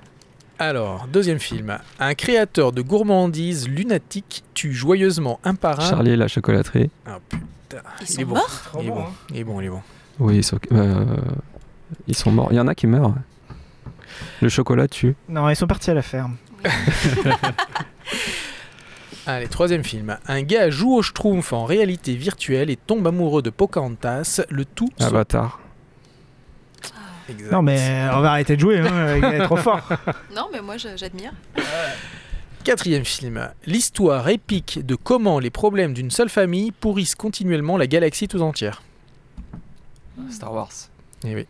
[0.59, 1.77] Alors, deuxième film.
[1.99, 5.89] Un créateur de gourmandise lunatique tue joyeusement un par un.
[5.89, 6.89] Charlie et la chocolaterie.
[7.05, 7.77] Ah putain.
[8.01, 8.35] Ils Il sont est bon.
[8.35, 9.01] morts Trop Il est bon, bon.
[9.03, 9.11] hein.
[9.31, 9.81] Il est bon, il est bon.
[10.19, 11.05] Oui, ils sont, euh,
[12.07, 12.49] ils sont morts.
[12.51, 13.13] Il y en a qui meurent.
[14.41, 15.15] Le chocolat tue.
[15.29, 16.35] Non, ils sont partis à la ferme.
[19.25, 20.17] Allez, troisième film.
[20.27, 24.41] Un gars joue au schtroumpf en réalité virtuelle et tombe amoureux de Pocahontas.
[24.49, 24.89] Le tout.
[24.99, 25.59] Avatar.
[27.29, 27.51] Exact.
[27.51, 29.17] Non, mais on va arrêter de jouer, hein.
[29.17, 29.87] il est trop fort.
[30.35, 31.31] Non, mais moi je- j'admire.
[32.63, 33.49] Quatrième film.
[33.65, 38.81] L'histoire épique de comment les problèmes d'une seule famille pourrissent continuellement la galaxie tout entière.
[40.29, 40.71] Star Wars.
[41.23, 41.47] Eh oui.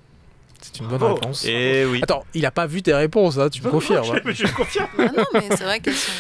[0.62, 1.46] C'est une bonne réponse.
[1.46, 2.00] Et oui.
[2.04, 4.06] Attends, il a pas vu tes réponses, hein, tu me confirmes.
[4.14, 4.20] hein.
[4.26, 4.88] Je confirme.
[4.98, 6.12] Ah non, mais c'est vrai qu'elles sont.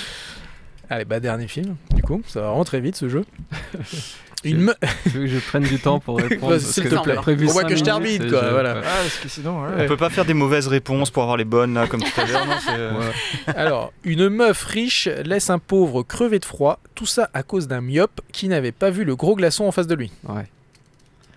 [0.89, 3.25] Allez, bah dernier film, du coup, ça va vraiment très vite ce jeu.
[4.45, 7.15] Une me- Tu veux que je prenne du temps pour répondre s'il te plaît.
[7.15, 8.75] prévu On voit que je termine, quoi, je- voilà.
[8.77, 9.63] Ah, parce que sinon.
[9.77, 12.25] On peut pas faire des mauvaises réponses pour avoir les bonnes là, comme tout à
[12.25, 12.45] l'heure.
[12.69, 13.53] euh, Ouais.
[13.55, 17.81] Alors, une meuf riche laisse un pauvre crever de froid, tout ça à cause d'un
[17.81, 20.11] myope qui n'avait pas vu le gros glaçon en face de lui.
[20.27, 20.45] Ouais.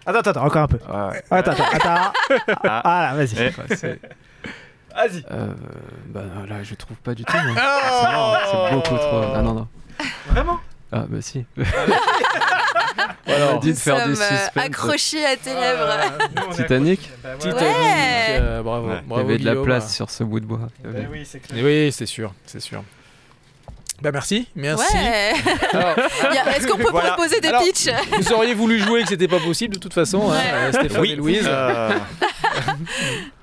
[0.07, 0.76] Attends, attends, attends, encore un peu.
[0.76, 1.22] Ouais.
[1.30, 2.12] Attends, attends, attends.
[2.64, 2.82] Ah.
[2.84, 3.36] Ah là, vas-y.
[3.38, 3.53] Ouais,
[4.94, 5.24] Vas-y.
[5.30, 5.46] euh,
[6.09, 7.32] bah là, je trouve pas du tout.
[7.34, 7.55] hein.
[7.55, 8.38] C'est mort,
[8.68, 9.22] c'est beaucoup trop.
[9.34, 9.68] Ah non, non.
[10.28, 10.61] Vraiment?
[10.93, 11.45] Ah bah si.
[13.26, 14.51] Alors, dit de faire du euh, suspense.
[14.57, 15.88] accrochés à tes lèvres.
[16.55, 17.01] Titanic
[17.38, 18.38] Titanic, Ouais.
[18.40, 18.88] euh, bravo.
[18.88, 18.97] Ouais.
[19.01, 19.64] Il y bravo, avait de la Guillaume.
[19.64, 20.68] place sur ce bout de bois.
[20.84, 22.82] Y avait- oui, c'est oui, c'est sûr, c'est sûr.
[24.03, 24.95] Bah merci, merci.
[24.97, 25.32] Ouais.
[26.57, 27.12] Est-ce qu'on peut Voilà.
[27.12, 27.88] proposer des Alors, pitchs?
[28.18, 30.53] vous auriez voulu jouer que c'était pas possible de toute façon, hein, Ouais.
[30.55, 31.45] euh, Stéphane Oui, et Louise.
[31.47, 31.93] Euh,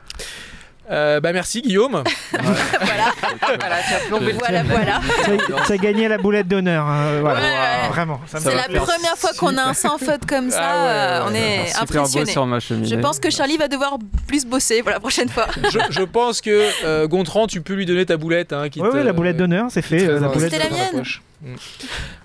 [0.92, 2.04] Euh, bah merci Guillaume.
[2.32, 3.12] Voilà,
[3.60, 5.00] Voilà, tu as plombé le voilà, voilà.
[5.26, 6.86] Ça, ça a gagné la boulette d'onneur.
[6.86, 7.40] hein, voilà.
[7.40, 7.90] Ouais, ouais.
[7.90, 8.22] Vraiment.
[8.28, 8.84] Ça me C'est fait la plaisir.
[8.84, 10.60] première fois qu'on a un sans faute comme ça.
[10.62, 11.40] Ah ouais, euh, ouais, on ouais.
[11.40, 12.32] est Super beau impressionné.
[12.32, 12.88] sur ma cheminée.
[12.88, 15.48] Je pense que Charlie va devoir plus bosser pour la prochaine fois.
[15.72, 18.54] Je, je pense que euh, Gontran, tu peux lui donner ta boulette.
[18.54, 20.08] Hein, qui Oui, te- oui, la boulette d'honneur, c'est fait.
[20.08, 21.04] euh, la boulette C'était la mienne.
[21.42, 21.56] Mm.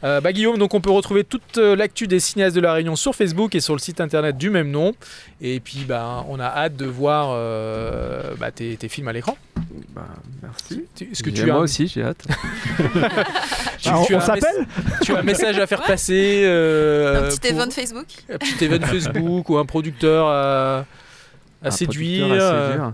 [0.03, 2.97] Euh, bah, Guillaume, donc on peut retrouver toute euh, l'actu des cinéastes de la Réunion
[2.97, 4.93] sur Facebook et sur le site internet du même nom.
[5.41, 9.37] Et puis, bah, on a hâte de voir euh, bah, tes, tes films à l'écran.
[9.95, 10.07] Bah,
[10.43, 10.85] merci.
[10.97, 12.25] Tu- Est-ce que Et tu moi as, aussi, j'ai hâte.
[13.79, 14.67] tu- Ah, on tu as on s'appelle
[15.03, 18.07] tu as un message à faire passer euh, Un petit pour- event Facebook.
[18.33, 20.79] un petit event Facebook ou un producteur à,
[21.63, 22.27] à Un séduire.
[22.27, 22.93] producteur à euh, séduire.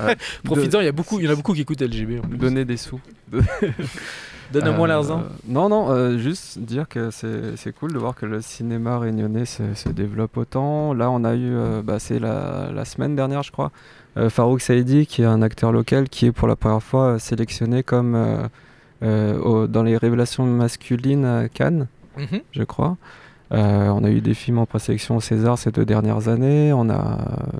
[0.00, 2.18] Euh, Profites-en, il y a beaucoup, il y en a beaucoup qui écoutent LGB.
[2.18, 2.26] en.
[2.26, 3.00] Donner des sous.
[4.60, 5.22] Donne-moi Euh, l'argent.
[5.46, 9.74] Non, non, euh, juste dire que c'est cool de voir que le cinéma réunionnais se,
[9.74, 10.94] se développe autant.
[10.94, 13.70] Là, on a eu, euh, bah, c'est la, la semaine dernière, je crois,
[14.16, 17.18] euh, Farouk Saidi, qui est un acteur local, qui est pour la première fois euh,
[17.18, 18.14] sélectionné comme
[19.02, 22.40] euh, au- dans les révélations masculines à Cannes, Mhm.
[22.52, 22.96] je crois.
[23.50, 26.72] On a eu des films en présélection au César ces deux dernières années.
[26.72, 27.18] On a,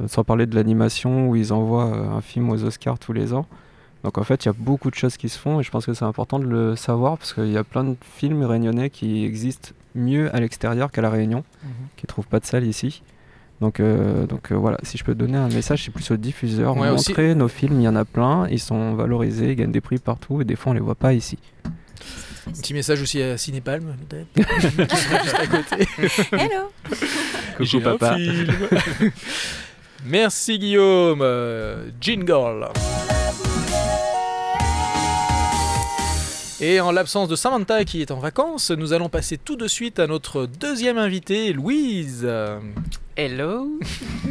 [0.08, 1.84] sans parler de l'animation, où ils envoient
[2.16, 3.46] un film aux Oscars tous les ans.
[4.04, 5.86] Donc en fait, il y a beaucoup de choses qui se font et je pense
[5.86, 9.24] que c'est important de le savoir parce qu'il y a plein de films réunionnais qui
[9.24, 11.42] existent mieux à l'extérieur qu'à La Réunion,
[11.96, 13.02] qui ne trouvent pas de salle ici.
[13.62, 16.76] Donc, euh, donc euh, voilà, si je peux donner un message, c'est plus aux diffuseurs.
[16.76, 17.12] Ouais, aussi.
[17.12, 19.98] Montrer nos films, il y en a plein, ils sont valorisés, ils gagnent des prix
[19.98, 21.38] partout et des fois on les voit pas ici.
[22.46, 24.28] Un petit message aussi à Cinépalm, peut-être.
[25.22, 25.88] Juste à côté.
[26.32, 26.70] Hello.
[27.60, 28.18] J'ai un papa.
[30.04, 31.20] Merci Guillaume.
[31.22, 32.68] Euh, Jingle.
[36.66, 39.98] Et en l'absence de Samantha qui est en vacances, nous allons passer tout de suite
[39.98, 42.26] à notre deuxième invité, Louise.
[43.18, 43.78] Hello.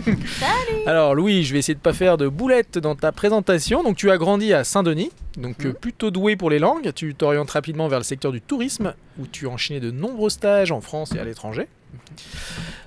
[0.87, 3.83] Alors Louis, je vais essayer de pas faire de boulettes dans ta présentation.
[3.83, 6.91] Donc tu as grandi à Saint-Denis, donc euh, plutôt doué pour les langues.
[6.95, 10.71] Tu t'orientes rapidement vers le secteur du tourisme, où tu as enchaîné de nombreux stages
[10.71, 11.67] en France et à l'étranger.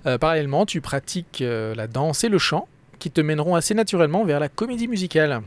[0.06, 2.66] Euh, parallèlement, tu pratiques euh, la danse et le chant,
[2.98, 5.40] qui te mèneront assez naturellement vers la comédie musicale.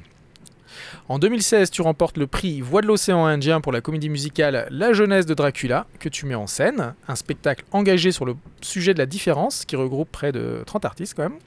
[1.09, 4.93] En 2016, tu remportes le prix Voix de l'océan Indien pour la comédie musicale La
[4.93, 8.99] jeunesse de Dracula, que tu mets en scène, un spectacle engagé sur le sujet de
[8.99, 11.39] la différence, qui regroupe près de 30 artistes quand même.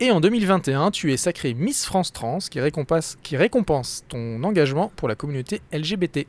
[0.00, 4.92] Et en 2021, tu es sacrée Miss France Trans, qui récompense, qui récompense ton engagement
[4.96, 6.26] pour la communauté LGBT.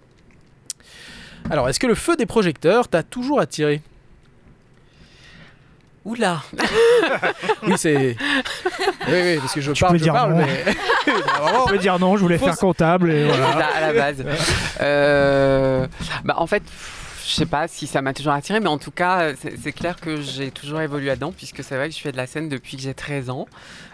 [1.50, 3.82] Alors, est-ce que le feu des projecteurs t'a toujours attiré?
[6.08, 6.42] Oula.
[7.64, 8.16] Oui, c'est.
[9.08, 10.38] Oui, oui, parce que je Tu parle, peux je dire parle, non.
[10.46, 10.64] mais.
[11.06, 13.66] Vraiment, On peut dire non, je voulais Faut faire comptable et voilà.
[13.68, 14.24] à à la base.
[14.82, 15.86] Euh,
[16.24, 16.64] bah, en fait,
[17.28, 20.22] je sais pas si ça m'a toujours attiré, mais en tout cas, c'est clair que
[20.22, 22.84] j'ai toujours évolué là-dedans, puisque c'est vrai que je fais de la scène depuis que
[22.84, 23.48] j'ai 13 ans.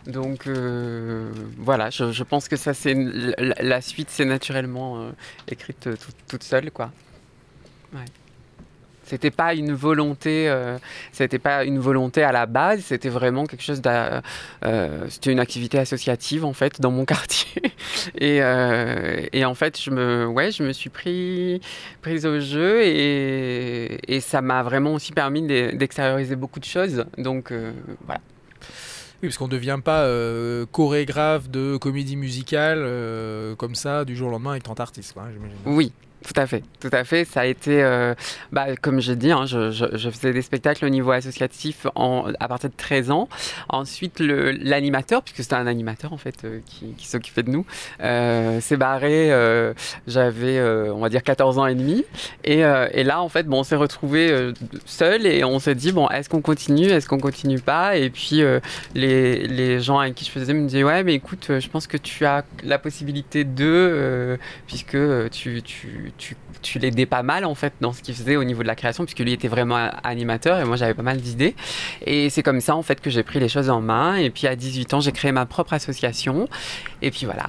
[0.05, 5.09] Donc euh, voilà, je, je pense que ça, c'est la, la suite, c'est naturellement euh,
[5.47, 6.91] écrite toute, toute seule, quoi.
[7.93, 8.01] Ouais.
[9.05, 10.77] C'était pas une volonté, euh,
[11.11, 15.77] c'était pas une volonté à la base, c'était vraiment quelque chose euh, c'était une activité
[15.77, 17.61] associative en fait dans mon quartier.
[18.17, 21.61] Et, euh, et en fait, je me, ouais, je me suis pris,
[22.01, 27.05] prise au jeu et, et ça m'a vraiment aussi permis d'e- d'extérioriser beaucoup de choses.
[27.17, 27.71] Donc euh,
[28.05, 28.21] voilà.
[29.21, 34.15] Oui, parce qu'on ne devient pas euh, chorégraphe de comédie musicale euh, comme ça du
[34.17, 35.47] jour au lendemain avec 30 artistes, quoi, hein.
[35.65, 35.93] Oui,
[36.23, 37.25] tout à fait, tout à fait.
[37.25, 38.13] Ça a été, euh,
[38.51, 42.69] bah, comme j'ai dit, hein, je, je- faisais des spectacles au niveau associatif à partir
[42.69, 43.27] de 13 ans.
[43.69, 47.65] Ensuite, l'animateur, puisque c'était un animateur en fait euh, qui, qui s'occupait de nous,
[48.01, 49.29] euh, s'est barré.
[50.07, 52.05] J'avais, on va dire, 14 ans et demi.
[52.43, 54.51] Et, et là, en fait, bon, on s'est retrouvés
[54.85, 57.97] seuls et on s'est dit, bon, est-ce qu'on continue, est-ce qu'on continue pas?
[57.97, 58.41] Et puis,
[58.95, 61.97] les, les gens avec qui je faisais me disaient, ouais, mais écoute, je pense que
[61.97, 64.97] tu as la possibilité de, puisque
[65.31, 68.67] tu, tu, tu, l'aidais pas mal en fait dans ce qu'il faisait au niveau de
[68.67, 71.55] la création, puisque lui était vraiment animateur et moi j'avais pas mal d'idées.
[72.05, 74.15] Et c'est comme ça en fait que j'ai pris les choses en main.
[74.15, 76.47] Et puis à 18 ans, j'ai créé ma propre association.
[77.05, 77.43] Et puis voilà.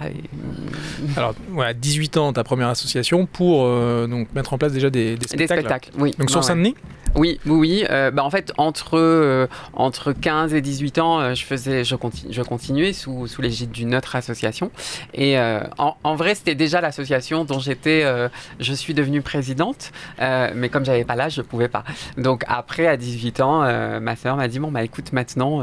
[1.16, 4.90] Alors, ouais, à 18 ans, ta première association pour euh, donc, mettre en place déjà
[4.90, 5.60] des, des Des spectacles.
[5.60, 6.10] spectacles, oui.
[6.18, 6.46] Donc sur Ouais.
[6.46, 6.74] Saint-Denis
[7.14, 7.84] Oui, oui, oui.
[7.88, 11.94] Euh, bah, en fait, entre, euh, entre 15 et 18 ans, euh, je, faisais, je,
[11.94, 14.72] continu- je continuais sous, sous l'égide d'une autre association.
[15.14, 15.38] Et
[15.78, 18.04] en, en vrai, c'était déjà l'association dont j'étais,
[18.58, 19.92] je suis devenue présidente.
[20.20, 21.84] Mais comme j'avais pas l'âge, je pouvais pas.
[22.18, 25.62] Donc après, à 18 ans, ma sœur m'a dit, bon, bah écoute, maintenant...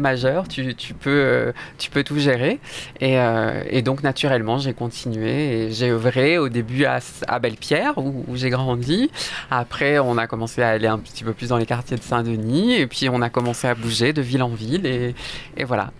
[0.00, 2.60] majeur, tu, tu peux, euh, tu peux tout gérer.
[3.00, 7.98] Et, euh, et donc, naturellement, j'ai continué et j'ai œuvré au début à, à Belle-Pierre,
[7.98, 9.10] où, où j'ai grandi.
[9.50, 12.74] Après, on a commencé à aller un petit peu plus dans les quartiers de Saint-Denis.
[12.74, 14.86] Et puis, on a commencé à bouger de ville en ville.
[14.86, 15.14] Et,
[15.56, 15.90] et voilà.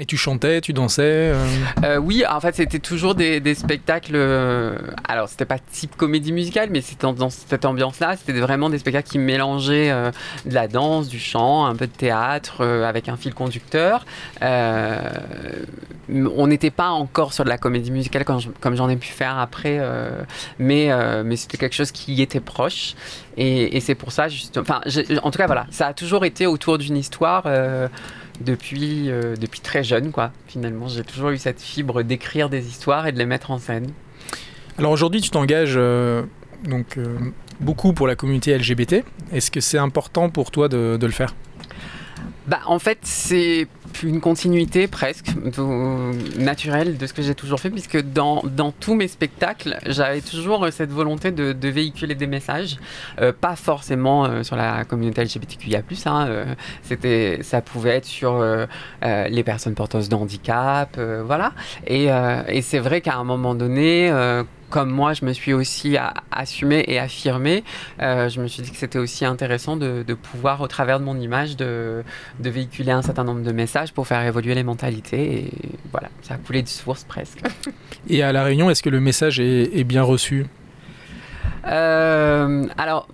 [0.00, 1.46] Et tu chantais, tu dansais euh,
[1.84, 4.12] Euh, oui, en fait, c'était toujours des, spectacles.
[4.14, 4.74] euh,
[5.06, 8.16] alors, c'était pas type comédie musicale, mais c'était dans, cette ambiance-là.
[8.16, 10.10] C'était vraiment des spectacles qui mélangeaient euh,
[10.46, 14.06] de la danse, du chant, un peu de théâtre, avec un fil conducteur.
[14.40, 19.80] On n'était pas encore sur de la comédie musicale comme j'en ai pu faire après,
[20.58, 20.88] mais,
[21.36, 22.94] c'était quelque chose qui y était proche.
[23.36, 24.28] Et, c'est pour ça,
[25.22, 27.44] en tout cas, voilà, ça a toujours été autour d'une histoire.
[28.40, 30.32] Depuis, euh, depuis très jeune, quoi.
[30.46, 33.92] Finalement, j'ai toujours eu cette fibre d'écrire des histoires et de les mettre en scène.
[34.78, 36.22] Alors aujourd'hui, tu t'engages euh,
[36.64, 37.18] donc euh,
[37.60, 39.04] beaucoup pour la communauté LGBT.
[39.32, 41.34] Est-ce que c'est important pour toi de, de le faire?
[42.46, 43.68] Bah, en fait, c'est
[44.02, 45.28] une continuité presque
[46.38, 50.64] naturelle de ce que j'ai toujours fait, puisque dans, dans tous mes spectacles, j'avais toujours
[50.64, 52.78] euh, cette volonté de, véhiculer des messages,
[53.20, 56.46] euh, pas forcément euh, sur la communauté LGBTQIA+, hein,
[57.42, 58.44] ça pouvait être sur
[59.02, 61.52] les personnes porteuses de handicap, voilà.
[61.86, 62.06] Et,
[62.48, 64.10] et c'est vrai qu'à un moment donné,
[64.70, 65.96] comme moi, je me suis aussi
[66.30, 67.64] assumée et affirmée,
[68.00, 71.04] euh, je me suis dit que c'était aussi intéressant de, de pouvoir, au travers de
[71.04, 72.02] mon image, de,
[72.38, 75.38] de véhiculer un certain nombre de messages pour faire évoluer les mentalités.
[75.38, 75.50] Et
[75.90, 77.40] voilà, ça a coulé de source presque.
[78.08, 80.46] Et à La Réunion, est-ce que le message est, est bien reçu?
[81.66, 83.08] Euh, alors,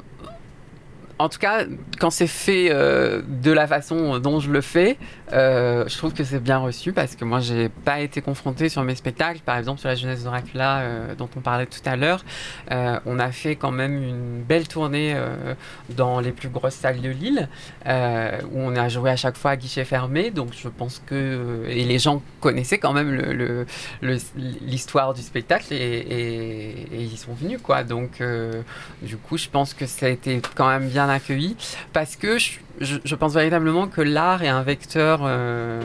[1.18, 1.64] en tout cas,
[1.98, 4.98] quand c'est fait euh, de la façon dont je le fais,
[5.32, 8.82] euh, je trouve que c'est bien reçu parce que moi, j'ai pas été confrontée sur
[8.82, 9.40] mes spectacles.
[9.44, 12.24] Par exemple, sur la jeunesse d'Oracula, euh, dont on parlait tout à l'heure,
[12.70, 15.16] euh, on a fait quand même une belle tournée
[15.90, 17.48] dans les plus grosses salles de Lille,
[17.86, 20.30] où on a joué à chaque fois à guichet fermé.
[20.30, 23.66] Donc, je pense que et les gens connaissaient quand même le- le-
[24.02, 24.18] le-
[24.62, 27.82] l'histoire du spectacle et, ils sont venus, quoi.
[27.84, 28.22] Donc,
[29.02, 31.56] du coup, je pense que ça a été quand même bien accueilli
[31.92, 35.82] parce que je, je- pense véritablement que l'art est un vecteur, euh,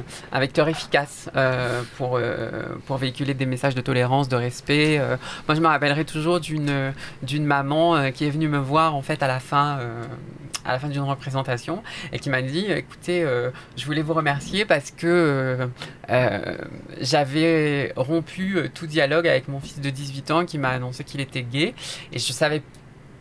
[0.67, 2.49] efficace euh, pour, euh,
[2.85, 4.99] pour véhiculer des messages de tolérance, de respect.
[5.47, 9.23] moi, je me rappellerai toujours d'une d'une maman qui est venue me voir en fait
[9.23, 9.79] à la fin.
[10.63, 11.81] à la fin d'une représentation
[12.13, 13.25] et qui m'a dit écoutez
[13.77, 15.67] je voulais vous remercier parce que
[16.99, 21.43] j'avais rompu tout dialogue avec mon fils de 18 ans qui m'a annoncé qu'il était
[21.43, 21.73] gay
[22.13, 22.61] et je savais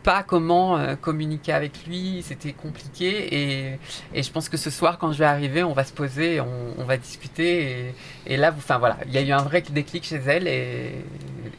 [0.03, 3.79] pas comment euh, communiquer avec lui, c'était compliqué et,
[4.13, 6.83] et je pense que ce soir quand je vais arriver on va se poser, on,
[6.83, 7.91] va discuter
[8.25, 11.05] et, et là, enfin voilà, il y a eu un vrai déclic chez elle et,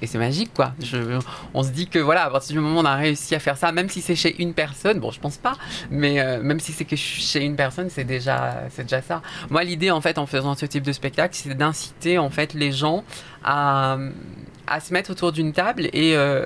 [0.01, 0.72] et c'est magique quoi.
[0.82, 1.20] Je,
[1.55, 3.57] on se dit que voilà, à partir du moment où on a réussi à faire
[3.57, 5.57] ça, même si c'est chez une personne, bon je pense pas,
[5.90, 9.22] mais euh, même si c'est que chez une personne, c'est déjà, c'est déjà ça.
[9.51, 12.72] Moi l'idée en fait en faisant ce type de spectacle, c'est d'inciter en fait les
[12.72, 13.05] gens
[13.45, 13.99] à,
[14.66, 16.45] à se mettre autour d'une table et euh,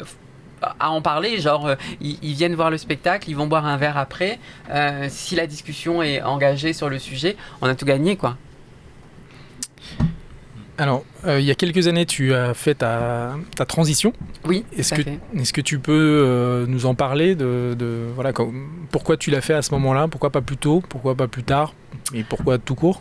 [0.81, 3.77] à en parler, genre euh, ils, ils viennent voir le spectacle, ils vont boire un
[3.77, 4.39] verre après.
[4.71, 8.37] Euh, si la discussion est engagée sur le sujet, on a tout gagné quoi.
[10.79, 14.13] Alors, euh, il y a quelques années, tu as fait ta, ta transition.
[14.45, 15.01] Oui, Est-ce que,
[15.35, 18.53] est-ce que tu peux euh, nous en parler de, de- voilà, quand-
[18.91, 20.07] pourquoi tu l'as fait à ce moment-là?
[20.09, 20.83] Pourquoi pas plus tôt?
[20.87, 21.73] Pourquoi pas plus tard?
[22.13, 23.01] Et pourquoi tout court?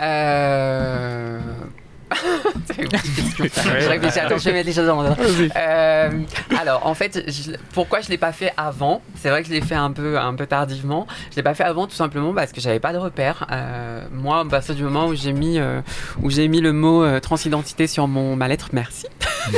[0.00, 1.40] Euh,
[2.66, 3.62] C'est une petite question.
[3.80, 5.16] je réfléchis, attends, je vais mettre les choses ordre.
[5.56, 6.10] Euh,
[6.60, 9.02] alors, en fait, je- pourquoi je l'ai pas fait avant?
[9.16, 11.06] C'est vrai que je l'ai fait un peu, un peu tardivement.
[11.30, 13.46] Je l'ai pas fait avant tout simplement parce que j'avais pas de repère.
[13.50, 15.80] Euh, moi, à partir du moment où j'ai mis, euh,
[16.22, 19.06] où j'ai mis le mot transidentité sur mon ma lettre, merci.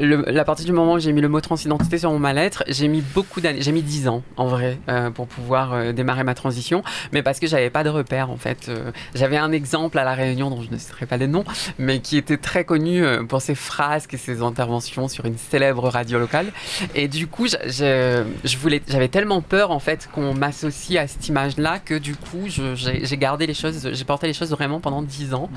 [0.00, 2.64] Le- à partir du moment où j'ai mis le mot transidentité sur mon ma lettre,
[2.68, 4.78] j'ai mis beaucoup d'années, j'ai mis 10 ans en vrai
[5.14, 8.70] pour pouvoir démarrer ma transition, mais parce que j'avais pas de repère en fait.
[9.14, 11.44] J'avais un exemple à la Réunion dont je ne citerai pas les noms,
[11.78, 15.88] mais qui était très connu euh, pour ses frasques et ses interventions sur une célèbre
[15.88, 16.52] radio locale.
[16.94, 22.14] Et du coup, j'avais tellement peur en fait qu'on m'associe à cette image-là que du
[22.14, 25.50] coup, j'ai gardé les choses, j'ai porté les choses vraiment pendant 10 ans.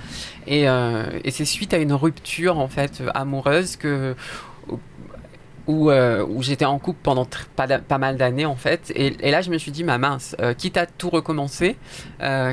[0.47, 4.15] Et, euh, c'est suite à une rupture en fait amoureuse que
[5.67, 8.91] où, euh, j'étais en couple pendant pas, mal d'années en fait.
[8.95, 11.77] Et, là, je me suis dit, ma mince, euh, quitte à tout recommencer,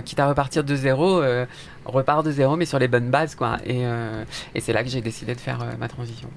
[0.05, 1.23] quitte à repartir de zéro,
[1.89, 3.59] repars de zéro, mais sur les bonnes bases quoi.
[3.67, 4.25] Et, euh,
[4.55, 6.29] et c'est là que j'ai décidé de faire euh, ma transition.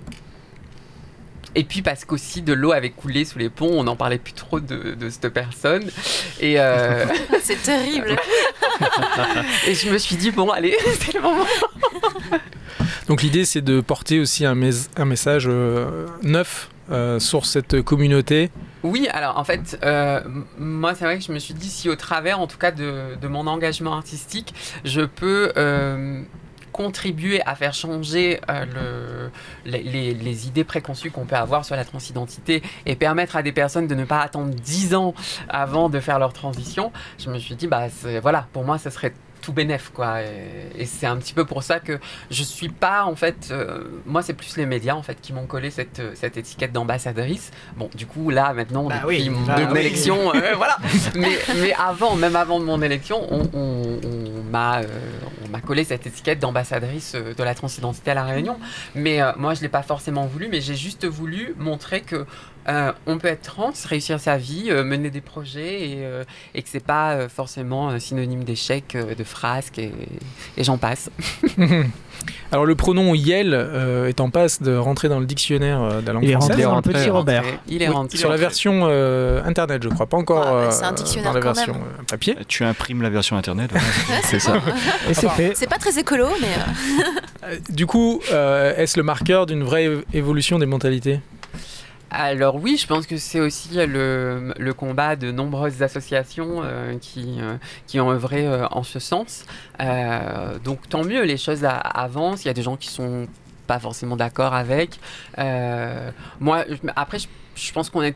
[1.54, 4.32] Et puis parce qu'aussi de l'eau avait coulé sous les ponts, on n'en parlait plus
[4.32, 5.84] trop de, de cette personne.
[6.40, 7.06] Et, euh,
[7.44, 8.16] C'est terrible.
[9.68, 11.46] et je me suis dit, bon, allez, c'est le moment.
[13.08, 17.82] Donc l'idée c'est de porter aussi un, mes- un message euh, neuf euh, sur cette
[17.82, 18.50] communauté.
[18.84, 20.22] Oui, alors en fait, euh,
[20.58, 23.16] moi c'est vrai que je me suis dit si au travers en tout cas de,
[23.28, 24.54] mon engagement artistique,
[24.84, 26.24] je peux euh,
[26.72, 29.30] contribuer à faire changer euh,
[29.66, 33.88] le, les, idées préconçues qu'on peut avoir sur la transidentité et permettre à des personnes
[33.88, 35.14] de ne pas attendre 10 ans
[35.48, 37.88] avant de faire leur transition, je me suis dit, bah
[38.22, 40.22] voilà, pour moi ça serait tout bénef quoi.
[40.22, 43.84] Et, et c'est un petit peu pour ça que je suis pas en fait euh,
[44.06, 47.52] moi c'est plus les médias en fait qui m'ont collé cette, cette étiquette d'ambassadrice.
[47.78, 49.80] Bon du coup là maintenant Bah depuis oui, mon bah oui.
[49.80, 50.78] élection euh, voilà.
[51.16, 54.86] Mais, mais avant même avant mon élection on, on- on m'a euh,
[55.46, 58.58] on m'a collé cette étiquette d'ambassadrice euh, de la transidentité à la Réunion.
[58.96, 62.26] Mais euh, moi je l'ai pas forcément voulu mais j'ai juste voulu montrer que
[62.70, 66.62] euh, on peut être trans, réussir sa vie, euh, mener des projets et, euh, et
[66.62, 69.92] que c'est pas euh, forcément synonyme d'échec, euh, de frasques et,
[70.58, 71.10] et j'en passe.
[72.52, 76.08] Alors le pronom Yel euh, est en passe de rentrer dans le dictionnaire euh, de
[76.08, 76.50] la langue Il est française.
[76.52, 77.44] rentré dans le rentré, petit il est Robert.
[77.68, 78.18] Il est Oui, rentré.
[78.18, 81.44] sur la version euh, internet, je crois, pas encore Ah, c'est un dictionnaire dans la
[81.46, 82.06] version même.
[82.08, 82.36] papier.
[82.48, 83.72] Tu imprimes la version internet.
[84.06, 84.22] voilà.
[84.24, 84.62] C'est ça.
[85.10, 85.54] Et c'est fait.
[85.56, 90.66] C'est pas très écolo, mais Du coup, euh, est-ce le marqueur d'une vraie évolution des
[90.68, 91.22] mentalités?
[92.14, 97.56] Alors oui, je pense que c'est aussi le, combat de nombreuses associations euh, qui, euh,
[97.88, 99.46] qui ont œuvré euh, en ce sens.
[100.66, 102.44] Donc tant mieux, les choses avancent.
[102.44, 103.28] Il y a des gens qui sont
[103.66, 105.00] pas forcément d'accord avec.
[106.42, 106.66] Moi,
[106.98, 107.20] après,
[107.56, 108.16] je, pense qu'on est.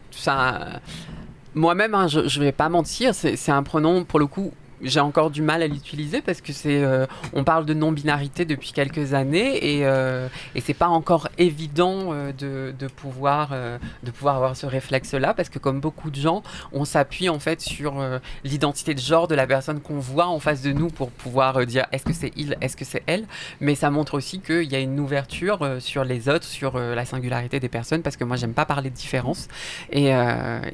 [1.54, 4.52] Moi-même, hein, je, je vais pas mentir, c'est un pronom pour le coup.
[4.86, 8.72] J'ai encore du mal à l'utiliser parce que c'est, euh, on parle de non-binarité depuis
[8.72, 12.32] quelques années et, euh, et c'est pas encore évident euh,
[12.72, 16.86] de, pouvoir euh, de pouvoir avoir ce réflexe-là parce que comme beaucoup de gens, on
[16.86, 17.96] s'appuie en fait sur
[18.44, 21.86] l'identité de genre de la personne qu'on voit en face de nous pour pouvoir dire
[21.92, 23.26] est-ce que c'est il, est-ce que c'est elle,
[23.60, 27.60] mais ça montre aussi qu'il y a une ouverture sur les autres, sur la singularité
[27.60, 29.48] des personnes parce que moi j'aime pas parler de différence
[29.92, 30.12] et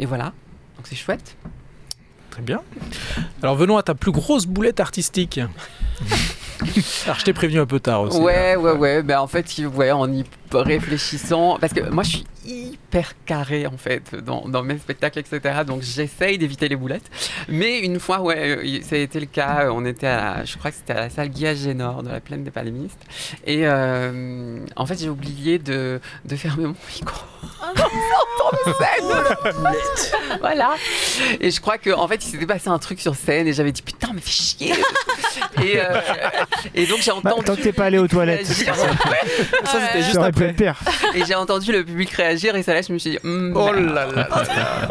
[0.06, 0.34] voilà.
[0.78, 1.38] Donc c'est chouette.
[2.32, 2.62] Très bien.
[3.44, 5.40] Alors venons à ta plus grosse boulette artistique.
[7.06, 8.20] Alors je t'ai prévenu un peu tard aussi.
[8.20, 9.04] Ouais, ouais, ouais.
[9.04, 10.24] Ben, en fait, ouais, en y
[10.54, 15.60] réfléchissant, parce que moi, je suis hyper carré en fait dans, dans mes spectacles, etc.
[15.66, 17.10] Donc, j'essaye d'éviter les boulettes.
[17.48, 19.70] Mais une fois, ouais, euh, ça a été le cas.
[19.72, 22.44] On était à, je crois que c'était à la salle Guillaume Génor de la plaine
[22.44, 23.00] des Palémistes.
[23.46, 27.24] Et euh, en fait, j'ai oublié de, de fermer mon micro.
[27.64, 29.56] en scène.
[30.40, 30.76] voilà.
[31.40, 33.72] Et je crois qu'en en fait, il s'était passé un truc sur scène et j'avais
[33.72, 34.74] dit putain, mais fais chier.
[35.64, 36.02] et, euh,
[36.76, 37.46] et donc, j'ai Bah, entendu.
[37.46, 38.48] tant que t'es pas allé aux toilettes.
[38.48, 38.76] réagir.
[39.66, 40.22] Ça c'était juste Ça
[41.16, 43.72] Et j'ai entendu le public réagir et ça là je me suis dit Hmm, Oh
[43.74, 44.28] là là.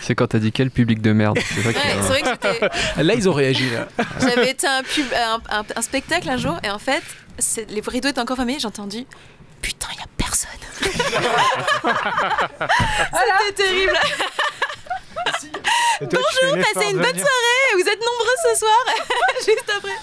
[0.00, 1.38] C'est quand t'as dit quel public de merde.
[1.54, 2.68] C'est ça qui ouais, m'a- c'est vrai que j'étais-
[3.02, 3.88] Là ils ont réagi là.
[4.20, 7.02] j'avais été à un, pub- un, un- un spectacle un jour et en fait,
[7.38, 8.56] c'est- les rideaux étaient encore fermés.
[8.60, 9.04] J'ai entendu
[9.60, 10.50] Putain, il y a personne.
[13.10, 13.98] C'était terrible.
[16.00, 17.72] Bonjour, Passez une bonne soirée.
[17.74, 18.84] Vous êtes nombreux ce soir.
[19.44, 19.98] Juste après.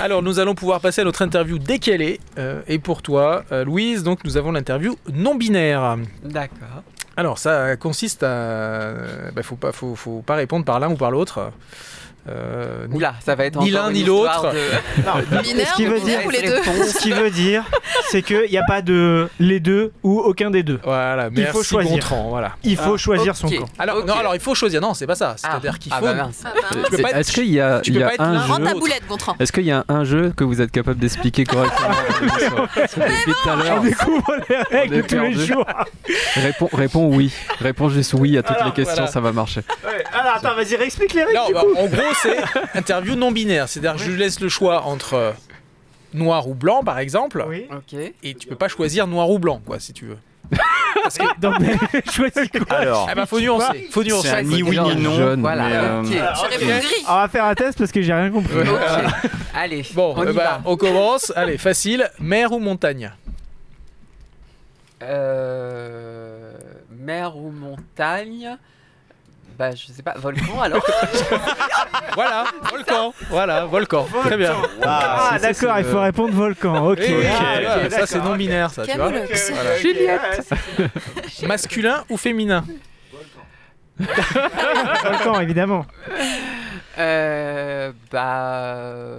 [0.00, 2.20] Alors nous allons pouvoir passer à notre interview est.
[2.38, 5.96] Euh, et pour toi, euh, Louise, donc nous avons l'interview non binaire.
[6.24, 6.82] D'accord.
[7.16, 8.92] Alors ça consiste à,
[9.34, 11.52] bah, faut pas, faut, faut pas répondre par l'un ou par l'autre.
[12.28, 14.52] Euh, ni- Oula, ça va être Ni l'un ni l'autre.
[14.52, 14.58] de-
[15.64, 16.56] ce qui veut dire- ou les deux
[16.86, 17.64] Ce qui veut dire
[18.10, 20.80] c'est qu'il n'y a pas de les deux ou aucun des deux.
[20.84, 21.92] Voilà, Il faut choisir.
[21.92, 22.52] Gontran, voilà.
[22.62, 23.66] Il faut Ah, choisir son camp.
[23.78, 24.80] Alors, non, alors il faut choisir.
[24.80, 25.34] Non, c'est pas ça.
[25.36, 26.04] C'est-à-dire qu'il Ah faut.
[26.06, 26.28] bah.
[26.44, 26.48] Ah
[27.02, 28.78] bah, Est-ce qu'il y a, il y a pas être un jeu Rends ta l'autre.
[28.80, 29.36] boulette, Gontran.
[29.38, 31.88] Est-ce qu'il y a un jeu que vous êtes capable d'expliquer correctement
[32.74, 35.66] Parce que Depuis tout à l'heure, On découvre les règles est de tous les jours.
[36.36, 37.32] réponds, réponds oui.
[37.60, 39.60] Réponds juste oui à toutes les questions, ça va marcher.
[40.12, 42.38] Alors attends, vas-y, réexplique les règles bah, en gros, c'est
[42.78, 43.68] interview non binaire.
[43.68, 45.32] C'est-à-dire, que je laisse le choix entre euh,
[46.12, 47.66] noir ou blanc, par exemple, Oui.
[47.70, 47.98] Ok.
[48.22, 50.18] et tu peux pas choisir noir ou blanc, quoi, si tu veux.
[51.40, 51.76] Donc, mais,
[52.12, 52.76] choisis quoi?
[52.76, 53.88] Alors, Ah bah, faut nuancer.
[53.90, 54.28] Faut nuancer.
[54.28, 55.16] c'est un ni oui ni non.
[55.16, 55.40] Jaune.
[55.40, 55.64] Voilà.
[55.68, 56.06] mais, euh, ok.
[56.36, 57.04] Je réponds gris.
[57.08, 58.54] On va faire un test parce que j'ai rien compris.
[59.54, 60.60] Allez, Bon, on y bah, va.
[60.66, 61.32] on commence.
[61.34, 62.10] Allez, facile.
[62.20, 63.10] Mer ou montagne?
[65.02, 66.52] Euh,
[66.90, 68.56] mer ou montagne?
[69.58, 70.14] Bah, je sais pas.
[70.16, 70.84] Volcan alors
[72.14, 73.14] Voilà, volcan.
[73.30, 74.06] Voilà, volcan.
[74.24, 74.54] Très bien.
[74.82, 76.86] Ah, ça, d'accord, il le- faut répondre volcan.
[76.86, 76.98] Ok.
[77.00, 78.08] Eh Ah, ok, ça d'accord.
[78.08, 78.84] c'est non binaire, ça.
[78.86, 79.50] Tu vois Camoulox.
[79.52, 79.76] Voilà.
[79.78, 80.52] Juliette
[81.46, 82.64] Masculin ou féminin
[83.98, 85.86] Volcan, évidemment.
[86.98, 87.92] Euh.
[88.10, 89.18] Bah.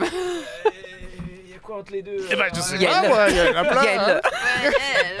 [0.00, 2.90] Il y a quoi entre les deux Eh ben, je sais Yel.
[2.90, 3.82] pas, moi, il y en a plein.
[3.84, 4.00] Yel.
[4.00, 4.20] hein.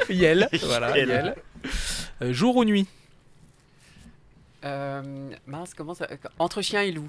[0.08, 0.16] Elle.
[0.16, 1.08] Yel, voilà, Yel.
[1.08, 1.34] Yel.
[2.22, 2.86] Euh, jour ou nuit
[4.62, 6.06] mince, comment ça
[6.38, 7.08] Entre chien et loup.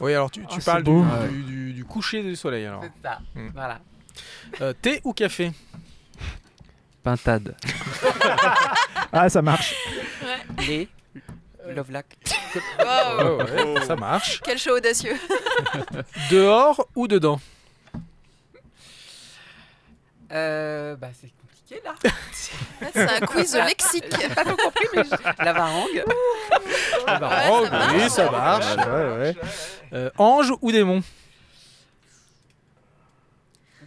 [0.00, 1.04] Oui, alors tu, tu Ah, parles du, beau.
[1.30, 2.82] du- du- du coucher du soleil alors.
[2.82, 3.18] C'est ça.
[3.34, 3.48] Hmm.
[3.54, 3.80] Voilà.
[4.60, 5.52] Euh, thé ou café?
[7.02, 7.56] Pintade.
[9.12, 9.74] Ah, ça marche.
[10.66, 10.88] Les.
[11.68, 12.04] Lovelock.
[12.80, 13.38] Wow.
[13.38, 14.40] Ouais, ouais, Ça marche.
[14.42, 15.16] Quel show audacieux.
[16.30, 17.40] Dehors ou dedans?
[20.32, 20.96] Euh.
[20.96, 21.30] Bah, c'est
[21.68, 21.94] compliqué là.
[22.92, 24.04] C'est un quiz lexique.
[24.20, 25.88] J'ai pas tout compris, mais je- la varangue.
[25.94, 26.04] Ouais,
[27.08, 27.92] oh, ça marche.
[27.94, 28.76] oui, ça marche.
[28.76, 29.36] Ouais, ouais.
[29.92, 31.02] Euh, ange ou démon?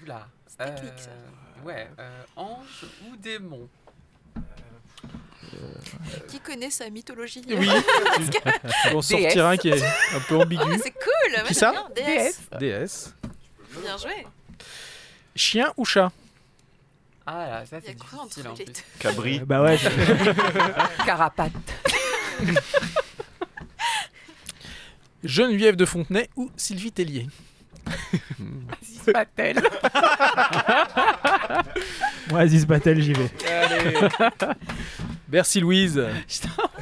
[0.04, 0.28] Oula.
[0.58, 1.10] technique, ça.
[1.10, 1.90] Euh, Ouais.
[2.00, 3.68] euh, ange ou démon?
[6.30, 7.44] Qui connaît sa mythologie?
[7.50, 7.70] Oui.
[8.32, 10.64] Tu peux en sortir un qui est un peu Oh, ambigu.
[10.82, 11.44] c'est cool.
[11.48, 11.74] Qui ça?
[11.96, 12.40] DS.
[12.60, 13.14] DS.
[13.82, 14.26] Bien joué.
[15.36, 16.12] Chien ou chat?
[17.32, 18.74] Ah là, ça c'est difficile entre en les plus.
[18.74, 19.40] deux Cabri.
[19.46, 19.78] Bah ouais.
[21.06, 21.52] Carapate.
[25.24, 27.28] Geneviève de Fontenay ou Sylvie Tellier?
[28.82, 29.62] C'est pas tel.
[32.32, 33.30] Moi, Aziz Battle, j'y vais.
[35.32, 36.04] Merci Louise.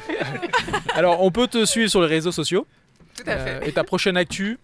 [0.94, 2.66] Alors, on peut te suivre sur les réseaux sociaux.
[3.16, 3.50] Tout à fait.
[3.50, 4.58] Euh, et ta prochaine actu?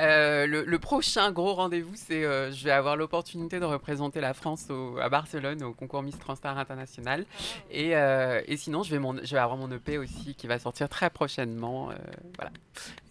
[0.00, 4.32] Euh, le, le prochain gros rendez-vous, c'est euh, je vais avoir l'opportunité de représenter la
[4.34, 7.26] France au- à Barcelone au concours Miss Transtar International.
[7.70, 10.58] Et, euh, et sinon, je vais, mon, je vais avoir mon EP aussi qui va
[10.58, 11.90] sortir très prochainement.
[11.90, 11.94] euh,
[12.36, 12.50] voilà.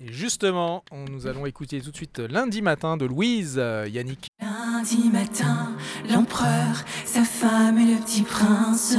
[0.02, 4.28] Et justement, on- nous allons écouter tout de suite lundi matin de Louise euh, Yannick.
[4.42, 5.76] Lundi matin,
[6.10, 8.96] l'empereur, sa femme et le petit prince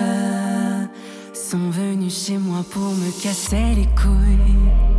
[1.34, 4.89] sont venus chez moi pour me casser les couilles.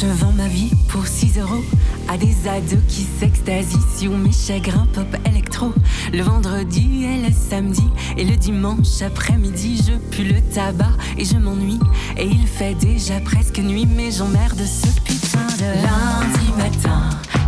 [0.00, 1.64] Je vends ma vie pour 6 euros
[2.06, 5.72] à des ados qui s'extasient sur mes chagrins pop électro.
[6.12, 7.82] Le vendredi et le samedi
[8.16, 11.80] et le dimanche après-midi, je pue le tabac et je m'ennuie.
[12.16, 17.02] Et il fait déjà presque nuit, mais j'emmerde ce putain de lundi matin.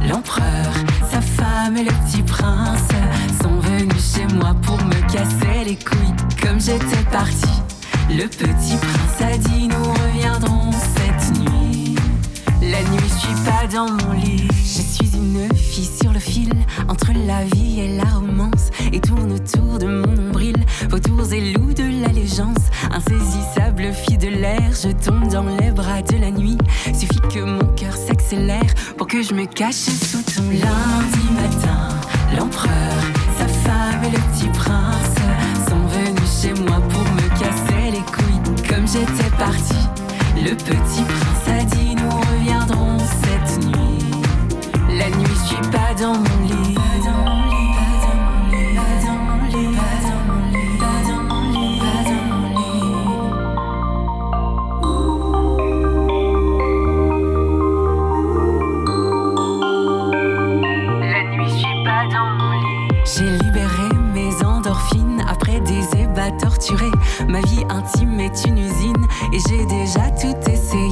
[0.09, 0.73] L'empereur,
[1.09, 2.89] sa femme et le petit prince
[3.41, 7.63] sont venus chez moi pour me casser les couilles comme j'étais parti.
[8.09, 10.61] Le petit prince a dit nous reviendrons.
[12.71, 14.47] La nuit, je suis pas dans mon lit.
[14.63, 16.53] Je suis une fille sur le fil
[16.89, 20.55] entre la vie et la romance et tourne autour de mon nombril.
[20.89, 24.71] Vautours et loups de l'allégeance, insaisissable fille de l'air.
[24.71, 26.59] Je tombe dans les bras de la nuit.
[26.87, 31.89] Suffit que mon cœur s'accélère pour que je me cache sous ton lundi matin.
[32.37, 32.95] L'empereur,
[33.37, 35.17] sa femme et le petit prince
[35.69, 39.75] sont venus chez moi pour me casser les couilles comme j'étais parti.
[40.37, 41.40] Le petit prince
[68.33, 70.90] est une usine et j'ai déjà tout essayé.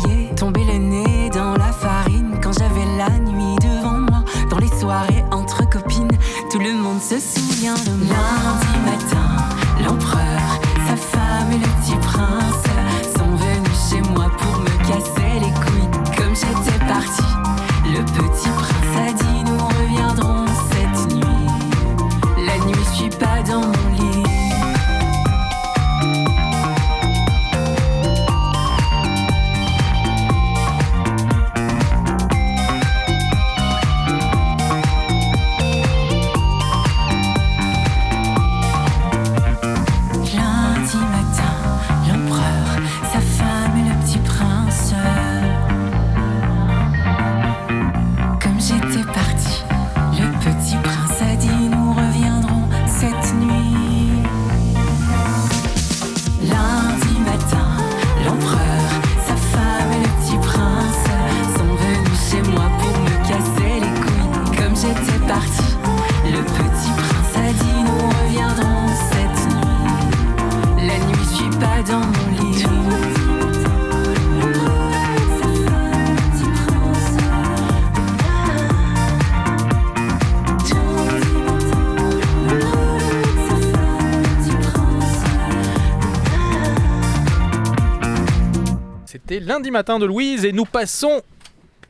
[89.49, 91.23] Lundi matin de Louise et nous passons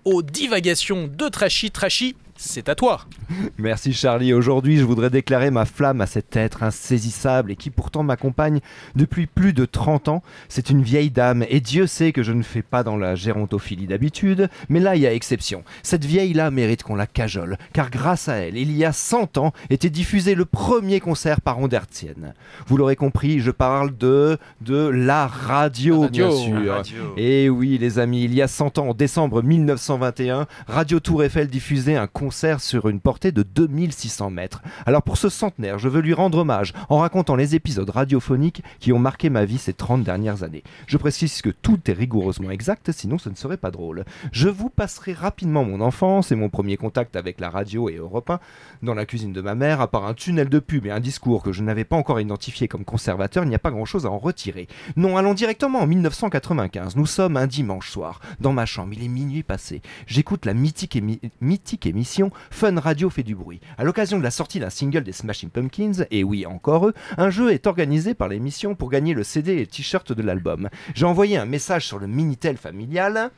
[0.04, 1.72] aux divagations de Trashy.
[1.72, 3.00] Trashy, c'est à toi.
[3.58, 4.32] Merci Charlie.
[4.32, 8.60] Aujourd'hui, je voudrais déclarer ma flamme à cet être insaisissable et qui pourtant m'accompagne
[8.94, 10.22] depuis plus de 30 ans.
[10.48, 13.86] C'est une vieille dame et Dieu sait que je ne fais pas dans la gérontophilie
[13.86, 15.62] d'habitude, mais là il y a exception.
[15.82, 19.52] Cette vieille-là mérite qu'on la cajole, car grâce à elle, il y a 100 ans,
[19.70, 22.34] était diffusé le premier concert par onde hertzienne.
[22.66, 26.08] Vous l'aurez compris, je parle de de la radio, La radio.
[26.10, 26.60] bien sûr.
[26.60, 27.14] La radio.
[27.16, 31.48] Et oui, les amis, il y a 100 ans, en décembre 1921, Radio Tour Eiffel
[31.48, 34.62] diffusait un concert sur une de 2600 mètres.
[34.86, 38.92] Alors pour ce centenaire, je veux lui rendre hommage en racontant les épisodes radiophoniques qui
[38.92, 40.62] ont marqué ma vie ces 30 dernières années.
[40.86, 44.04] Je précise que tout est rigoureusement exact, sinon ce ne serait pas drôle.
[44.32, 48.30] Je vous passerai rapidement mon enfance et mon premier contact avec la radio et Europe
[48.30, 48.40] 1
[48.82, 51.42] dans la cuisine de ma mère, à part un tunnel de pub et un discours
[51.42, 54.18] que je n'avais pas encore identifié comme conservateur, il n'y a pas grand-chose à en
[54.18, 54.68] retirer.
[54.96, 56.96] Non, allons directement en 1995.
[56.96, 58.20] Nous sommes un dimanche soir.
[58.40, 59.82] Dans ma chambre, il est minuit passé.
[60.06, 63.60] J'écoute la mythique émission Fun Radio fait du bruit.
[63.76, 67.30] À l'occasion de la sortie d'un single des Smashing Pumpkins, et oui, encore eux, un
[67.30, 70.68] jeu est organisé par l'émission pour gagner le CD et le t-shirt de l'album.
[70.94, 73.30] J'ai envoyé un message sur le Minitel familial.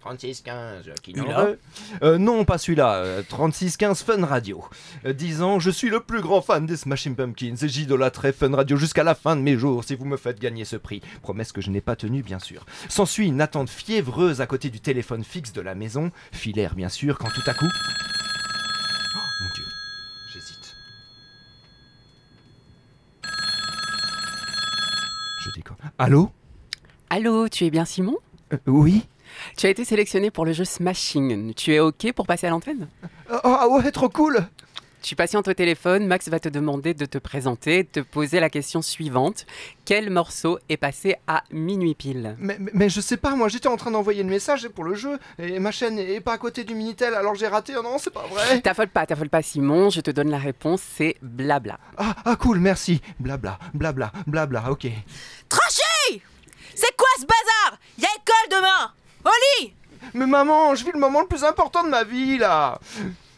[0.00, 1.58] 3615, qui n'en Celui-là veut
[2.02, 2.94] Euh, Non, pas celui-là.
[2.96, 4.64] euh, 3615 Fun Radio.
[5.06, 8.76] Euh, disant Je suis le plus grand fan des Smashing Pumpkins et j'idolâtrerai Fun Radio
[8.76, 11.02] jusqu'à la fin de mes jours si vous me faites gagner ce prix.
[11.22, 12.66] Promesse que je n'ai pas tenue, bien sûr.
[12.88, 17.16] S'ensuit une attente fiévreuse à côté du téléphone fixe de la maison, filaire bien sûr,
[17.16, 17.68] quand tout à coup.
[19.14, 19.64] Oh mon dieu,
[20.32, 20.74] j'hésite.
[25.44, 25.76] Je déconne.
[25.98, 26.30] Allô
[27.10, 28.16] Allô, tu es bien Simon
[28.52, 29.06] Euh, Oui.
[29.56, 31.54] Tu as été sélectionné pour le jeu Smashing.
[31.54, 32.88] Tu es OK pour passer à l'antenne?
[33.32, 34.46] Oh ah ouais, trop cool
[35.02, 38.48] Tu patientes au téléphone, Max va te demander de te présenter, de te poser la
[38.48, 39.46] question suivante.
[39.84, 43.66] Quel morceau est passé à minuit pile mais, mais, mais je sais pas, moi j'étais
[43.66, 46.62] en train d'envoyer le message pour le jeu et ma chaîne est pas à côté
[46.62, 47.72] du Minitel alors j'ai raté.
[47.76, 50.80] Oh non, c'est pas vrai T'affole pas, t'affole pas Simon, je te donne la réponse,
[50.96, 51.80] c'est blabla.
[51.96, 53.02] Ah, ah cool, merci.
[53.18, 54.86] Blabla, blabla, blabla, ok.
[55.48, 56.22] Trashy
[56.76, 57.80] C'est quoi ce bazar?
[57.98, 58.92] Y a école demain
[59.24, 59.74] Au lit
[60.14, 62.78] Mais maman, je vis le moment le plus important de ma vie là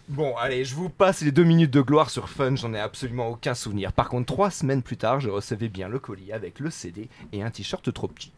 [0.08, 3.28] Bon, allez, je vous passe les deux minutes de gloire sur Fun, j'en ai absolument
[3.28, 3.90] aucun souvenir.
[3.90, 7.42] Par contre, trois semaines plus tard, je recevais bien le colis avec le CD et
[7.42, 8.30] un t-shirt trop petit.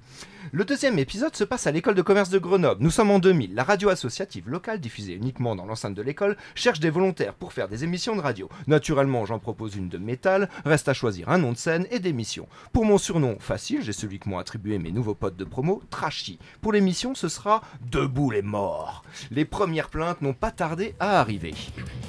[0.52, 2.82] Le deuxième épisode se passe à l'école de commerce de Grenoble.
[2.82, 3.54] Nous sommes en 2000.
[3.54, 7.68] La radio associative locale, diffusée uniquement dans l'enceinte de l'école, cherche des volontaires pour faire
[7.68, 8.48] des émissions de radio.
[8.68, 10.48] Naturellement, j'en propose une de métal.
[10.64, 12.46] Reste à choisir un nom de scène et d'émission.
[12.72, 16.38] Pour mon surnom, facile, j'ai celui que m'ont attribué mes nouveaux potes de promo, Trashy.
[16.60, 19.02] Pour l'émission, ce sera Debout les morts.
[19.30, 21.54] Les premières plaintes n'ont pas tardé à arriver.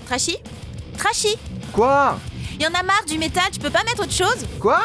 [0.06, 0.38] Trashy?
[0.98, 1.38] Trashy
[1.74, 2.20] Quoi?
[2.60, 4.46] Y en a marre du métal, tu peux pas mettre autre chose?
[4.60, 4.82] Quoi?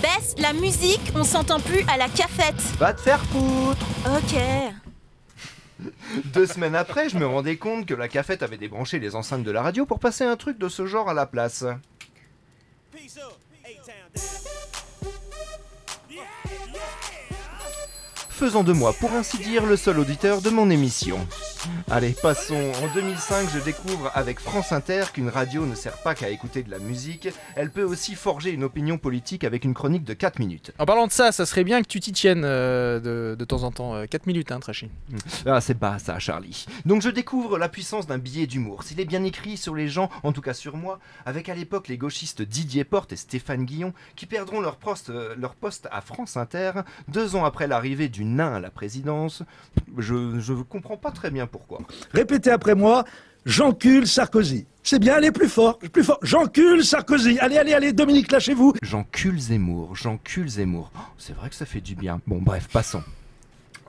[0.00, 2.60] Baisse la musique, on s'entend plus à la cafette.
[2.78, 4.40] Va te faire foutre Ok.
[6.26, 9.50] Deux semaines après, je me rendais compte que la cafette avait débranché les enceintes de
[9.50, 11.64] la radio pour passer un truc de ce genre à la place.
[18.40, 21.18] Faisant de moi, pour ainsi dire, le seul auditeur de mon émission.
[21.90, 22.72] Allez, passons.
[22.82, 26.70] En 2005, je découvre avec France Inter qu'une radio ne sert pas qu'à écouter de
[26.70, 30.72] la musique, elle peut aussi forger une opinion politique avec une chronique de 4 minutes.
[30.78, 33.62] En parlant de ça, ça serait bien que tu t'y tiennes euh, de, de temps
[33.62, 34.06] en temps.
[34.06, 34.88] 4 minutes, hein, Trashy.
[35.44, 36.64] Ah, c'est pas ça, Charlie.
[36.86, 38.84] Donc je découvre la puissance d'un billet d'humour.
[38.84, 41.88] S'il est bien écrit sur les gens, en tout cas sur moi, avec à l'époque
[41.88, 46.00] les gauchistes Didier Porte et Stéphane Guillon, qui perdront leur poste, euh, leur poste à
[46.00, 46.72] France Inter
[47.08, 49.42] deux ans après l'arrivée du nain à la présidence,
[49.98, 51.80] je, je comprends pas très bien pourquoi.
[52.12, 53.04] Répétez après moi,
[53.46, 54.66] j'encule Sarkozy.
[54.82, 56.18] C'est bien, allez plus fort, plus fort.
[56.22, 57.38] J'encule Sarkozy.
[57.38, 58.74] Allez, allez, allez, Dominique, lâchez-vous.
[58.82, 60.90] J'encule Zemmour, j'encule Zemmour.
[60.96, 62.20] Oh, c'est vrai que ça fait du bien.
[62.26, 63.02] Bon, bref, passons.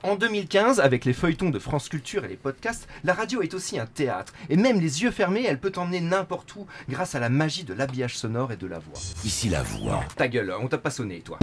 [0.02, 3.78] En 2015, avec les feuilletons de France Culture et les podcasts, la radio est aussi
[3.78, 4.32] un théâtre.
[4.50, 7.72] Et même les yeux fermés, elle peut t'emmener n'importe où grâce à la magie de
[7.72, 8.98] l'habillage sonore et de la voix.
[9.24, 10.02] Ici la voix.
[10.16, 11.38] Ta gueule, on t'a pas sonné, toi.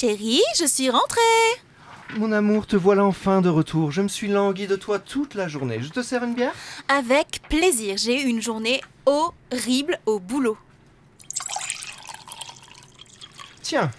[0.00, 1.18] Chérie, je suis rentrée.
[2.18, 3.90] Mon amour, te voilà enfin de retour.
[3.90, 5.80] Je me suis langui de toi toute la journée.
[5.82, 6.54] Je te sers une bière?
[6.86, 10.56] Avec plaisir, j'ai eu une journée horrible au boulot.
[13.60, 13.90] Tiens.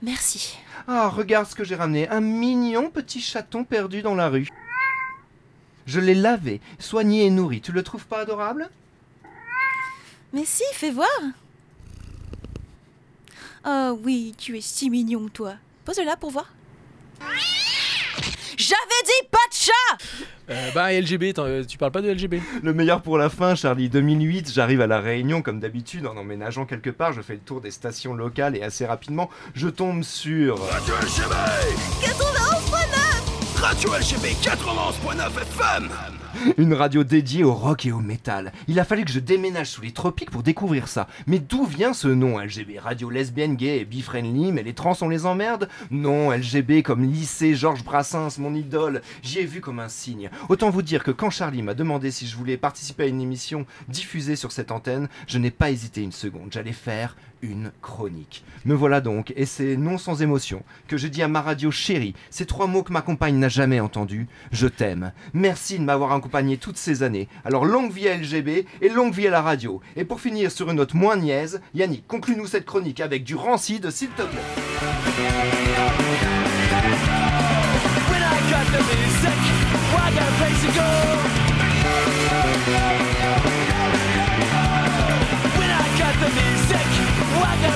[0.00, 0.56] Merci.
[0.86, 2.08] Ah, regarde ce que j'ai ramené.
[2.08, 4.46] Un mignon petit chaton perdu dans la rue.
[5.86, 7.60] Je l'ai lavé, soigné et nourri.
[7.60, 8.70] Tu le trouves pas adorable?
[10.32, 11.08] Mais si, fais voir.
[13.66, 15.54] Oh oui, tu es si mignon, toi.
[15.84, 16.52] Pose-le là pour voir.
[18.56, 19.98] J'avais dit pas chat
[20.50, 23.88] Euh, bah, LGB, euh, tu parles pas de LGB Le meilleur pour la fin, Charlie.
[23.88, 27.12] 2008, j'arrive à La Réunion comme d'habitude en emménageant quelque part.
[27.12, 30.58] Je fais le tour des stations locales et assez rapidement, je tombe sur.
[30.70, 31.34] Radio LGB
[32.02, 35.90] 91.9 Radio LGB 91.9 FM
[36.56, 38.52] Une radio dédiée au rock et au métal.
[38.68, 41.06] Il a fallu que je déménage sous les tropiques pour découvrir ça.
[41.26, 45.08] Mais d'où vient ce nom LGB Radio lesbienne, gay et bi-friendly, mais les trans on
[45.08, 45.68] les emmerde?
[45.90, 49.02] Non, LGB comme lycée Georges Brassens, mon idole.
[49.22, 50.30] J'y ai vu comme un signe.
[50.48, 53.66] Autant vous dire que quand Charlie m'a demandé si je voulais participer à une émission
[53.88, 56.48] diffusée sur cette antenne, je n'ai pas hésité une seconde.
[56.50, 58.44] J'allais faire une chronique.
[58.64, 62.14] Me voilà donc, et c'est non sans émotion que je dis à ma radio chérie
[62.30, 64.28] ces trois mots que ma compagne n'a jamais entendus.
[64.52, 65.12] Je t'aime.
[65.34, 67.28] Merci de m'avoir accompagné toutes ces années.
[67.44, 69.80] Alors longue vie à LGB et longue vie à la radio.
[69.96, 73.90] Et pour finir sur une note moins niaise, Yannick, conclue-nous cette chronique avec du rancide,
[73.90, 74.40] s'il te plaît.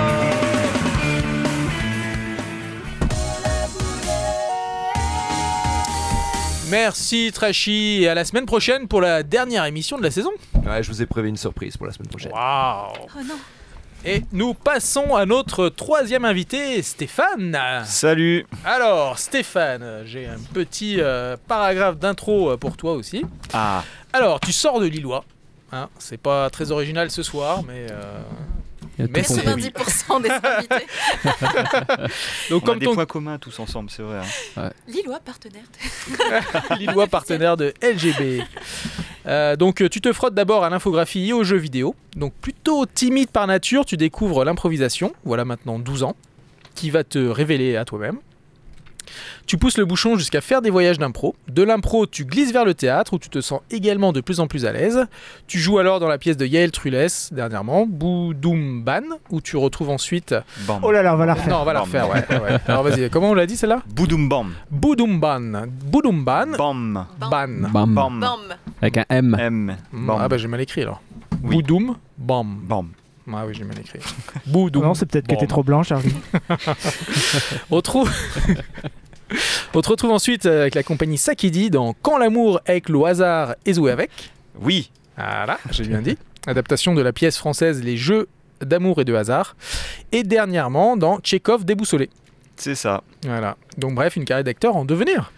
[6.70, 10.30] Merci Trashy et à la semaine prochaine pour la dernière émission de la saison.
[10.66, 12.30] Ouais, je vous ai prévu une surprise pour la semaine prochaine.
[12.32, 13.36] Waouh Oh non
[14.04, 17.58] Et nous passons à notre troisième invité, Stéphane.
[17.86, 23.24] Salut Alors Stéphane, j'ai un petit euh, paragraphe d'intro euh, pour toi aussi.
[23.54, 25.24] Ah, Alors tu sors de Lillois.
[25.72, 28.20] Hein, c'est pas très original ce soir, mais euh,
[28.98, 29.70] Mais tout c'est- compris.
[29.70, 30.86] 90% des invités.
[32.50, 34.20] donc on a comme des ton points communs tous ensemble, c'est vrai.
[34.56, 34.70] hein.
[34.86, 35.64] Lillois partenaire.
[36.78, 38.42] Lillois partenaire de LGB.
[39.26, 41.94] Euh, donc euh, tu te frottes d'abord à l'infographie et aux jeux vidéo.
[42.16, 46.16] Donc plutôt timide par nature, tu découvres l'improvisation, voilà maintenant 12 ans,
[46.74, 48.18] qui va te révéler à toi-même.
[49.46, 51.34] Tu pousses le bouchon jusqu'à faire des voyages d'impro.
[51.48, 54.46] De l'impro, tu glisses vers le théâtre où tu te sens également de plus en
[54.46, 55.06] plus à l'aise.
[55.46, 60.34] Tu joues alors dans la pièce de Yael Trulès dernièrement, Boudoumban, où tu retrouves ensuite...
[60.66, 60.80] Bam.
[60.82, 61.48] Oh là là, on va la refaire.
[61.48, 62.24] Non, on va la refaire, ouais.
[62.30, 62.58] ouais, ouais.
[62.66, 63.82] Alors vas-y, comment on l'a dit celle-là?
[63.88, 64.52] Boudoum bam.
[64.70, 65.66] Boudoumban.
[65.84, 66.46] Boudoumban.
[66.56, 67.06] Bam.
[67.18, 67.28] Ban.
[67.30, 67.68] Bam.
[67.72, 68.20] Bam.
[68.20, 68.38] Bam
[68.82, 69.36] Avec un M.
[69.38, 69.76] M.
[69.92, 70.18] Mm, Bam.
[70.20, 71.00] Ah bah j'ai mal écrit alors.
[71.42, 71.56] Oui.
[71.56, 72.60] Boudoum, bam.
[72.62, 72.88] Bam.
[73.32, 74.00] Ah oui, j'ai mal écrit.
[74.46, 74.82] Boudoum.
[74.82, 76.14] Non, c'est peut-être que t'es trop blanc, Charlie.
[77.70, 78.10] On retrouve...
[79.74, 83.74] On te retrouve ensuite avec la compagnie Sakidi dans Quand l'amour avec le hasard est
[83.74, 84.10] joué avec.
[84.60, 84.90] Oui.
[85.16, 86.16] Voilà, j'ai bien dit.
[86.46, 88.28] Adaptation de la pièce française Les Jeux
[88.60, 89.56] d'amour et de hasard.
[90.12, 92.10] Et dernièrement dans Tchekhov déboussolé.
[92.56, 93.02] C'est ça.
[93.24, 93.56] Voilà.
[93.76, 95.32] Donc bref, une carrière d'acteur en devenir.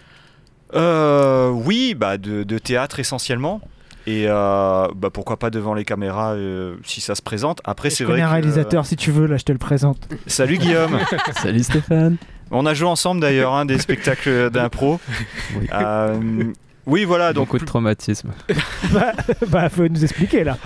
[0.74, 3.61] Euh, oui, bah de, de théâtre essentiellement.
[4.07, 7.61] Et euh, bah pourquoi pas devant les caméras euh, si ça se présente.
[7.64, 8.20] Après, c'est vrai.
[8.22, 9.99] un que- réalisateur, si tu veux, là, je te le présente.
[10.26, 10.99] Salut Guillaume.
[11.43, 12.16] Salut Stéphane.
[12.51, 15.01] On a joué ensemble d'ailleurs hein, des spectacles d'impro.
[15.59, 15.66] Oui.
[15.72, 16.44] Euh,
[16.86, 17.32] oui, voilà.
[17.32, 18.30] Donc Beaucoup de traumatisme.
[18.92, 19.12] bah,
[19.48, 20.57] bah, faut nous expliquer, là.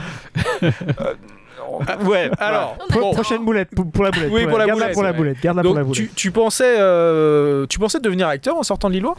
[0.62, 0.70] Euh,
[2.04, 2.30] ouais.
[2.38, 4.30] Alors, Pro- prochaine boulette, pour, pour la boulette.
[4.32, 5.16] Oui, pour la Garde-la boulette, pour la ouais.
[5.16, 5.40] boulette.
[5.42, 6.08] Garde-la pour la donc boulette.
[6.10, 9.16] tu, tu pensais, euh, tu pensais devenir acteur en sortant de Lillois?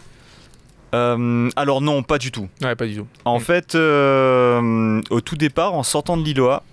[0.93, 2.47] Euh, alors non, pas du tout.
[2.63, 3.07] Ouais, pas du tout.
[3.25, 3.41] En Mm.
[3.41, 6.63] fait, euh, au tout départ, en sortant de Lillois,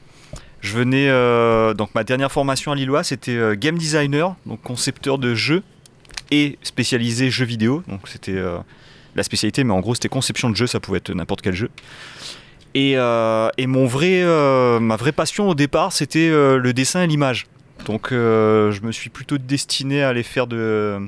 [0.60, 1.08] je venais.
[1.08, 5.62] euh, donc ma dernière formation à Lillois, c'était euh, game designer, donc concepteur de jeux
[6.32, 7.84] et spécialisé jeux vidéo.
[7.86, 8.58] Donc c'était euh,
[9.14, 11.68] la spécialité, mais en gros c'était conception de jeux, ça pouvait être n'importe quel jeu.
[12.74, 17.06] Et, euh, et mon vrai, euh, ma vraie passion au départ, c'était le dessin et
[17.06, 17.46] l'image.
[17.84, 21.06] Donc je me suis plutôt destiné à aller faire de,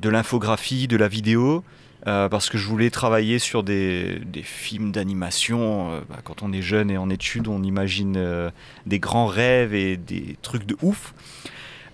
[0.00, 1.64] de l'infographie, de la vidéo.
[2.04, 6.02] Parce que je voulais travailler sur des, des films d'animation.
[6.10, 8.50] Bah, quand on est jeune et en études, on imagine
[8.84, 11.14] des grands rêves et des trucs de ouf.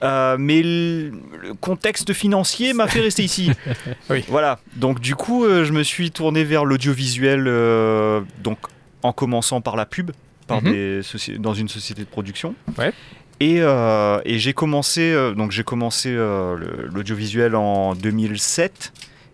[0.03, 1.13] Euh, mais le,
[1.61, 3.51] contexte financier m'a fait rester ici.
[4.11, 4.25] Oui.
[4.29, 4.61] Voilà.
[4.77, 8.59] Donc du coup, euh, je me suis tourné vers l'audiovisuel, euh, donc
[9.03, 10.11] en commençant par la pub,
[10.47, 10.73] par Mhm.
[10.73, 11.01] des
[11.39, 12.55] dans une société de production.
[12.79, 12.93] Ouais.
[13.41, 18.93] Et, et j'ai commencé, donc j'ai commencé l'audiovisuel en 2007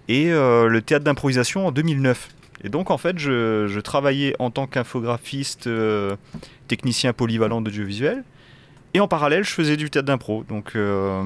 [0.08, 2.28] et le théâtre d'improvisation en 2009.
[2.64, 5.70] Et donc en fait, je, je travaillais en tant qu'infographiste,
[6.68, 8.24] technicien polyvalent d'audiovisuel,
[8.94, 10.44] et en parallèle, je faisais du théâtre d'impro.
[10.48, 11.22] Donc euh,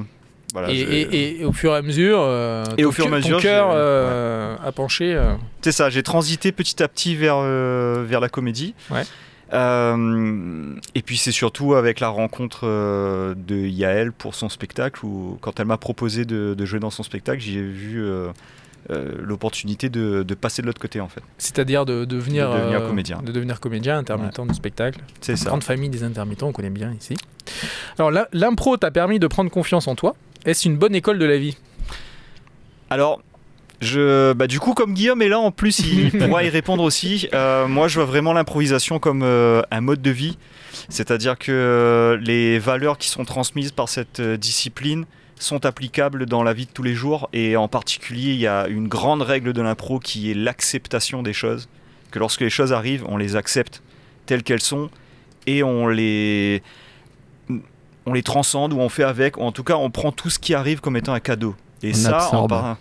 [0.52, 0.70] voilà.
[0.70, 3.10] et, j'ai- et- et au fur et à mesure, euh, Et au fur et à
[3.10, 5.14] mesure, ton cœur euh, a penché.
[5.14, 8.74] euh, C'est ça, j'ai transité petit à petit vers, euh, vers la comédie.
[8.90, 9.02] Ouais.
[10.94, 12.66] Et puis c'est surtout avec la rencontre
[13.34, 17.02] de Yael pour son spectacle, où quand elle m'a proposé de, de jouer dans son
[17.02, 18.02] spectacle, j'y ai vu
[18.90, 21.22] euh, l'opportunité de, de passer de l'autre côté en fait.
[21.36, 23.22] C'est-à-dire de devenir, De devenir euh, comédien.
[23.22, 25.00] De devenir comédien, intermittent du spectacle.
[25.20, 25.50] C'est ça.
[25.50, 27.14] Grande famille des intermittents, on connaît bien ici.
[27.98, 30.14] Alors l'impro t'a permis de prendre confiance en toi
[30.44, 31.56] Est-ce une bonne école de la vie?
[32.90, 33.20] Alors,
[33.80, 37.28] je, bah, du coup, comme Guillaume est là, en plus, il pourra y répondre aussi.
[37.32, 40.38] Euh, moi, je vois vraiment l'improvisation comme euh, un mode de vie.
[40.88, 45.04] C'est-à-dire que euh, les valeurs qui sont transmises par cette discipline
[45.42, 47.28] sont applicables dans la vie de tous les jours.
[47.32, 51.32] Et en particulier, il y a une grande règle de l'impro qui est l'acceptation des
[51.32, 51.68] choses.
[52.10, 53.82] Que lorsque les choses arrivent, on les accepte
[54.26, 54.90] telles qu'elles sont
[55.46, 56.62] et on les,
[58.06, 59.36] on les transcende ou on fait avec.
[59.36, 61.54] Ou en tout cas, on prend tout ce qui arrive comme étant un cadeau.
[61.82, 62.48] Et On ça, en absorbe.
[62.50, 62.78] par-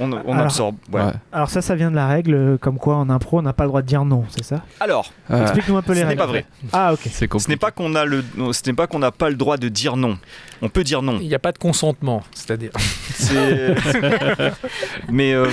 [0.00, 0.76] on, on Alors- absorbe.
[0.92, 1.00] ouais.
[1.02, 1.12] Ouais.
[1.32, 3.64] Alors ça, ça vient de la règle, euh, comme quoi en impro, on n'a pas
[3.64, 6.08] le droit de dire non, c'est ça Alors, Euh, Explique-nous un peu les ce n'est
[6.08, 6.20] règles.
[6.20, 6.44] pas vrai.
[6.72, 7.00] Ah ok.
[7.12, 9.56] Ce n'est pas qu'on a le, non, ce n'est pas qu'on n'a pas le droit
[9.56, 10.18] de dire non.
[10.62, 11.18] On peut dire non.
[11.20, 12.70] Il n'y a pas de consentement, c'est-à-dire.
[13.14, 13.74] C'est-
[15.08, 15.46] Mais euh,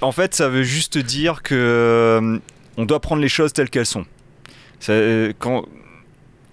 [0.00, 2.38] en fait, ça veut juste dire que euh,
[2.76, 4.04] on doit prendre les choses telles qu'elles sont.
[4.80, 5.64] Ça, euh, quand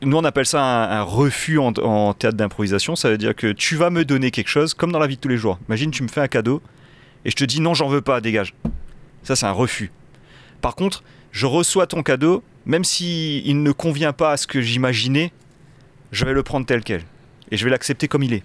[0.02, 3.52] nous on appelle ça un, un refus en, en théâtre d'improvisation, ça veut dire que
[3.52, 5.60] tu vas me donner quelque chose comme dans la vie de tous les jours.
[5.68, 6.62] Imagine tu me fais un cadeau
[7.26, 8.54] et je te dis non, j'en veux pas, dégage.
[9.24, 9.92] Ça c'est un refus.
[10.62, 14.62] Par contre, je reçois ton cadeau, même si il ne convient pas à ce que
[14.62, 15.32] j'imaginais,
[16.12, 17.04] je vais le prendre tel quel
[17.52, 18.44] et je vais l'accepter comme il est.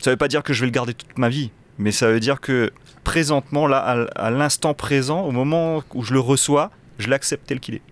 [0.00, 2.20] Ça veut pas dire que je vais le garder toute ma vie, mais ça veut
[2.20, 2.72] dire que
[3.04, 7.76] présentement, là, à, l'instant présent, au moment où je le reçois, je l'accepte tel qu'il
[7.76, 7.82] est.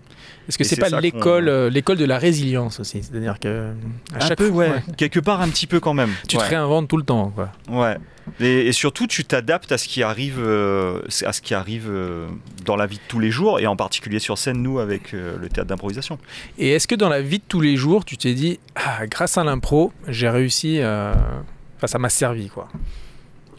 [0.49, 3.73] Est-ce que c'est c'est pas l'école, euh, l'école de la résilience aussi C'est-à-dire que
[4.13, 4.83] à Un chaque peu, fois, ouais.
[4.97, 6.11] Quelque part, un petit peu quand même.
[6.27, 6.43] tu ouais.
[6.43, 7.53] te réinventes tout le temps, quoi.
[7.69, 7.97] Ouais.
[8.39, 12.29] Et, et surtout, tu t'adaptes à ce qui arrive, euh, à ce qui arrive euh,
[12.65, 15.37] dans la vie de tous les jours, et en particulier sur scène, nous, avec euh,
[15.39, 16.19] le théâtre d'improvisation.
[16.59, 19.39] Et est-ce que dans la vie de tous les jours, tu t'es dit, ah, grâce
[19.39, 22.69] à l'impro, j'ai réussi, enfin, ça m'a servi, quoi?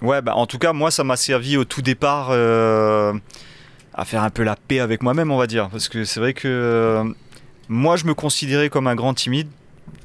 [0.02, 2.32] Ouais, bah, en tout cas, moi, ça m'a servi au tout départ
[3.94, 5.70] à faire un peu la paix avec moi-même, on va dire.
[5.70, 7.04] Parce que c'est vrai que euh,
[7.68, 9.50] moi, je me considérais comme un grand timide.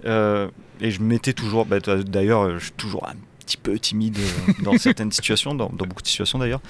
[0.04, 0.48] euh,
[0.80, 3.14] et je m'étais toujours, bah, d'ailleurs, je suis toujours un
[3.46, 6.60] petit peu timide euh, dans certaines situations, dans, dans beaucoup de situations d'ailleurs.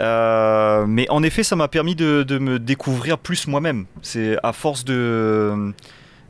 [0.00, 3.86] Euh, mais en effet, ça m'a permis de, de me découvrir plus moi-même.
[4.00, 5.72] C'est à force de,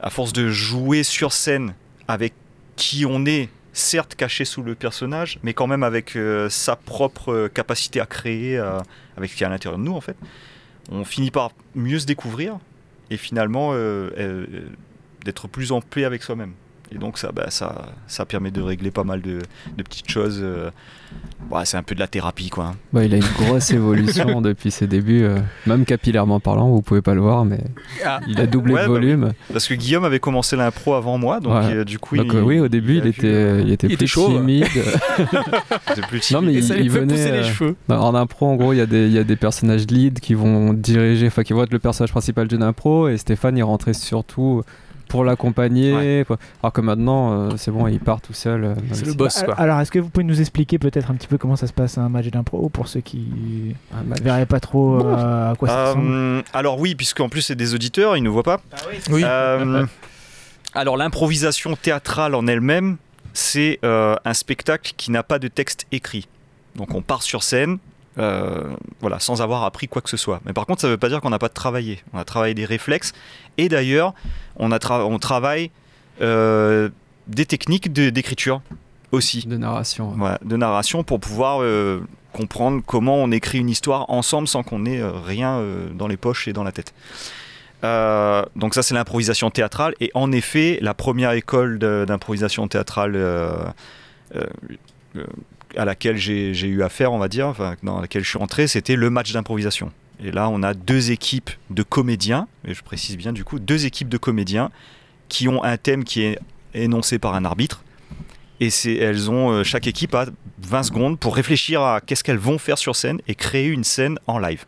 [0.00, 1.74] à force de jouer sur scène
[2.08, 2.32] avec
[2.76, 7.48] qui on est, certes caché sous le personnage, mais quand même avec euh, sa propre
[7.48, 8.80] capacité à créer, euh,
[9.16, 10.16] avec ce qu'il y a à l'intérieur de nous en fait.
[10.90, 12.58] On finit par mieux se découvrir
[13.10, 13.74] et finalement
[15.24, 16.52] d'être plus en paix avec soi-même.
[16.94, 19.38] Et donc ça, bah, ça, ça permet de régler pas mal de,
[19.76, 20.38] de petites choses.
[20.42, 20.70] euh.
[21.50, 22.64] Ouais, c'est un peu de la thérapie quoi.
[22.66, 22.74] hein.
[22.92, 27.02] Bah, il a une grosse évolution depuis ses débuts, euh, même capillairement parlant, vous pouvez
[27.02, 27.60] pas le voir, mais
[28.04, 28.18] Ah.
[28.28, 29.32] il a doublé Ouais, de bah volume.
[29.52, 31.74] Parce que Guillaume avait commencé l'impro avant moi, donc Ouais.
[31.74, 33.96] euh, du coup Donc il, euh, oui, au début, il, euh, il était il était
[33.96, 34.38] plus chaud, ouais.
[34.38, 34.66] timide.
[36.32, 37.14] non, mais Et il, ça lui il fait venait.
[37.14, 37.76] pousser les cheveux.
[37.88, 40.20] non, en impro, en gros, il y, a des- il y a des personnages lead
[40.20, 43.62] qui vont diriger, enfin qui vont être le personnage principal d'une impro, et Stéphane, il
[43.62, 44.62] rentrait surtout
[45.08, 46.24] pour l'accompagner.
[46.24, 48.64] pour- Alors que maintenant, euh, c'est bon, il part tout seul.
[48.64, 49.54] euh, C'est le si- boss, quoi.
[49.54, 51.98] Alors, est-ce que vous pouvez nous expliquer peut-être un petit peu comment ça se passe
[51.98, 53.74] un match d'impro pour ceux qui
[54.06, 57.74] ne verraient pas trop euh, à quoi ça ressemble alors oui, puisqu'en plus c'est des
[57.74, 58.60] auditeurs, ils ne voient pas.
[59.10, 59.22] Oui.
[59.24, 59.84] Euh,
[60.74, 62.96] alors l'improvisation théâtrale en elle-même,
[63.32, 66.28] c'est euh, un spectacle qui n'a pas de texte écrit.
[66.76, 67.78] Donc on part sur scène,
[68.18, 70.40] euh, voilà, sans avoir appris quoi que ce soit.
[70.44, 72.00] Mais par contre, ça ne veut pas dire qu'on n'a pas travaillé.
[72.12, 73.12] On a travaillé des réflexes.
[73.58, 74.14] Et d'ailleurs,
[74.56, 75.70] on, a tra- on travaille
[76.20, 76.88] euh,
[77.26, 78.60] des techniques de- d'écriture
[79.12, 80.10] aussi de narration.
[80.10, 80.16] ouais.
[80.16, 82.00] voilà, de narration pour pouvoir euh,
[82.32, 85.62] comprendre comment on écrit une histoire ensemble sans qu'on ait rien
[85.94, 86.92] dans les poches et dans la tête.
[87.84, 93.52] Euh, donc ça c'est l'improvisation théâtrale et en effet la première école d'improvisation théâtrale euh,
[94.36, 94.44] euh,
[95.16, 95.24] euh,
[95.76, 98.96] à laquelle j'ai eu affaire on va dire, enfin, dans laquelle je suis entré c'était
[98.96, 99.92] le match d'improvisation.
[100.22, 103.86] Et là on a deux équipes de comédiens, et je précise bien du coup, deux
[103.86, 104.70] équipes de comédiens
[105.28, 106.38] qui ont un thème qui est
[106.74, 107.82] énoncé par un arbitre
[108.60, 108.68] et
[108.98, 110.26] elles ont euh, chaque équipe a
[110.62, 114.18] 20 secondes pour réfléchir à qu'est-ce qu'elles vont faire sur scène et créer une scène
[114.26, 114.64] en live.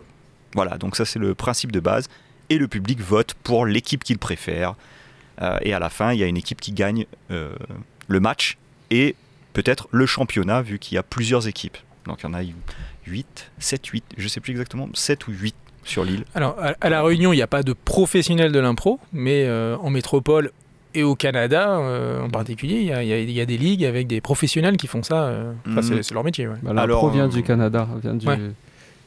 [0.54, 2.08] Voilà, donc ça c'est le principe de base
[2.50, 4.74] et le public vote pour l'équipe qu'il préfère
[5.42, 7.54] Euh, et à la fin il y a une équipe qui gagne euh,
[8.08, 8.56] le match
[8.90, 9.14] et
[9.56, 11.78] peut-être le championnat vu qu'il y a plusieurs équipes.
[12.06, 12.42] Donc il y en a
[13.06, 15.54] 8, 7, 8, je sais plus exactement, 7 ou 8
[15.84, 16.24] sur l'île.
[16.34, 19.88] Alors, à, La Réunion, il n'y a pas de professionnels de l'impro, mais euh, en
[19.90, 20.50] métropole
[20.94, 23.46] et au Canada euh, en particulier, il y a, il y a- il y a
[23.46, 25.24] des ligues avec des professionnels qui font ça.
[25.24, 26.02] euh, Mhm.
[26.02, 26.46] c'est- leur métier.
[26.48, 26.56] ouais.
[26.62, 28.38] Bah, L'impro vient euh, du Canada, vient du, Ouais.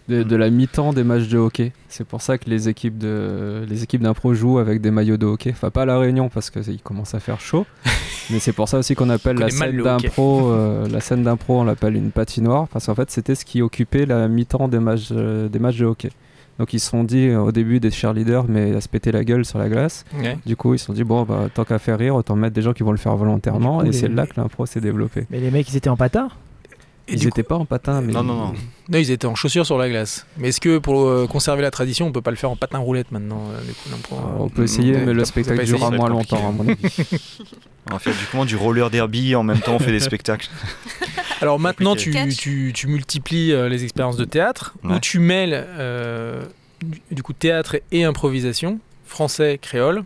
[0.07, 1.71] de, de la mi-temps des matchs de hockey.
[1.89, 5.25] C'est pour ça que les équipes de les équipes d'impro jouent avec des maillots de
[5.25, 5.51] hockey.
[5.51, 7.65] Enfin pas à la Réunion parce qu'il commence à faire chaud.
[8.31, 11.63] Mais c'est pour ça aussi qu'on appelle la scène d'impro, euh, la scène d'impro, on
[11.63, 15.49] l'appelle une patinoire parce qu'en fait c'était ce qui occupait la mi-temps des matchs euh,
[15.49, 16.09] des matchs de hockey.
[16.59, 19.23] Donc ils se sont dit euh, au début des cheerleaders, mais à se péter la
[19.23, 20.03] gueule sur la glace.
[20.21, 20.37] Ouais.
[20.45, 22.61] Du coup, ils se sont dit, bon, bah, tant qu'à faire rire, autant mettre des
[22.61, 23.79] gens qui vont le faire volontairement.
[23.79, 25.25] Coup, et c'est là que l'impro s'est développée.
[25.29, 26.35] Mais les mecs, ils étaient en patard
[27.11, 28.13] Ils n'étaient pas en patin, mais.
[28.13, 28.53] Non, non, non.
[28.89, 30.25] Non, ils étaient en chaussures sur la glace.
[30.37, 32.79] Mais est-ce que pour euh, conserver la tradition, on peut pas le faire en patin
[32.79, 35.63] roulette maintenant euh, du coup, l'impro, Euh, euh, On peut essayer, Ouais, mais le spectacle
[35.65, 36.81] durera moins longtemps, à mon avis.
[37.89, 40.47] On va faire du, comment, du roller derby en même temps on fait des spectacles.
[41.41, 44.99] Alors maintenant, tu, tu, tu multiplies euh, les expériences de théâtre, où Ouais.
[44.99, 46.43] tu mêles euh,
[46.83, 50.03] du, du coup théâtre et improvisation, français, créole.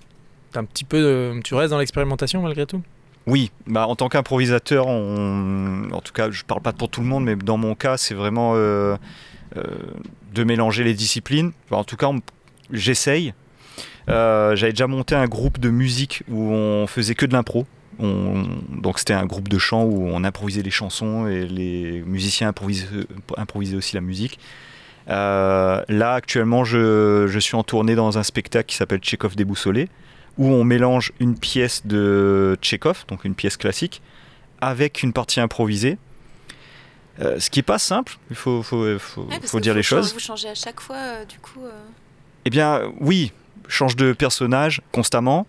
[0.55, 2.81] Un petit peu, de- tu restes dans l'expérimentation malgré tout?
[3.25, 7.23] Oui, bah, en tant qu'improvisateur, en tout cas, je parle pas pour tout le monde,
[7.23, 8.97] mais dans mon cas, c'est vraiment euh,
[9.55, 9.63] euh,
[10.33, 11.53] de mélanger les disciplines.
[11.71, 12.11] En tout cas,
[12.71, 13.33] j'essaye.
[14.09, 17.65] Euh, J'avais déjà monté un groupe de musique où on faisait que de l'impro.
[17.99, 22.49] On- donc c'était un groupe de chant où on improvisait les chansons et les musiciens
[22.49, 24.39] improvisaient, aussi la musique.
[25.07, 25.83] Là
[26.13, 29.89] actuellement je, suis en tournée dans un spectacle qui s'appelle Tchekhov déboussolé
[30.37, 34.01] où on mélange une pièce de Tchekhov, donc une pièce classique,
[34.61, 35.97] avec une partie improvisée.
[37.19, 39.75] Euh, ce qui est pas simple, il faut, faut, faut, Ouais, parce faut que dire
[39.75, 40.13] les choses.
[40.13, 41.63] Vous changez à chaque fois, euh, du coup.
[41.63, 41.71] euh.
[42.45, 43.31] Eh bien, oui,
[43.67, 45.45] change de personnage constamment,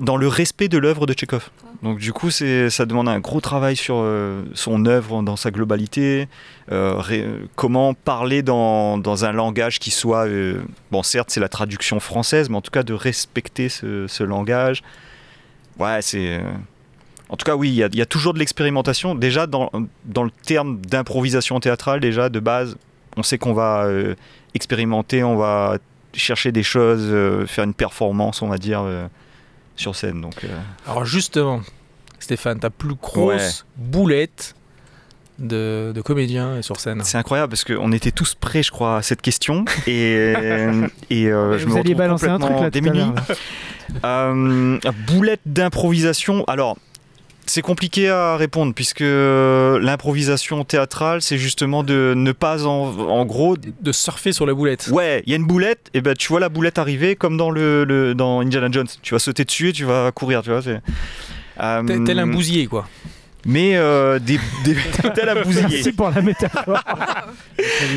[0.00, 1.48] dans le respect de l'œuvre de Tchekhov.
[1.82, 6.28] Donc du coup, ça demande un gros travail sur euh, son œuvre dans sa globalité,
[6.70, 10.26] euh, comment parler dans, un langage qui soit...
[10.26, 14.82] euh, bon, certes, c'est la traduction française, mais en tout cas de respecter ce, langage.
[15.78, 16.42] Ouais, c'est...
[17.30, 19.14] en tout cas, oui, il y, a- toujours de l'expérimentation.
[19.14, 22.76] Déjà, dans, le terme d'improvisation théâtrale, déjà, de base,
[23.16, 23.88] on sait qu'on va
[24.54, 25.78] expérimenter, on va
[26.12, 27.08] chercher des choses,
[27.48, 28.84] faire une performance, on va dire,
[29.80, 30.20] sur scène.
[30.20, 30.48] Donc, euh,
[30.86, 31.60] Alors justement,
[32.18, 34.54] Stéphane, ta plus grosse boulette
[35.38, 37.00] de, de comédien sur scène.
[37.02, 39.64] c'est incroyable parce qu'on était tous prêts, je crois, à cette question.
[39.86, 40.34] Et,
[41.10, 42.98] et euh, je Vous me alliez retrouve balancer un truc complètement là démuni.
[42.98, 43.24] là.
[44.04, 44.78] Euh,
[45.08, 46.44] boulette d'improvisation.
[46.46, 46.76] Alors,
[47.50, 53.56] c'est compliqué à répondre puisque l'improvisation théâtrale, c'est justement de ne pas en, en gros.
[53.56, 54.88] De surfer sur la boulette.
[54.92, 57.50] Ouais, il y a une boulette, et ben tu vois la boulette arriver comme dans
[57.50, 58.86] le, le- dans Indiana Jones.
[59.02, 60.62] Tu vas sauter dessus et tu vas courir, tu vois.
[60.62, 60.80] c'est-
[61.62, 62.88] Euh, Tel un bousier, quoi.
[63.46, 64.76] Mais euh, des, des
[65.14, 65.66] tel un bousiller.
[65.68, 66.82] Merci pour la métaphore.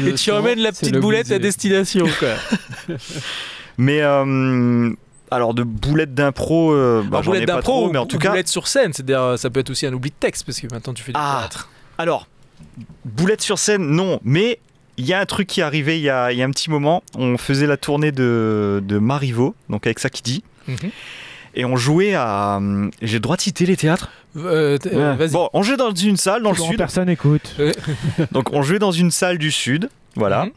[0.07, 1.39] Et tu emmènes la petite le boulette à bousier.
[1.39, 2.95] destination, quoi.
[3.77, 4.91] Mais euh,
[5.31, 8.07] alors de boulettes d'impro, euh, bah, j'en ai boulette pas d'impro trop, mais en ou
[8.07, 10.45] tout cas, boulette sur scène, c'est-à-dire euh, ça peut être aussi un oubli de texte
[10.45, 11.37] parce que maintenant tu fais du Ah.
[11.41, 11.69] théâtre.
[11.97, 12.27] Alors,
[13.05, 14.59] boulette sur scène, non, mais
[14.97, 16.51] il y a un truc qui est arrivé il y a, il y a un
[16.51, 17.03] petit moment.
[17.17, 20.77] On faisait la tournée de, de Marivaux, donc avec Sakidi, Mhm.
[21.55, 22.55] et on jouait à.
[22.57, 24.09] hum, J'ai le droit de citer les théâtres?
[24.37, 25.31] Euh, euh, Vas-y.
[25.31, 26.77] Bon, on jouait dans une salle dans le sud.
[26.77, 27.55] Personne écoute.
[28.31, 30.45] Donc on jouait dans une salle du sud, voilà.
[30.45, 30.51] Mhm.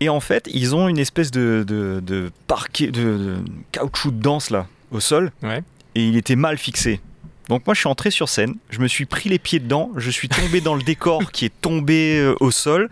[0.00, 3.36] Et en fait, ils ont une espèce de, de, de parquet, de, de
[3.72, 5.30] caoutchouc de danse là, au sol.
[5.42, 5.62] Ouais.
[5.94, 7.00] Et il était mal fixé.
[7.48, 10.10] Donc moi, je suis entré sur scène, je me suis pris les pieds dedans, je
[10.10, 12.88] suis tombé dans le décor qui est tombé euh, au sol.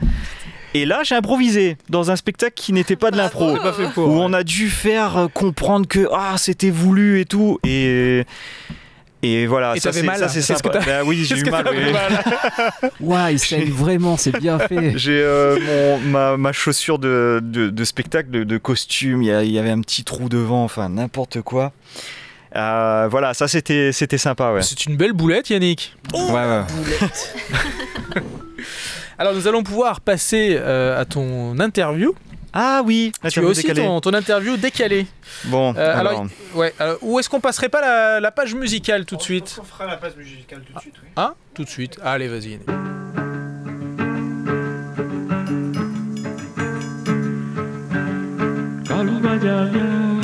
[0.75, 3.57] Et là, j'ai improvisé dans un spectacle qui n'était pas de l'impro.
[3.97, 7.59] Où on a dû faire euh, comprendre que ah, c'était voulu et tout.
[7.65, 8.25] Et,
[9.23, 10.69] et voilà, Et ça c'est mal ça, c'est que sympa.
[10.71, 11.67] t'as- Bah oui, j'ai eu que mal.
[11.71, 11.93] oui.
[11.93, 14.97] mal Waouh, il saigne vraiment, c'est bien fait.
[14.97, 19.59] J'ai euh, mon- ma, ma chaussure de, de- de spectacle, de, de costume, il y,
[19.59, 21.73] avait un petit trou devant, enfin n'importe quoi.
[22.57, 24.63] Euh, voilà, ça c'était c'était sympa, ouais.
[24.63, 25.95] C'est une belle boulette, Yannick.
[26.15, 26.63] Ouais, ouais.
[29.19, 32.15] Alors nous allons pouvoir passer euh, à ton interview.
[32.53, 35.07] Ah oui, ah, tu as aussi ton, ton interview décalée.
[35.45, 36.73] Bon, Euh, alors, alors, Ouais.
[36.79, 39.87] alors, où est-ce qu'on passerait pas la, la page musicale tout de suite On fera
[39.87, 40.95] la page musicale tout de suite.
[41.03, 41.09] oui.
[41.17, 41.99] Hein Tout de suite.
[42.03, 42.59] Allez, vas-y.
[49.43, 50.18] Yannick.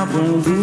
[0.00, 0.59] acabando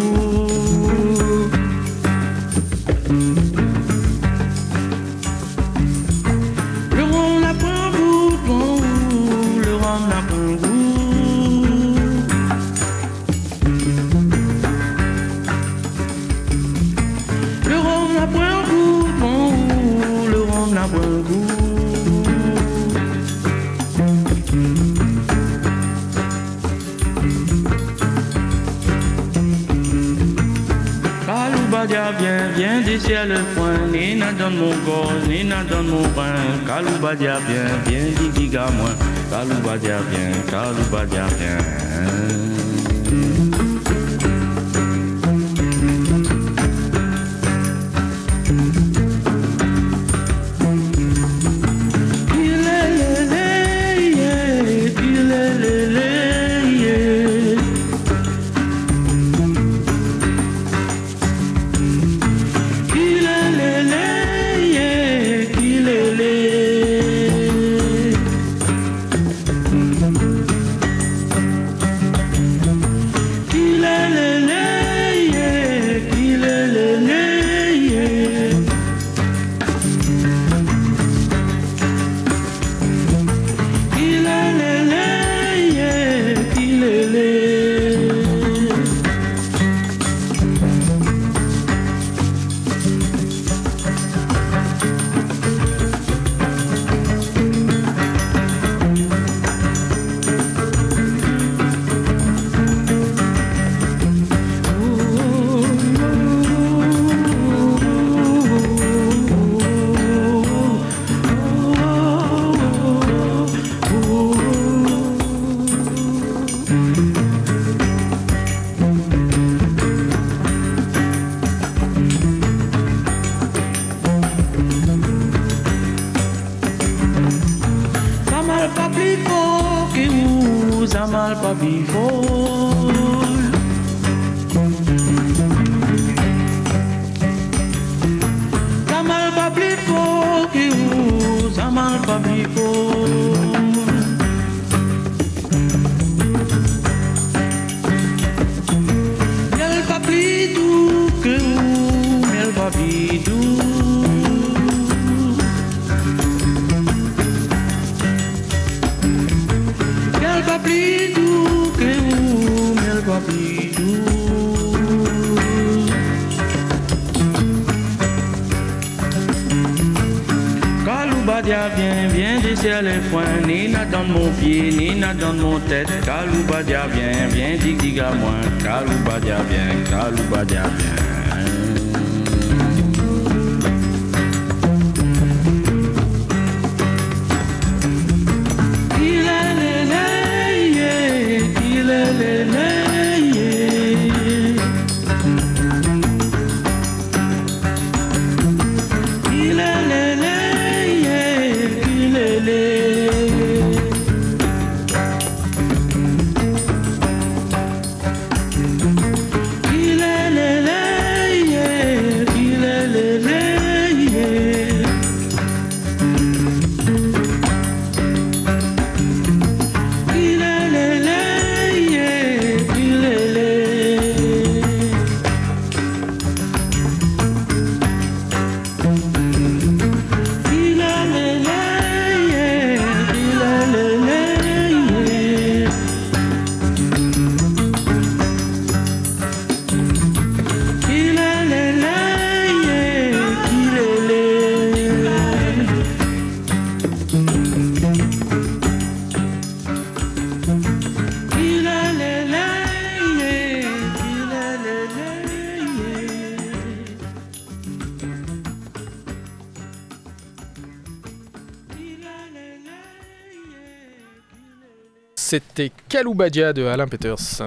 [265.98, 267.42] Kaloubadia de Alain Peters.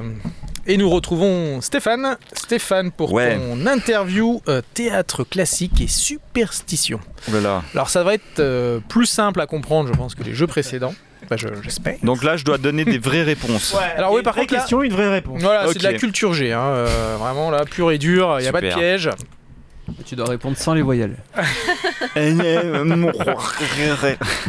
[0.68, 2.18] Et nous retrouvons Stéphane.
[2.34, 3.38] Stéphane pour Ouais.
[3.38, 7.00] ton interview euh, théâtre classique et superstition.
[7.30, 7.64] Oh là là.
[7.74, 10.94] Alors ça va être euh, plus simple à comprendre, je pense, que les jeux précédents.
[11.34, 11.96] Je- j'espère.
[12.04, 13.74] Donc là, je dois donner des vraies réponses.
[13.96, 15.42] Alors oui, par contre, là- question, une vraie réponse.
[15.42, 16.52] Voilà, c'est de la culture G.
[16.52, 19.10] hein, euh, vraiment, là, pur et dur, il n'y a pas de piège.
[20.06, 21.18] Tu dois répondre sans les voyelles.
[22.16, 23.12] Bonne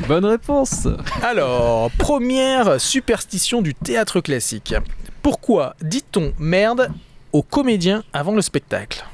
[0.08, 0.86] Bonne réponse
[1.22, 4.74] Alors, première superstition du théâtre classique.
[5.22, 6.90] Pourquoi dit-on merde
[7.32, 9.04] aux comédiens avant le spectacle?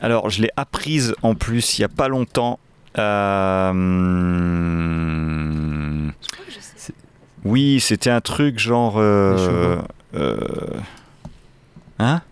[0.00, 2.58] Alors, je l'ai apprise en plus il y a pas longtemps.
[2.98, 3.72] Euh,
[7.44, 8.94] Oui, c'était un truc genre.
[8.98, 9.78] euh,
[10.14, 10.38] euh,
[11.98, 12.22] Hein?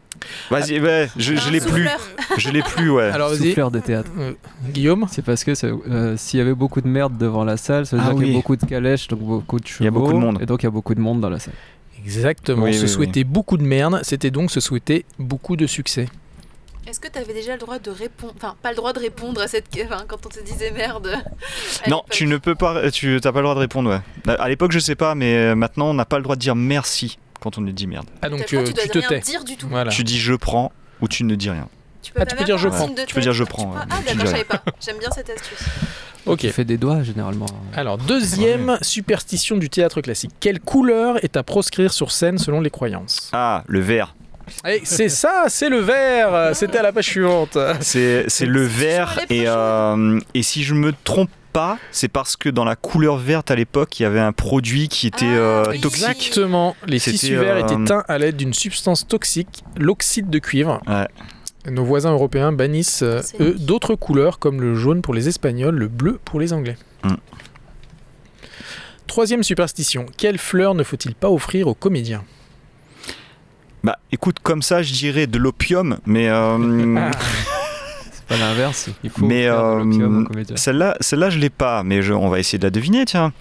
[0.51, 1.89] Vas-y, ouais, je, je l'ai plus.
[2.37, 3.11] Je l'ai plus, ouais.
[3.11, 4.11] Alors, Souffleur de théâtre.
[4.19, 4.33] euh,
[4.71, 7.97] Guillaume C'est parce que euh, s'il y avait beaucoup de merde devant la salle, ça
[7.97, 9.83] veut Ah dire qu'il y a beaucoup de calèches, donc beaucoup de chevaux.
[9.83, 10.39] Il y a beaucoup de monde.
[10.43, 11.55] Et donc il y a beaucoup de monde dans la salle.
[12.05, 16.09] Exactement, Oui, se oui, souhaiter beaucoup de merde, c'était donc se souhaiter beaucoup de succès.
[16.87, 19.43] Est-ce que tu avais déjà le droit de répondre, enfin pas le droit de répondre
[19.43, 21.11] à cette, enfin, quand on te disait merde
[21.87, 24.37] Non, tu ne peux pas, tu n'as pas le droit de répondre, ouais.
[24.39, 26.55] À l'époque, je sais pas, mais euh, maintenant, on n'a pas le droit de dire
[26.55, 28.07] merci quand on nous dit merde.
[28.23, 29.21] Ah donc euh, tu dois tu te rien tais.
[29.21, 29.69] dire du tout.
[29.69, 29.91] Voilà.
[29.91, 31.69] Tu dis je prends ou tu ne dis rien.
[32.03, 32.89] Tu Ah, tu pas peux dire je prends.
[32.89, 33.79] Tu peux dire je prends, peux-.
[33.91, 34.63] Ah Tu d'accord, je savais pas.
[34.81, 35.59] J'aime bien cette astuce.
[36.27, 36.41] Ok.
[36.41, 37.47] Tu fais des doigts généralement.
[37.75, 40.31] Alors deuxième superstition du théâtre classique.
[40.41, 43.31] Quelle couleur est à proscrire sur scène selon les croyances?
[43.33, 44.15] Ah, le vert.
[44.67, 46.51] Et c'est ça, c'est le vert.
[46.55, 47.59] C'était à la page suivante.
[47.81, 52.49] C'est c'est le vert et, euh, et si je me trompe pas, c'est parce que
[52.49, 55.81] dans la couleur verte à l'époque, il y avait un produit qui était euh, oui.
[55.81, 56.09] toxique.
[56.09, 56.77] Exactement.
[56.87, 60.81] Les tissus verts euh, étaient teints à l'aide d'une substance toxique, l'oxyde de cuivre.
[60.87, 61.09] Ouais.
[61.71, 65.89] Nos voisins européens bannissent, euh, eux, d'autres couleurs comme le jaune pour les Espagnols, le
[65.89, 66.77] bleu pour les Anglais.
[67.05, 67.15] Mm.
[69.07, 70.07] Troisième superstition.
[70.17, 72.25] Quelle fleur ne faut-il pas offrir aux comédiens?
[73.83, 76.59] Bah écoute, comme ça, je dirais de l'opium, mais euh,
[78.29, 78.89] pas l'inverse.
[79.03, 79.83] Il faut Mais, euh,
[80.57, 83.33] celle-là, celle-là, je l'ai pas, mais je- on va essayer de la deviner, tiens.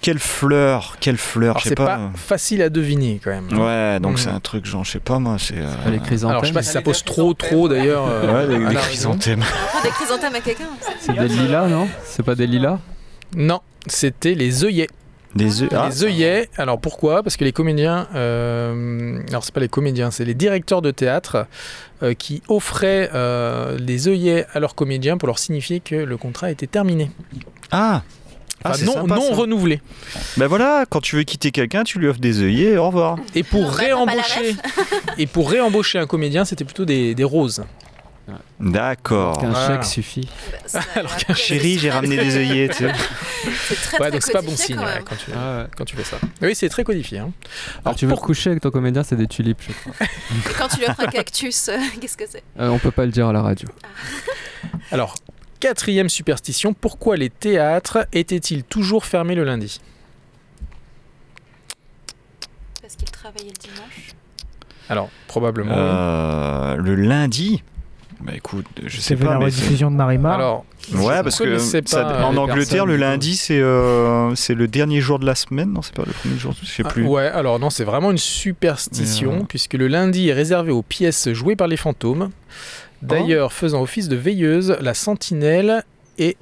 [0.00, 1.96] Quelle fleur, quelle fleur, je sais c'est pas.
[1.96, 3.48] pas facile à deviner quand même.
[3.58, 5.56] Ouais, donc c'est un truc, genre, je sais pas moi, c'est.
[5.58, 6.30] euh, Ah, Les chrysanthèmes.
[6.30, 8.06] Alors je sais pas si ça pose trop trop d'ailleurs.
[8.08, 8.78] euh, Ouais, la raison.
[8.80, 9.42] chrysanthèmes.
[9.76, 10.68] On des chrysanthèmes à quelqu'un.
[11.00, 11.88] C'est des lilas, non?
[12.04, 12.78] C'est pas des lilas?
[13.36, 14.88] Non, c'était les œillets.
[15.38, 15.70] Des œufs.
[15.72, 17.22] Ah, les œillets, alors pourquoi?
[17.22, 21.46] Parce que les comédiens, euh, alors c'est pas les comédiens, c'est les directeurs de théâtre
[22.02, 26.50] euh, qui offraient euh, les œillets à leurs comédiens pour leur signifier que le contrat
[26.50, 27.10] était terminé.
[27.70, 28.02] Ah,
[28.64, 29.34] Ah, Enfin, non, sympa, non ça.
[29.36, 29.80] renouvelé.
[30.36, 33.16] Ben voilà, quand tu veux quitter quelqu'un, tu lui offres des œillets, au revoir.
[33.36, 34.56] Et pour bah, réembaucher,
[35.16, 37.62] et pour réembaucher un comédien, c'était plutôt des, des roses.
[38.60, 39.38] D'accord.
[39.40, 39.66] Qu'un Voilà.
[39.82, 40.28] chèque suffit.
[40.94, 42.92] Alors qu'un Chérie, j'ai ramené des œillets, tu sais.
[43.68, 45.04] C'est très, Ouais, très donc c'est pas bon signe quand ouais, même.
[45.04, 45.66] quand, tu, Ah ouais.
[45.76, 46.18] quand tu fais ça.
[46.42, 47.18] Oui, c'est très codifié.
[47.20, 47.30] hein.
[47.84, 49.94] Alors, tu veux pour- coucher avec ton comédien, c'est des tulipes, je crois.
[50.02, 52.42] Et quand tu lui offres un cactus, euh, qu'est-ce que c'est?
[52.60, 53.68] Euh, on peut pas le dire à la radio.
[54.92, 55.14] Alors,
[55.60, 59.80] quatrième superstition, pourquoi les théâtres étaient-ils toujours fermés le lundi?
[62.82, 64.14] Parce qu'il travaillait le dimanche.
[64.88, 65.72] Alors, probablement.
[65.74, 65.80] oui.
[65.80, 67.62] Euh, le lundi?
[68.20, 69.30] Bah écoute, je sais pas.
[69.30, 70.34] la rediffusion de Marimar.
[70.34, 70.64] Alors,
[70.94, 75.00] Ouais, parce que ça- pas, en euh, Angleterre, le lundi, c'est euh, c'est le dernier
[75.00, 75.72] jour de la semaine.
[75.72, 77.04] Non, c'est pas le premier jour, je sais Ah, plus.
[77.06, 81.30] ouais, alors non, c'est vraiment une superstition, euh, puisque le lundi est réservé aux pièces
[81.32, 82.30] jouées par les fantômes.
[83.02, 85.84] D'ailleurs, faisant office de veilleuse, la sentinelle
[86.18, 86.36] est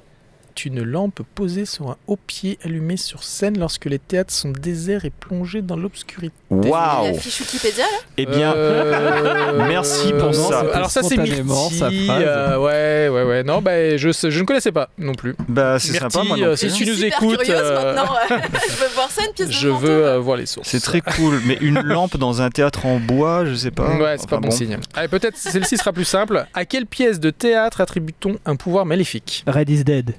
[0.65, 5.05] une lampe posée sur un haut pied allumé sur scène lorsque les théâtres sont déserts
[5.05, 6.33] et plongés dans l'obscurité.
[6.49, 7.97] Waouh fiche Wikipédia, là?
[8.17, 10.59] Eh bien, Euh, merci pour non, ça.
[10.73, 11.83] Alors ça c'est phrase.
[12.23, 13.43] euh, ouais, ouais, ouais.
[13.43, 15.35] Non, bah, je, je ne connaissais pas non plus.
[15.47, 16.69] bah c'est sympa, moi non euh, plus.
[16.69, 18.13] si tu nous super écoutes, euh, maintenant.
[18.29, 19.83] je veux voir ça, une pièce de je fantôme.
[19.85, 20.67] veux euh, voir les sources.
[20.69, 23.87] C'est très cool, mais une lampe dans un théâtre en bois, je sais pas.
[23.97, 24.77] Ouais, c'est Enfin, pas bon, signe.
[24.95, 26.45] Allez, peut-être celle-ci sera plus simple.
[26.53, 29.43] À quelle pièce de théâtre attribue-t-on un pouvoir maléfique?
[29.47, 30.15] Red is dead.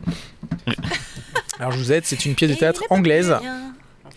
[1.60, 3.34] Alors je vous aide, c'est une pièce de théâtre anglaise.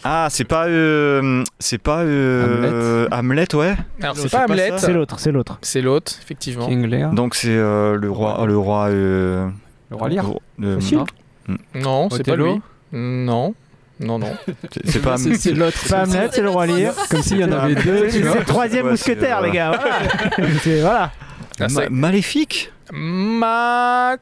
[0.04, 0.66] Ah, c'est pas.
[0.68, 2.00] euh, c'est pas.
[2.00, 3.54] euh, Hamlet.
[3.56, 3.76] ouais.
[4.02, 4.72] Alors c'est pas Hamlet.
[4.78, 5.58] C'est l'autre, c'est l'autre.
[5.62, 6.68] c'est l'autre, effectivement.
[6.68, 8.44] King Lear, Donc c'est euh, le roi.
[8.48, 8.88] Le roi.
[8.90, 9.48] euh,
[9.92, 10.26] le roi Lear.
[10.64, 10.98] euh, Facile.
[11.00, 11.58] Non.
[11.76, 12.62] Non, c'est pas lui.
[12.94, 13.54] Non,
[14.00, 14.34] non, non.
[14.86, 15.18] c'est- pas.
[15.18, 15.78] C'est c'est l'autre.
[15.80, 16.94] C'est pas Hamlet, c'est le roi Lear.
[17.10, 19.80] Comme s'il y en avait deux, C'est le troisième mousquetaire, les gars.
[20.82, 21.12] Voilà.
[21.60, 24.20] Ah, maléfique Mac.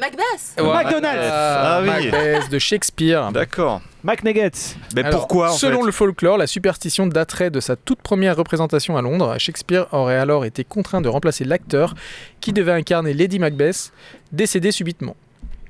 [0.00, 0.82] Macbeth Voilà.
[0.84, 1.28] McDonald's.
[1.30, 1.88] Ah oui.
[1.88, 3.30] Macbeth de Shakespeare.
[3.32, 3.82] D'accord.
[4.02, 4.50] McNuggets.
[4.96, 8.36] Mais Alors, pourquoi en Selon fait le folklore, la superstition daterait de sa toute première
[8.36, 9.36] représentation à Londres.
[9.38, 11.94] Shakespeare aurait alors été contraint de remplacer l'acteur
[12.40, 13.92] qui devait incarner Lady Macbeth,
[14.32, 15.16] décédé subitement.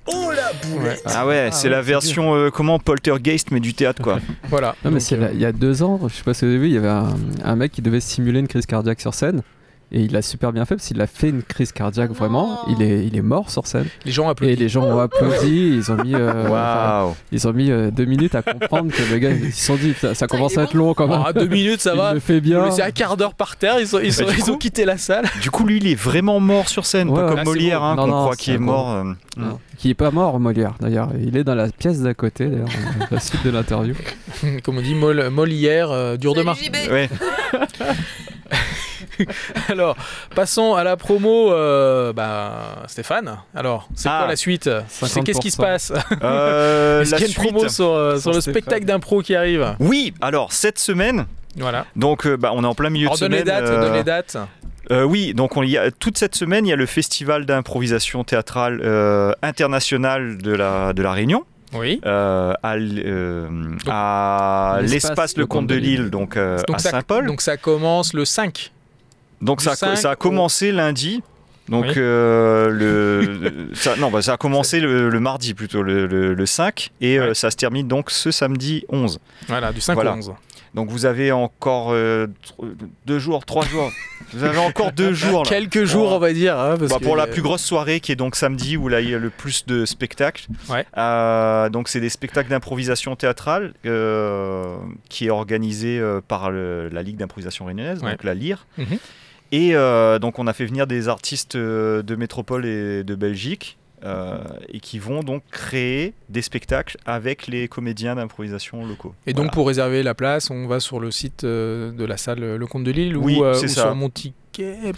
[0.08, 4.18] Ouais, Ah ouais, c'est la version euh, comment poltergeist mais du théâtre quoi.
[4.48, 4.68] voilà.
[4.84, 6.44] Non, mais Donc, c'est euh, là- il y a deux ans, je sais pas si
[6.44, 9.00] vous avez vu, il y avait un, un mec qui devait simuler une crise cardiaque
[9.00, 9.42] sur scène.
[9.92, 12.14] Et il a super bien fait parce qu'il a fait une crise cardiaque Non.
[12.14, 12.60] vraiment.
[12.68, 13.86] Il est, il est mort sur scène.
[14.04, 14.58] les gens Et applaudissent.
[14.60, 15.74] les gens ont applaudi.
[15.78, 17.14] Ils ont mis, euh, enfin, Waouh.
[17.32, 19.92] ils ont mis euh, deux minutes à comprendre que le gars, ils se sont dit,
[20.00, 21.22] ça, ça commence à être long quand même.
[21.26, 22.14] Ah, deux minutes, ça il va.
[22.14, 22.64] le fait bien.
[22.66, 24.84] Mais c'est un quart d'heure par terre, ils, sont- ils, sont- Bah, ils ont quitté
[24.84, 25.24] la salle.
[25.42, 27.84] Du coup lui il est vraiment mort sur scène, Ouais, pas comme Ah, Molière beau.
[27.86, 28.90] hein, Non, qu'on non, croit qu'il est mort.
[28.92, 29.04] euh,
[29.36, 31.08] Non, Qui est pas mort, Molière d'ailleurs.
[31.20, 32.68] Il est dans la pièce d'à côté, d'ailleurs,
[33.10, 33.94] la suite de l'interview.
[34.62, 36.42] Comme on dit, Mol- Molière, dur de.
[36.90, 37.08] Ouais.
[39.68, 39.96] Alors,
[40.34, 41.52] passons à la promo.
[41.52, 44.18] euh, bah, Stéphane, alors, c'est Ah.
[44.20, 44.70] quoi la suite?
[44.88, 45.60] C'est qu'est-ce qui se 50%.
[45.60, 45.92] passe
[46.22, 48.62] Euh, Est-ce la qu'il y a une promo sur, euh, sur Sur le Stéphane.
[48.62, 49.74] spectacle d'impro qui arrive?
[49.80, 51.26] Oui, alors cette semaine,
[51.56, 51.86] Voilà.
[51.96, 53.92] donc euh, bah, on est en plein milieu Alors, de donne les dates, euh, donne
[53.94, 54.36] les dates.
[54.90, 58.24] Euh, oui, donc on y a, toute cette semaine, il y a le festival d'improvisation
[58.24, 61.44] théâtrale euh, international de la, de la Réunion.
[61.72, 62.00] Oui.
[62.04, 63.48] euh, à, euh,
[64.82, 67.20] L'espace Le Comte de Lille, donc euh, Donc à Saint-Paul.
[67.20, 68.72] Donc, donc ça commence le 5.
[69.60, 71.22] Ça, cinq ça a commencé lundi.
[71.68, 71.92] Donc Oui.
[71.98, 76.46] euh, le, ça, non, bah, ça a commencé le, le mardi plutôt, le, le- le
[76.46, 79.20] 5, et euh, ça se termine donc ce samedi 11.
[79.46, 80.12] Voilà, du 5 Voilà.
[80.14, 80.32] au 11.
[80.74, 82.26] Donc vous avez encore euh,
[83.06, 83.90] deux jours, trois jours.
[84.32, 85.42] Vous avez encore deux jours.
[85.44, 85.48] Là.
[85.48, 86.58] Quelques jours, on va dire.
[86.58, 89.00] hein, parce Bah, que- pour la plus grosse soirée qui est donc samedi où là
[89.00, 90.46] il y a le plus de spectacles.
[90.68, 90.86] Ouais.
[90.96, 93.74] Euh, donc c'est des spectacles d'improvisation théâtrale
[95.08, 98.12] qui est organisé par la Ligue d'improvisation réunionnaise, Ouais.
[98.12, 98.66] donc la LIR.
[98.78, 98.98] Mhm.
[99.52, 103.76] Et euh, donc on a fait venir des artistes euh, de métropole et de Belgique.
[104.02, 104.38] euh,
[104.70, 109.14] et qui vont donc créer des spectacles avec les comédiens d'improvisation locaux.
[109.26, 109.50] Et donc Voilà.
[109.52, 112.84] pour réserver la place, on va sur le site euh, de la salle Le Comte
[112.84, 113.82] de Lille Oui, ou, euh, c'est ou ça.
[113.82, 114.34] sur mon ticket.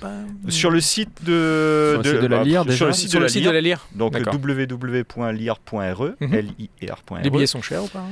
[0.01, 3.09] ben, Sur le site de, Sur le site de la bah, Lyre, sur le site
[3.11, 3.51] sur de le la site Lyre.
[3.51, 3.89] de la Lyre.
[3.97, 6.35] Donc www.lire.re, Mhm.
[6.35, 7.19] L-I-R.re.
[7.25, 8.05] Les billets sont chers ou pas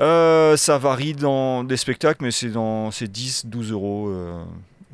[0.00, 4.12] Euh, ça varie dans des spectacles, mais c'est dans c'est 10, 12 euros.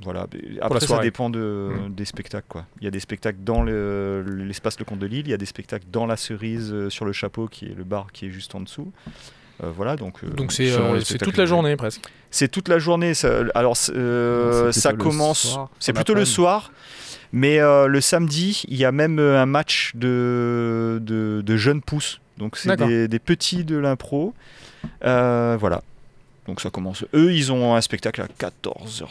[0.03, 0.27] Voilà.
[0.63, 1.95] Après, ça dépend de, Mhm.
[1.95, 2.47] des spectacles.
[2.49, 2.65] Quoi.
[2.81, 5.39] Il y a des spectacles dans le- l'espace Le Comte de Lille, il y a
[5.39, 8.31] des spectacles dans la cerise euh, sur le chapeau, qui est le bar qui est
[8.31, 8.93] juste en dessous.
[9.63, 10.25] Euh, voilà, donc.
[10.25, 10.71] euh, Donc c'est
[11.19, 12.03] toute la journée presque.
[12.31, 13.13] c'est toute la journée.
[13.15, 15.59] Ça, alors, Non, ça commence.
[15.79, 16.73] C'est plutôt le soir.
[17.33, 22.21] Mais euh, le samedi, il y a même un match de, de, de jeunes pousses.
[22.39, 24.35] Donc, c'est des, des petits de l'impro.
[25.05, 25.83] Euh, voilà.
[26.49, 27.05] Donc, ça commence.
[27.15, 29.05] Eux, ils ont un spectacle à 14h30.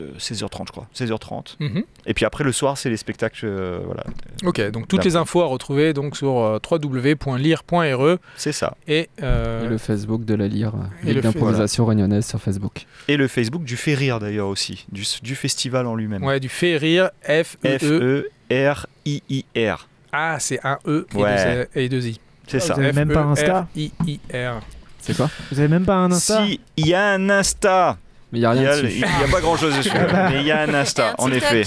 [0.00, 1.56] Euh, 16h30 je crois, 16h30.
[1.60, 1.82] Mhm.
[2.06, 4.04] Et puis après le soir c'est les spectacles, euh, voilà,
[4.44, 8.76] Ok, donc toutes les infos à retrouver donc sur euh, www.lire.re c'est ça.
[8.86, 10.72] et, euh, Et le Facebook de la Lyre,
[11.04, 12.86] et d'improvisation réunionnaise sur Facebook.
[13.08, 16.22] Et le Facebook du Fait Rire d'ailleurs aussi, du, du festival en lui-même.
[16.24, 18.30] ouais, du fait rire F E E.
[18.50, 19.88] F-E-R-I-I-R.
[20.12, 21.68] Ah, c'est un E et, Ouais.
[21.74, 22.20] deux, et deux I.
[22.46, 22.74] C'est ça.
[22.74, 24.60] Vous avez même pas Insta I I R.
[25.00, 25.28] C'est quoi?
[25.50, 26.46] Vous avez même pas un Insta?
[26.46, 27.96] Si, il y a un Insta.
[28.36, 28.94] Mais il n'y a rien y a, dessus.
[28.96, 29.90] il y a pas grand chose dessus,
[30.30, 31.62] mais il y a un Insta, en effet.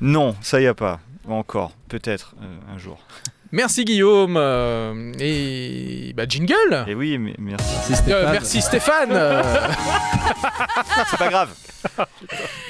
[0.00, 1.00] Non, ça y a pas.
[1.28, 3.00] Encore, peut-être euh, un jour.
[3.52, 6.84] Merci Guillaume euh, et bah jingle.
[6.88, 7.72] Et oui, mais merci.
[7.78, 8.16] Merci Stéphane.
[8.16, 9.10] Euh, merci Stéphane.
[11.10, 11.50] C'est pas grave.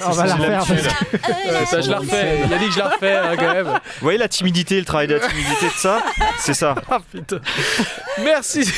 [0.04, 0.62] On va la refaire.
[1.66, 2.40] ça je la refais.
[2.44, 3.66] Il a dit que je la refais hein, quand même.
[3.66, 6.02] Vous voyez la timidité, le travail de la timidité de ça?
[6.38, 6.74] C'est ça.
[6.90, 7.40] Ah putain.
[8.22, 8.70] Merci.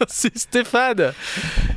[0.00, 1.12] Merci Stéphane.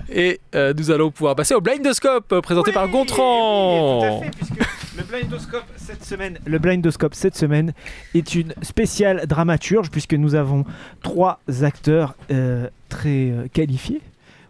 [0.10, 4.02] Et euh, nous allons pouvoir passer au blindoscope euh, présenté par Gontran.
[4.02, 7.74] Oui, tout à fait, puisque le blindoscope cette semaine, le blindoscope cette semaine
[8.16, 10.66] est une spéciale dramaturge puisque nous avons
[11.04, 14.02] trois acteurs euh, très qualifiés.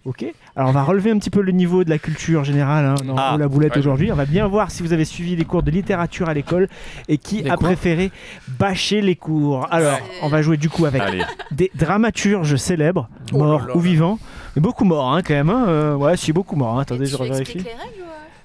[0.08, 0.24] Ok.
[0.56, 3.18] Alors on va relever un petit peu le niveau de la culture générale hein, dans
[3.18, 3.80] Ah, la boulette ouais.
[3.80, 4.10] aujourd'hui.
[4.10, 6.70] On va bien voir si vous avez suivi les cours de littérature à l'école
[7.10, 8.12] et qui Les a préféré
[8.48, 9.68] bâcher les cours.
[9.70, 11.24] Alors on va jouer du coup avec Allez.
[11.52, 14.18] des dramaturges célèbres, Oh morts là ou vivants,
[14.56, 15.50] mais beaucoup morts hein, quand même.
[15.50, 15.66] hein.
[15.68, 16.78] Euh, ouais, si beaucoup morts.
[16.80, 16.84] hein.
[16.84, 17.58] Attendez, je revérifie.
[17.58, 17.66] les.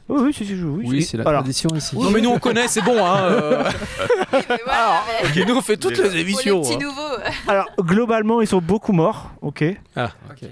[0.08, 0.84] Oui, oui, si, si, je- oui.
[0.88, 1.96] Oui, c'est la Alors, tradition ici.
[1.96, 3.02] Non mais nous on connaît, c'est bon.
[3.06, 3.62] Hein, euh.
[4.32, 5.00] Mais voilà,
[5.36, 6.60] mais nous on fait toutes les pour les émissions.
[6.60, 6.78] petits hein.
[6.80, 7.22] nouveaux.
[7.46, 9.62] Alors, globalement, ils sont beaucoup morts, ok
[9.96, 10.48] Ok.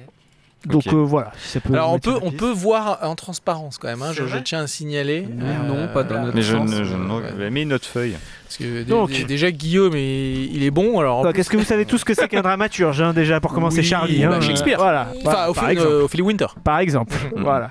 [0.67, 3.89] Donc euh, voilà, si ça peut Alors on peut, on peut voir en transparence quand
[3.89, 4.03] même.
[4.03, 5.27] Hein, je, tiens à signaler.
[5.27, 6.71] Non, non, pas dans notre Mais je sens.
[6.71, 6.85] ne.
[6.85, 8.17] Je ne- Mais une autre feuille.
[8.45, 9.11] Parce que Donc.
[9.11, 10.99] dé- déjà Guillaume il, il est bon.
[11.01, 13.13] Alors en Donc, plus- Est-ce que vous savez tout ce que c'est qu'un dramaturge hein,
[13.15, 14.77] déjà pour commencer Oui, Charlie bah, hein, Shakespeare.
[14.79, 15.91] Voilà, enfin, par, Ophélie, exemple.
[15.93, 16.47] euh, Ophélie Winter.
[16.63, 17.15] par exemple.
[17.37, 17.71] voilà.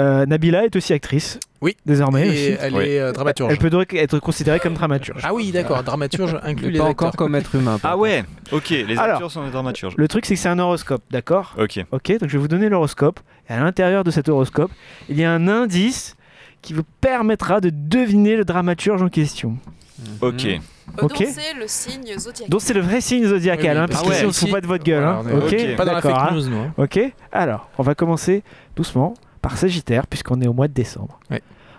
[0.00, 1.40] Euh, Nabila est aussi actrice.
[1.60, 1.76] Oui.
[1.84, 2.56] Désormais Et aussi.
[2.60, 2.84] elle Oui.
[2.84, 3.50] est euh, dramaturge.
[3.52, 5.20] Elle peut donc être considérée comme dramaturge.
[5.24, 5.82] Ah oui, d'accord.
[5.82, 7.08] Dramaturge inclut les pas acteurs.
[7.08, 7.78] encore comme être humain.
[7.82, 9.14] Ah ouais Ok, les Alors.
[9.16, 9.94] acteurs sont des dramaturges.
[9.96, 11.84] Le truc, c'est que c'est un horoscope, d'accord Ok.
[11.90, 13.18] Ok, donc je vais vous donner l'horoscope.
[13.50, 14.70] Et à l'intérieur de cet horoscope,
[15.08, 16.14] il y a un indice
[16.62, 19.56] qui vous permettra de deviner le dramaturge en question.
[20.20, 20.44] Ok.
[20.44, 20.60] Mhm.
[21.02, 21.18] Ok.
[21.18, 22.48] Donc c'est le signe zodiacal.
[22.48, 24.32] Donc c'est le vrai signe zodiacal, Oui, oui, hein, parce parce que que si on
[24.32, 25.02] se fout pas de votre gueule.
[25.02, 25.76] Voilà, hein, ok, ok.
[25.76, 26.30] Pas dans la fake hein.
[26.32, 26.72] news, hein.
[26.78, 27.00] Ok,
[27.32, 28.42] alors on va commencer
[28.76, 31.18] doucement par Sagittaire, puisqu'on est au mois de décembre.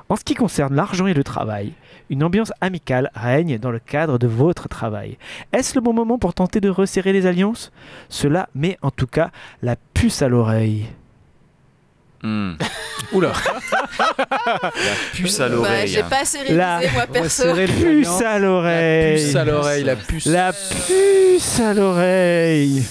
[0.09, 1.71] En ce qui concerne l'argent et le travail,
[2.09, 5.17] une ambiance amicale règne dans le cadre de votre travail.
[5.53, 7.71] Est-ce le bon moment pour tenter de resserrer les alliances?
[8.09, 9.29] Cela met en tout cas
[9.61, 10.87] la puce à l'oreille.
[12.23, 12.53] Hmm.
[13.13, 13.31] Oula.
[13.99, 14.71] La
[15.13, 15.87] puce à Bah, l'oreille.
[15.87, 17.53] j'ai pas assez révisé La- moi perso.
[17.55, 20.25] Les Puce à l'oreille Puce à l'oreille, la puce.
[20.25, 22.83] La puce à l'oreille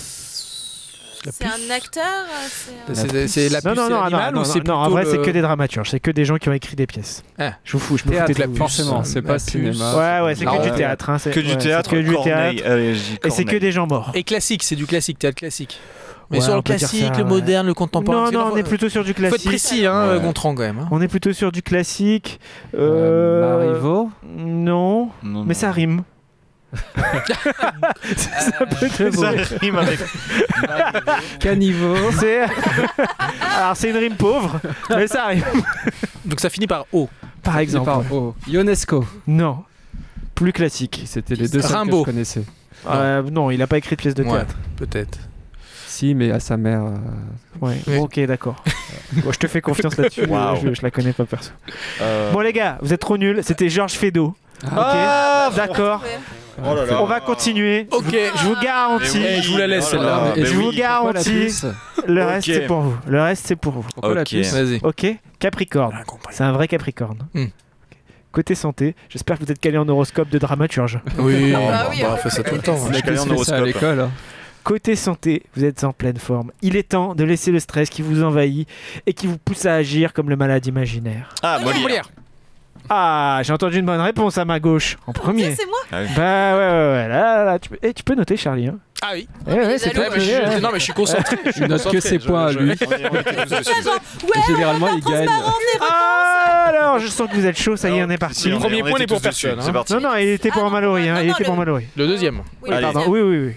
[1.25, 2.95] C'est un acteur euh,
[3.27, 5.31] c'est la puce Non, non, non, non, ou non, c'est non, en vrai, c'est que
[5.31, 7.23] des dramaturges, c'est que des gens qui ont écrit des pièces.
[7.39, 7.53] Ah.
[7.65, 9.95] Je vous fous, je me foutais de la forcément, c'est pas cinéma.
[10.21, 10.77] Ouais, ouais, c'est Non, que du ouais.
[10.77, 11.11] théâtre.
[11.11, 12.63] hein, c'est- Que du ouais, théâtre, que du théâtre.
[13.25, 14.11] Et c'est que des gens morts.
[14.15, 15.79] Et classique, c'est du classique, théâtre classique.
[16.31, 17.29] Mais Ouais, sur le classique, ça, le ouais.
[17.29, 18.31] moderne, le contemporain.
[18.31, 19.47] Non, non, on est plutôt sur du Faut être classique.
[19.49, 20.21] précis, hein, Ouais.
[20.21, 20.79] Gontran, quand même.
[20.81, 20.89] hein.
[20.91, 22.39] On est plutôt sur du classique.
[22.75, 23.57] Euh, Euh...
[23.73, 24.11] Marivaux.
[24.37, 25.55] Non, Non, mais non.
[25.55, 26.03] ça rime.
[28.17, 29.31] Ça, ça peut te Ça
[29.61, 29.99] rime avec.
[31.41, 31.97] Caniveau.
[32.13, 32.43] C'est-
[33.57, 35.43] Alors c'est une rime pauvre, mais ça rime.
[36.25, 37.09] Donc ça finit par O.
[37.43, 37.87] Par exemple.
[37.87, 39.05] Par- oh, Ionesco.
[39.27, 39.65] Non.
[40.35, 41.03] Plus classique.
[41.07, 42.43] C'était les deux seuls que je connaissais.
[42.89, 44.31] Euh, non, il a pas écrit de pièce de Ouais.
[44.31, 44.55] théâtre.
[44.77, 45.19] Peut-être.
[45.87, 46.83] Si, mais à sa mère.
[46.85, 46.97] euh,
[47.61, 47.77] Ouais.
[47.89, 47.97] Oui.
[47.97, 48.63] Ok, d'accord.
[49.15, 50.23] Bon, je te fais confiance là-dessus.
[50.63, 51.51] Je, je la connais pas perso.
[52.01, 53.41] Euh, Bon les gars, vous êtes trop nuls.
[53.43, 54.37] C'était Georges Feydeau.
[54.71, 56.05] Ah, ok, d'accord.
[56.61, 57.03] Oh là là.
[57.03, 57.87] On va continuer.
[57.91, 58.05] Ok.
[58.11, 59.19] Je vous garantis.
[59.23, 60.45] Eh, je vous la laisse Oh là celle-là.
[60.49, 61.49] je vous garantis.
[62.07, 62.97] Le reste c'est pour vous.
[63.07, 63.87] Le reste c'est pour vous.
[64.03, 64.25] Ok.
[64.25, 64.81] puce Vas-y.
[64.83, 65.07] Ok.
[65.39, 65.95] Capricorne.
[65.97, 66.13] Ah.
[66.31, 67.19] C'est un vrai Capricorne.
[67.35, 67.47] Hmm.
[68.31, 71.01] Côté santé, j'espère que vous êtes calé en horoscope de dramaturge.
[71.19, 72.15] Oui, Bah bah, oui, bah, hein.
[72.15, 72.77] on fait ça tout le temps.
[72.79, 73.01] On hein.
[73.01, 74.01] calé en à l'école.
[74.01, 74.11] hein.
[74.65, 76.53] Côté santé, vous êtes en pleine forme.
[76.61, 78.69] Il est temps de laisser le stress qui vous envahit
[79.07, 81.35] et qui vous pousse à agir comme le malade imaginaire.
[81.43, 81.81] Ah, Molière.
[81.83, 82.11] Molière.
[82.91, 85.55] Ah, j'ai entendu une bonne réponse à ma gauche, en premier.
[85.55, 85.79] C'est moi.
[85.93, 85.97] Ah.
[86.17, 87.09] Bah ouais, ouais, ouais.
[87.09, 87.77] Là, là, là, tu, peux...
[87.83, 88.69] eh, tu peux noter, Charlie.
[88.69, 88.79] Hein.
[89.03, 89.29] Ah oui.
[89.47, 90.61] Eh ouais, c'est toi Ouais, jaloux, mais qui- je- ouais.
[90.61, 91.37] Non, mais je suis concentré.
[91.47, 92.71] Je suis note que concentré, ses je- points à je- lui.
[92.71, 93.71] On est- on était tous dessus.
[94.35, 95.29] Et généralement, il gagne.
[95.81, 98.49] Ah, alors, je sens que vous êtes chaud, ça y est, on est parti.
[98.49, 99.47] Est- Premier on point n'est pour tous dessus.
[99.47, 99.63] personne, hein.
[99.67, 99.93] C'est parti.
[99.95, 101.15] Non, non, il était pour Ah, un Mallory, hein.
[101.15, 101.87] non, il non, était pour le- Mallory.
[101.97, 102.41] Le deuxième.
[102.63, 102.83] Oui, Allez.
[102.83, 103.53] Pardon, oui, oui, oui.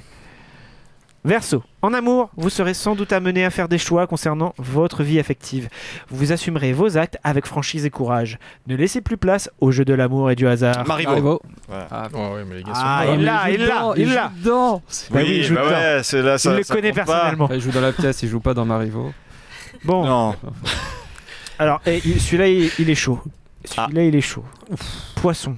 [1.23, 5.19] Verso, en amour, vous serez sans doute amené à faire des choix concernant votre vie
[5.19, 5.69] affective.
[6.09, 8.39] Vous assumerez vos actes avec franchise et courage.
[8.65, 10.83] Ne laissez plus place au jeu de l'amour et du hasard.
[10.87, 11.39] Marivaux.
[11.67, 11.87] Voilà.
[11.91, 14.31] Ah, Ouais, ouais, mais les gars sont Ah, il l'a, il l'a, il l'a.
[14.35, 14.81] dedans.
[15.11, 15.71] Bah oui, il joue bah dedans.
[15.75, 17.05] ouais, c'est là, ça, il le ça connaît compte pas.
[17.05, 17.45] personnellement.
[17.45, 19.13] Enfin, il joue dans la pièce, il joue pas dans Marivaux.
[19.83, 20.35] Bon, Non.
[21.59, 23.19] alors, eh, il- celui-là, il, il est chaud.
[23.77, 23.85] Ah.
[23.85, 24.43] Celui-là, il est chaud.
[25.17, 25.55] Poisson.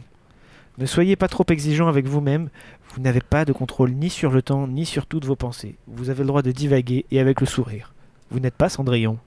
[0.78, 2.50] Ne soyez pas trop exigeant avec vous-même.
[2.94, 5.76] Vous n'avez pas de contrôle ni sur le temps, ni sur toutes vos pensées.
[5.88, 7.94] Vous avez le droit de divaguer et avec le sourire.
[8.30, 9.18] Vous n'êtes pas Cendrillon.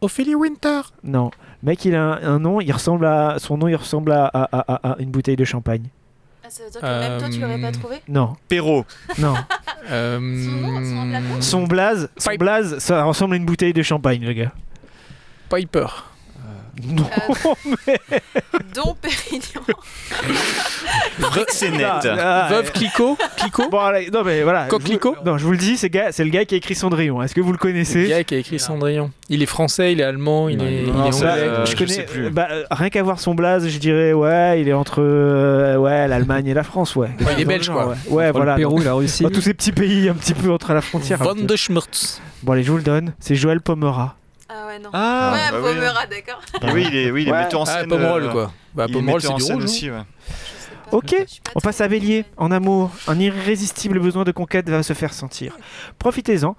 [0.00, 0.80] Ophélie Winter.
[1.02, 1.30] Non.
[1.62, 3.36] Mec, il a un, un nom, il ressemble à.
[3.38, 5.88] Son nom, il ressemble à, à- à- à une bouteille de champagne.
[6.44, 7.96] Ah, ça veut dire que même toi, tu l'aurais pas Euh, trouvé?
[8.08, 8.84] Non, Perrault.
[9.18, 9.34] non.
[9.90, 14.22] Euh, nom, son emplacement Son blaze, son blaze, ça ressemble à une bouteille de champagne,
[14.22, 14.52] le gars.
[15.48, 15.86] Piper.
[16.86, 17.06] Non,
[17.86, 17.98] mais.
[18.74, 19.62] Dom Pérignon.
[21.20, 21.84] Frexenet.
[21.84, 23.16] Ah, Veuve euh, Clicquot.
[23.36, 23.68] Clicquot.
[23.70, 24.66] Bon, allez, non, mais voilà.
[24.66, 26.74] Coquelicot je vous- Non, je vous le dis, c'est c'est le gars qui a écrit
[26.74, 27.22] Cendrillon.
[27.22, 29.10] Est-ce que vous le Le connaissez gars qui a écrit Cendrillon.
[29.28, 31.42] Il est français, il est allemand, il Non, est, non, il est c'est- anglais.
[31.42, 31.92] euh, je je connais.
[31.92, 32.30] sais plus.
[32.30, 36.06] bah, euh, rien qu'à voir son blaze, je dirais, ouais, il est entre euh, ouais,
[36.08, 37.10] l'Allemagne et la France, ouais.
[37.20, 37.94] il est le belge, quoi.
[38.08, 38.52] Ouais, voilà.
[38.52, 39.24] Le Pérou donc, la Russie.
[39.32, 41.18] tous ces petits pays un petit peu entre la frontière.
[41.18, 42.20] Von de Schmurtz.
[42.42, 43.14] Bon, allez, je vous le donne.
[43.18, 44.14] C'est Joël Pomera.
[44.48, 44.90] Ah ouais, non.
[44.92, 45.74] Ah, ouais, bah oui.
[45.74, 46.40] Pomera, d'accord.
[46.62, 47.38] Et oui, il est, oui, il est Ouais.
[47.44, 47.88] metteur en Ah, scène.
[47.88, 48.52] Pomerol, euh, quoi.
[48.74, 49.64] Bah, il est Pomerol, c'est metteur en du scène rouge.
[49.64, 50.02] aussi, ouais.
[50.90, 51.14] Ok,
[51.54, 52.24] on passe à Bélier.
[52.38, 55.52] En amour, un irrésistible besoin de conquête va se faire sentir.
[55.98, 56.56] Profitez-en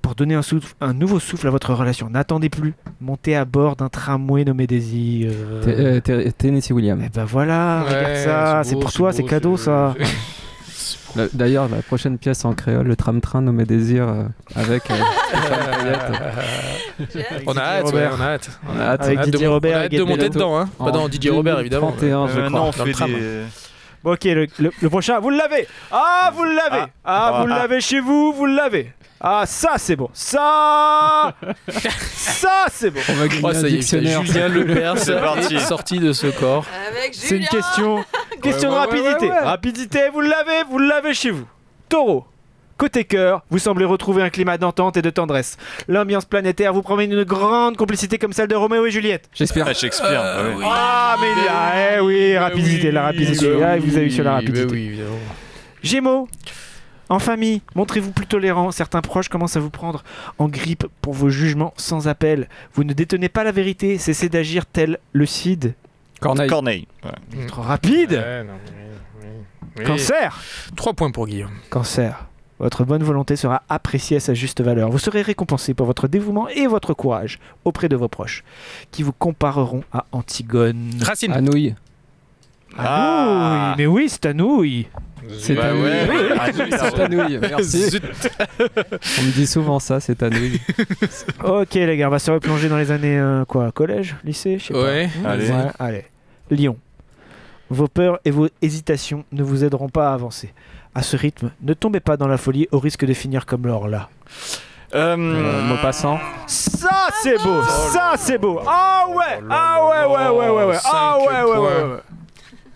[0.00, 2.08] pour donner un, souffle- un nouveau souffle à votre relation.
[2.08, 2.74] N'attendez plus.
[3.00, 5.32] Montez à bord d'un tramway nommé Désir.
[5.64, 7.02] T- euh, T- Tennessee Williams.
[7.04, 8.62] Eh ben voilà, Ouais, regarde ça.
[8.64, 9.94] c'est pour toi, c'est cadeau ça.
[11.32, 14.22] D'ailleurs, la prochaine pièce en créole, le tram-train nommé Désir, euh,
[14.54, 14.94] avec euh.
[17.46, 18.12] On a hâte, ouais, Robert.
[18.16, 18.50] on a hâte.
[18.68, 19.02] On a hâte.
[19.04, 20.68] Avec hâte Didier de- Robert on a hâte de monter dedans, hein.
[20.78, 21.92] Pas dans Didier Robert, évidemment.
[21.92, 22.60] 31, je Euh, crois.
[22.60, 23.10] non, on fait tram.
[23.10, 23.42] des.
[24.04, 25.66] Bon, ok, le, le- le prochain, vous l'avez.
[25.90, 26.84] Ah, vous l'avez.
[27.04, 27.42] Ah, Ah.
[27.44, 27.58] vous Ah.
[27.58, 28.92] l'avez chez vous, vous l'avez.
[29.20, 30.08] Ah, ça c'est bon.
[30.12, 31.34] Ça,
[32.14, 33.00] ça c'est bon.
[33.08, 34.24] On va gagner Oh, un ça y est, dictionnaire.
[34.24, 35.56] Julien Lepers C'est parti.
[35.56, 36.64] est sorti de ce corps.
[36.88, 37.48] Avec C'est une Julien.
[37.50, 38.04] question,
[38.42, 39.26] question ouais, de rapidité.
[39.26, 39.38] ouais, ouais.
[39.40, 41.46] Rapidité, vous l'avez, vous l'avez chez vous.
[41.88, 42.26] Taureau.
[42.76, 45.56] Côté cœur, vous semblez retrouver un climat d'entente et de tendresse.
[45.88, 49.28] L'ambiance planétaire vous promet une grande complicité comme celle de Roméo et Juliette.
[49.34, 49.66] J'espère.
[49.68, 50.22] Ah, Shakespeare.
[50.22, 50.64] bah oui.
[50.64, 53.48] Ah, mais il y a- eh oui, rapidité, la rapidité.
[53.56, 54.64] bah Ah, oui, vous avez eu sur la bah rapidité.
[54.70, 55.18] oui, évidemment.
[55.82, 56.28] Gémeaux.
[57.08, 58.70] En famille, montrez-vous plus tolérant.
[58.70, 60.04] Certains proches commencent à vous prendre
[60.38, 62.48] en grippe pour vos jugements sans appel.
[62.74, 65.74] Vous ne détenez pas la vérité, cessez d'agir tel le Cid.
[66.20, 66.48] Corneille.
[66.48, 66.88] Corneille.
[67.04, 67.46] ouais.
[67.46, 68.12] Trop rapide.
[68.12, 69.28] Ouais, non, mais- oui,
[69.78, 69.84] oui.
[69.84, 70.40] Cancer.
[70.76, 71.52] 3 points pour Guillaume.
[71.70, 72.26] Cancer.
[72.58, 74.90] Votre bonne volonté sera appréciée à sa juste valeur.
[74.90, 78.42] Vous serez récompensé pour votre dévouement et votre courage auprès de vos proches,
[78.90, 80.90] qui vous compareront à Antigone.
[81.00, 81.32] Racine.
[81.32, 81.74] Anouilh.
[82.76, 84.88] Ah, oui, mais oui, c'est oui.
[85.38, 86.08] C'est Bah ouais.
[86.38, 87.90] Ah, Anouilh, merci.
[87.90, 88.02] Zut.
[88.60, 90.60] On me dit souvent ça, c'est Anouilh.
[91.44, 94.66] Ok, les gars, on va se replonger dans les années euh, quoi, collège, lycée, je
[94.66, 94.82] sais pas.
[94.82, 95.10] Ouais.
[95.26, 95.50] Allez.
[95.50, 96.04] Ouais, allez.
[96.50, 96.76] Lion.
[97.70, 100.52] Vos peurs et vos hésitations ne vous aideront pas à avancer.
[100.94, 103.88] À ce rythme, ne tombez pas dans la folie au risque de finir comme l'or
[103.88, 104.08] là.
[104.94, 106.18] Euh, Euh, Maupassant.
[106.46, 107.62] Ça c'est beau,
[107.92, 108.60] ça c'est beau.
[108.66, 110.76] Ah ouais, ah ouais, ouais, ouais, ouais, ouais.
[110.84, 111.98] Ah ouais, ouais, ouais, ouais.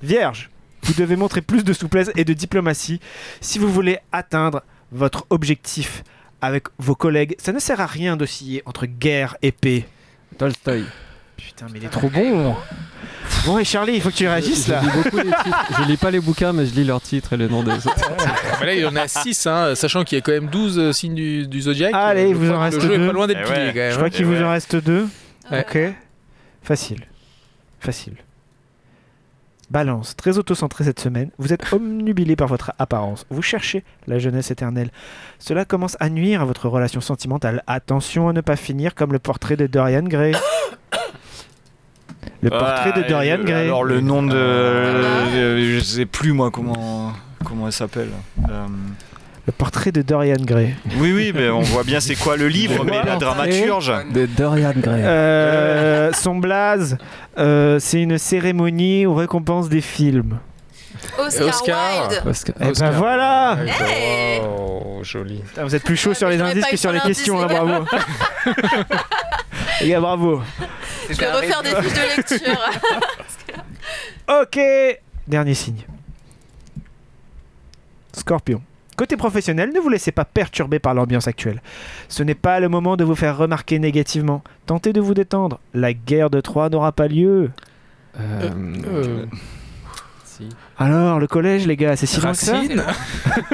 [0.03, 0.51] Vierge,
[0.93, 3.01] vous devez montrer plus de souplesse et de diplomatie
[3.41, 6.05] si vous voulez atteindre votre objectif
[6.41, 7.35] avec vos collègues.
[7.39, 9.87] Ça ne sert à rien d'osciller entre guerre et paix.
[10.39, 10.85] Tolstoy.
[11.37, 12.55] Putain, mais il est trop bon.
[13.47, 14.81] Bon, et Charlie, il faut que tu réagisses Je là.
[14.83, 15.67] lis beaucoup les titres.
[15.79, 18.11] Je lis pas les bouquins, mais je lis leurs titres et les noms des autres.
[18.61, 20.79] Ah, là, il y en a 6, hein, sachant qu'il y a quand même 12
[20.79, 21.93] euh, signes du, du Zodiac.
[21.95, 23.07] Allez, Euh, il vous en reste Le jeu est deux.
[23.09, 23.73] pas loin d'être Eh plié ouais.
[23.73, 23.91] quand même.
[23.91, 24.11] Je crois hein.
[24.11, 24.43] qu'il vous ouais.
[24.45, 25.09] en reste deux.
[25.51, 25.67] Ouais.
[25.69, 25.79] Ok.
[26.63, 27.01] Facile.
[27.81, 28.15] Facile.
[29.73, 34.51] Balance, très autocentré cette semaine, vous êtes omnubilé par votre apparence, vous cherchez la jeunesse
[34.51, 34.91] éternelle.
[35.39, 37.63] Cela commence à nuire à votre relation sentimentale.
[37.67, 40.35] Attention à ne pas finir comme le portrait de Dorian Gray.
[42.43, 43.65] Le portrait de Ah, Dorian euh, Gray.
[43.65, 47.13] Alors le nom de, euh, je sais plus moi comment
[47.43, 48.11] comment elle s'appelle.
[48.51, 48.67] Euh,
[49.47, 50.75] Le portrait de Dorian Gray.
[50.99, 53.93] Oui oui, mais on voit bien c'est quoi le livre, mais la dramaturge.
[54.13, 55.03] De Dorian Gray.
[55.03, 56.97] Euh, son blaze,
[57.39, 60.39] euh, c'est une cérémonie aux récompenses des films.
[61.19, 62.09] Oscar, Oscar.
[62.11, 62.23] Wilde.
[62.27, 62.55] Oscar.
[62.61, 63.59] Eh ben voilà
[64.45, 65.39] Oh, joli.
[65.41, 67.85] Putain, Vous êtes plus chaud sur les indices que sur les questions, hein, bravo.
[69.81, 70.41] les gars, bravo.
[71.11, 72.59] Je vais refaire des fiches de lecture.
[74.43, 74.59] Ok,
[75.27, 75.83] dernier signe.
[78.17, 78.63] Scorpion.
[78.97, 81.63] Côté professionnel, ne vous laissez pas perturber par l'ambiance actuelle.
[82.09, 84.43] Ce n'est pas le moment de vous faire remarquer négativement.
[84.67, 85.61] Tentez de vous détendre.
[85.75, 87.51] La guerre de Troie n'aura pas lieu.
[88.21, 88.51] Euh,
[88.87, 89.25] Euh,
[90.25, 90.49] si.
[90.79, 92.83] Alors, le collège, les gars, c'est si Racine.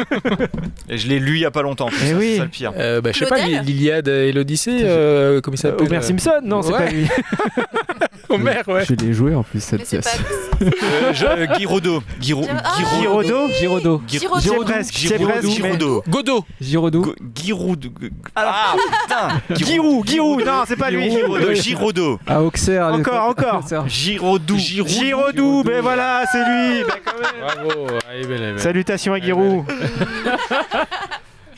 [0.88, 1.88] Et je l'ai lu il y a pas longtemps.
[1.92, 2.36] Eh c'est oui.
[2.38, 2.72] ça le pire.
[2.76, 6.40] Euh, bah, je sais pas, l'Iliade et l'Odyssée, euh, comment il Euh, s'appelle Homer Simpson
[6.44, 6.78] Non, c'est Ouais.
[6.84, 7.06] pas lui.
[8.28, 8.84] Homer, ouais.
[8.84, 10.18] Je l'ai joué en plus cette pièce.
[10.62, 12.02] Euh, je- euh, Guiraudot.
[12.20, 14.02] Guiro- Ah, Guiro- Girodo Girodo.
[14.06, 14.40] Girodo.
[14.40, 15.44] C'est presque, c'est Giroudou, presque.
[15.44, 16.02] mais- Giroudot.
[16.08, 16.44] Godot.
[16.60, 17.00] Girodo.
[17.00, 17.90] Go- Giroudou.
[18.36, 21.10] Ah putain Giroud, Giroud, non, c'est pas lui.
[21.10, 21.54] Giroudot.
[21.54, 22.18] Giroudot.
[22.26, 22.84] À Auxerre.
[22.86, 23.44] à Encore, l'époque.
[23.46, 23.60] encore.
[23.64, 23.88] Auxerre.
[23.88, 24.56] Giroudou.
[24.58, 26.82] Giroudou, ben voilà, c'est lui.
[26.84, 27.66] Ben, quand même.
[27.66, 27.86] Bravo.
[28.10, 28.60] Allez, belle, belle.
[28.60, 29.64] Salutations à Giroud.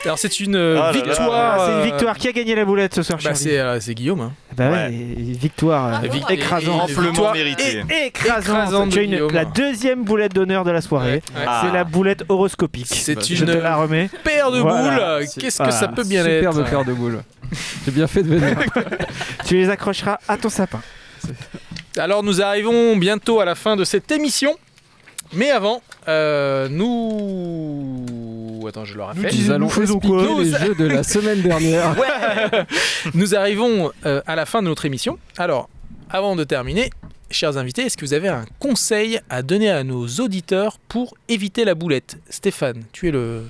[0.03, 0.91] Alors, c'est une euh, Ah là là.
[0.93, 1.29] victoire.
[1.31, 2.17] Ah, c'est une euh, victoire.
[2.17, 4.21] Qui a gagné la boulette ce soir, Bah, c'est euh, c'est Guillaume.
[4.21, 4.31] hein.
[4.57, 6.03] Bah ouais, victoire.
[6.03, 6.89] Et- écrasante.
[6.89, 7.83] et- Amplement victoire mérité.
[7.89, 8.43] Et- écrasante.
[8.57, 11.21] Écrasante Tu as de une- la deuxième boulette d'honneur de la soirée.
[11.35, 11.43] Ouais.
[11.47, 11.61] Ah.
[11.65, 12.87] C'est la boulette horoscopique.
[12.89, 14.09] C'est Je te une la remets.
[14.23, 15.17] paire de Voilà.
[15.19, 15.27] boules.
[15.39, 15.71] Qu'est-ce que Voilà.
[15.79, 17.21] ça peut bien Superbe être paire de boules.
[17.85, 18.57] J'ai bien fait de venir.
[19.45, 20.81] Tu les accrocheras à ton sapin.
[21.97, 24.55] Alors nous arrivons bientôt à la fin de cette émission.
[25.33, 28.05] Mais avant, euh, nous...
[28.67, 29.33] Attends, je le rappelle.
[29.35, 31.95] Nous allons faisons quoi les jeux de la semaine dernière.
[33.13, 35.17] Nous arrivons euh, à la fin de notre émission.
[35.37, 35.69] Alors,
[36.09, 36.89] avant de terminer,
[37.31, 41.65] chers invités, est-ce que vous avez un conseil à donner à nos auditeurs pour éviter
[41.65, 42.17] la boulette?
[42.29, 43.43] Stéphane, tu es le,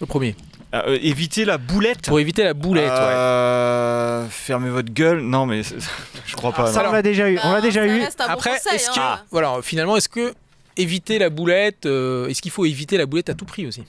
[0.00, 0.34] le premier.
[0.72, 2.06] Ah, euh, éviter la boulette?
[2.06, 2.96] Pour éviter la boulette, ouais.
[2.98, 5.20] Euh, Fermez votre gueule.
[5.20, 5.62] Non, mais
[6.26, 6.68] je crois pas.
[6.72, 6.88] Ça, non.
[6.90, 7.38] on l'a déjà eu.
[7.44, 8.00] On l'a déjà ça eu.
[8.00, 8.98] reste un bon Après, conseil, est-ce que...
[9.00, 9.20] hein.
[9.30, 10.32] Voilà, finalement, est-ce que
[10.76, 13.84] éviter la boulette, euh, est-ce qu'il faut éviter la boulette à tout prix aussi?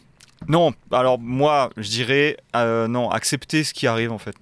[0.48, 4.36] Non, alors moi, je dirais euh, non, acceptez ce qui arrive en fait.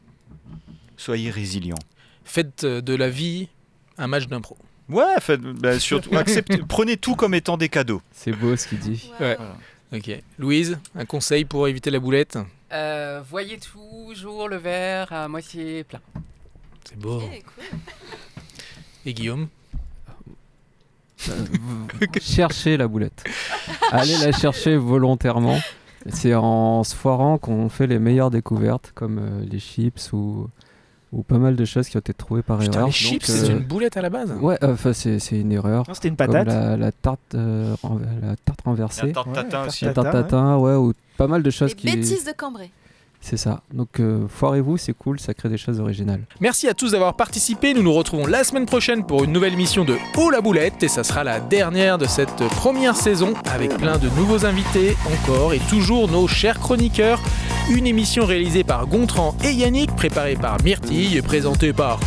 [0.98, 1.78] Soyez résilient.
[2.26, 3.50] Faites euh, de la vie
[3.98, 4.58] un match d'impro.
[4.90, 8.02] Ouais, faites, bah, surtout, acceptez, prenez tout comme étant des cadeaux.
[8.12, 9.12] C'est beau ce qu'il dit.
[9.20, 9.38] Ouais.
[9.94, 10.10] Ok.
[10.40, 12.38] Louise, un conseil pour éviter la boulette?
[12.72, 16.00] Euh, voyez toujours le verre à moitié plein.
[16.86, 17.20] C'est beau.
[17.20, 17.80] Cool.
[19.06, 19.48] Et Guillaume?
[22.22, 23.24] Cherchez la boulette.
[23.92, 25.58] Allez la chercher volontairement.
[26.10, 30.48] C'est en se foirant qu'on fait les meilleures découvertes, comme euh, les chips ou,
[31.12, 32.86] ou pas mal de choses qui ont été trouvées par Putain, erreur.
[32.88, 34.32] les chips, Donc, c'est euh, une boulette à la base?
[34.42, 35.84] Ouais, enfin c'est c'est une erreur.
[35.88, 36.48] Non, C'était une Comme patate.
[36.48, 37.76] la, la tarte, euh,
[38.24, 39.86] la tarte La renversée, tarte Ouais, tatin tarte aussi.
[39.86, 41.86] la tatin, tarte tatin, ouais, ou pas mal de choses Les qui.
[41.86, 42.72] bêtises de Cambrai.
[43.22, 43.62] C'est ça.
[43.72, 46.24] Donc euh, foirez-vous, c'est cool, ça crée des choses originales.
[46.40, 47.74] Merci à tous d'avoir participé.
[47.74, 50.82] Nous nous retrouvons la semaine prochaine pour une nouvelle émission de Oh la boulette.
[50.82, 55.54] Et ça sera la dernière de cette première saison avec plein de nouveaux invités encore
[55.54, 57.20] et toujours nos chers chroniqueurs.
[57.70, 62.00] Une émission réalisée par Gontran et Yannick, préparée par Myrtille et présentée par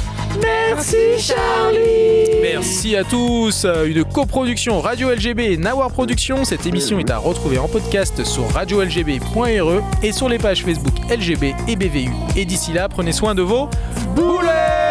[0.43, 2.41] Merci Charlie.
[2.43, 3.65] Merci à tous.
[3.87, 6.45] Une coproduction Radio LGB et Nawar Productions.
[6.45, 11.55] Cette émission est à retrouver en podcast sur radiolgb.re et sur les pages Facebook LGB
[11.69, 12.11] et BVU.
[12.37, 13.69] Et d'ici là, prenez soin de vos
[14.15, 14.84] boulets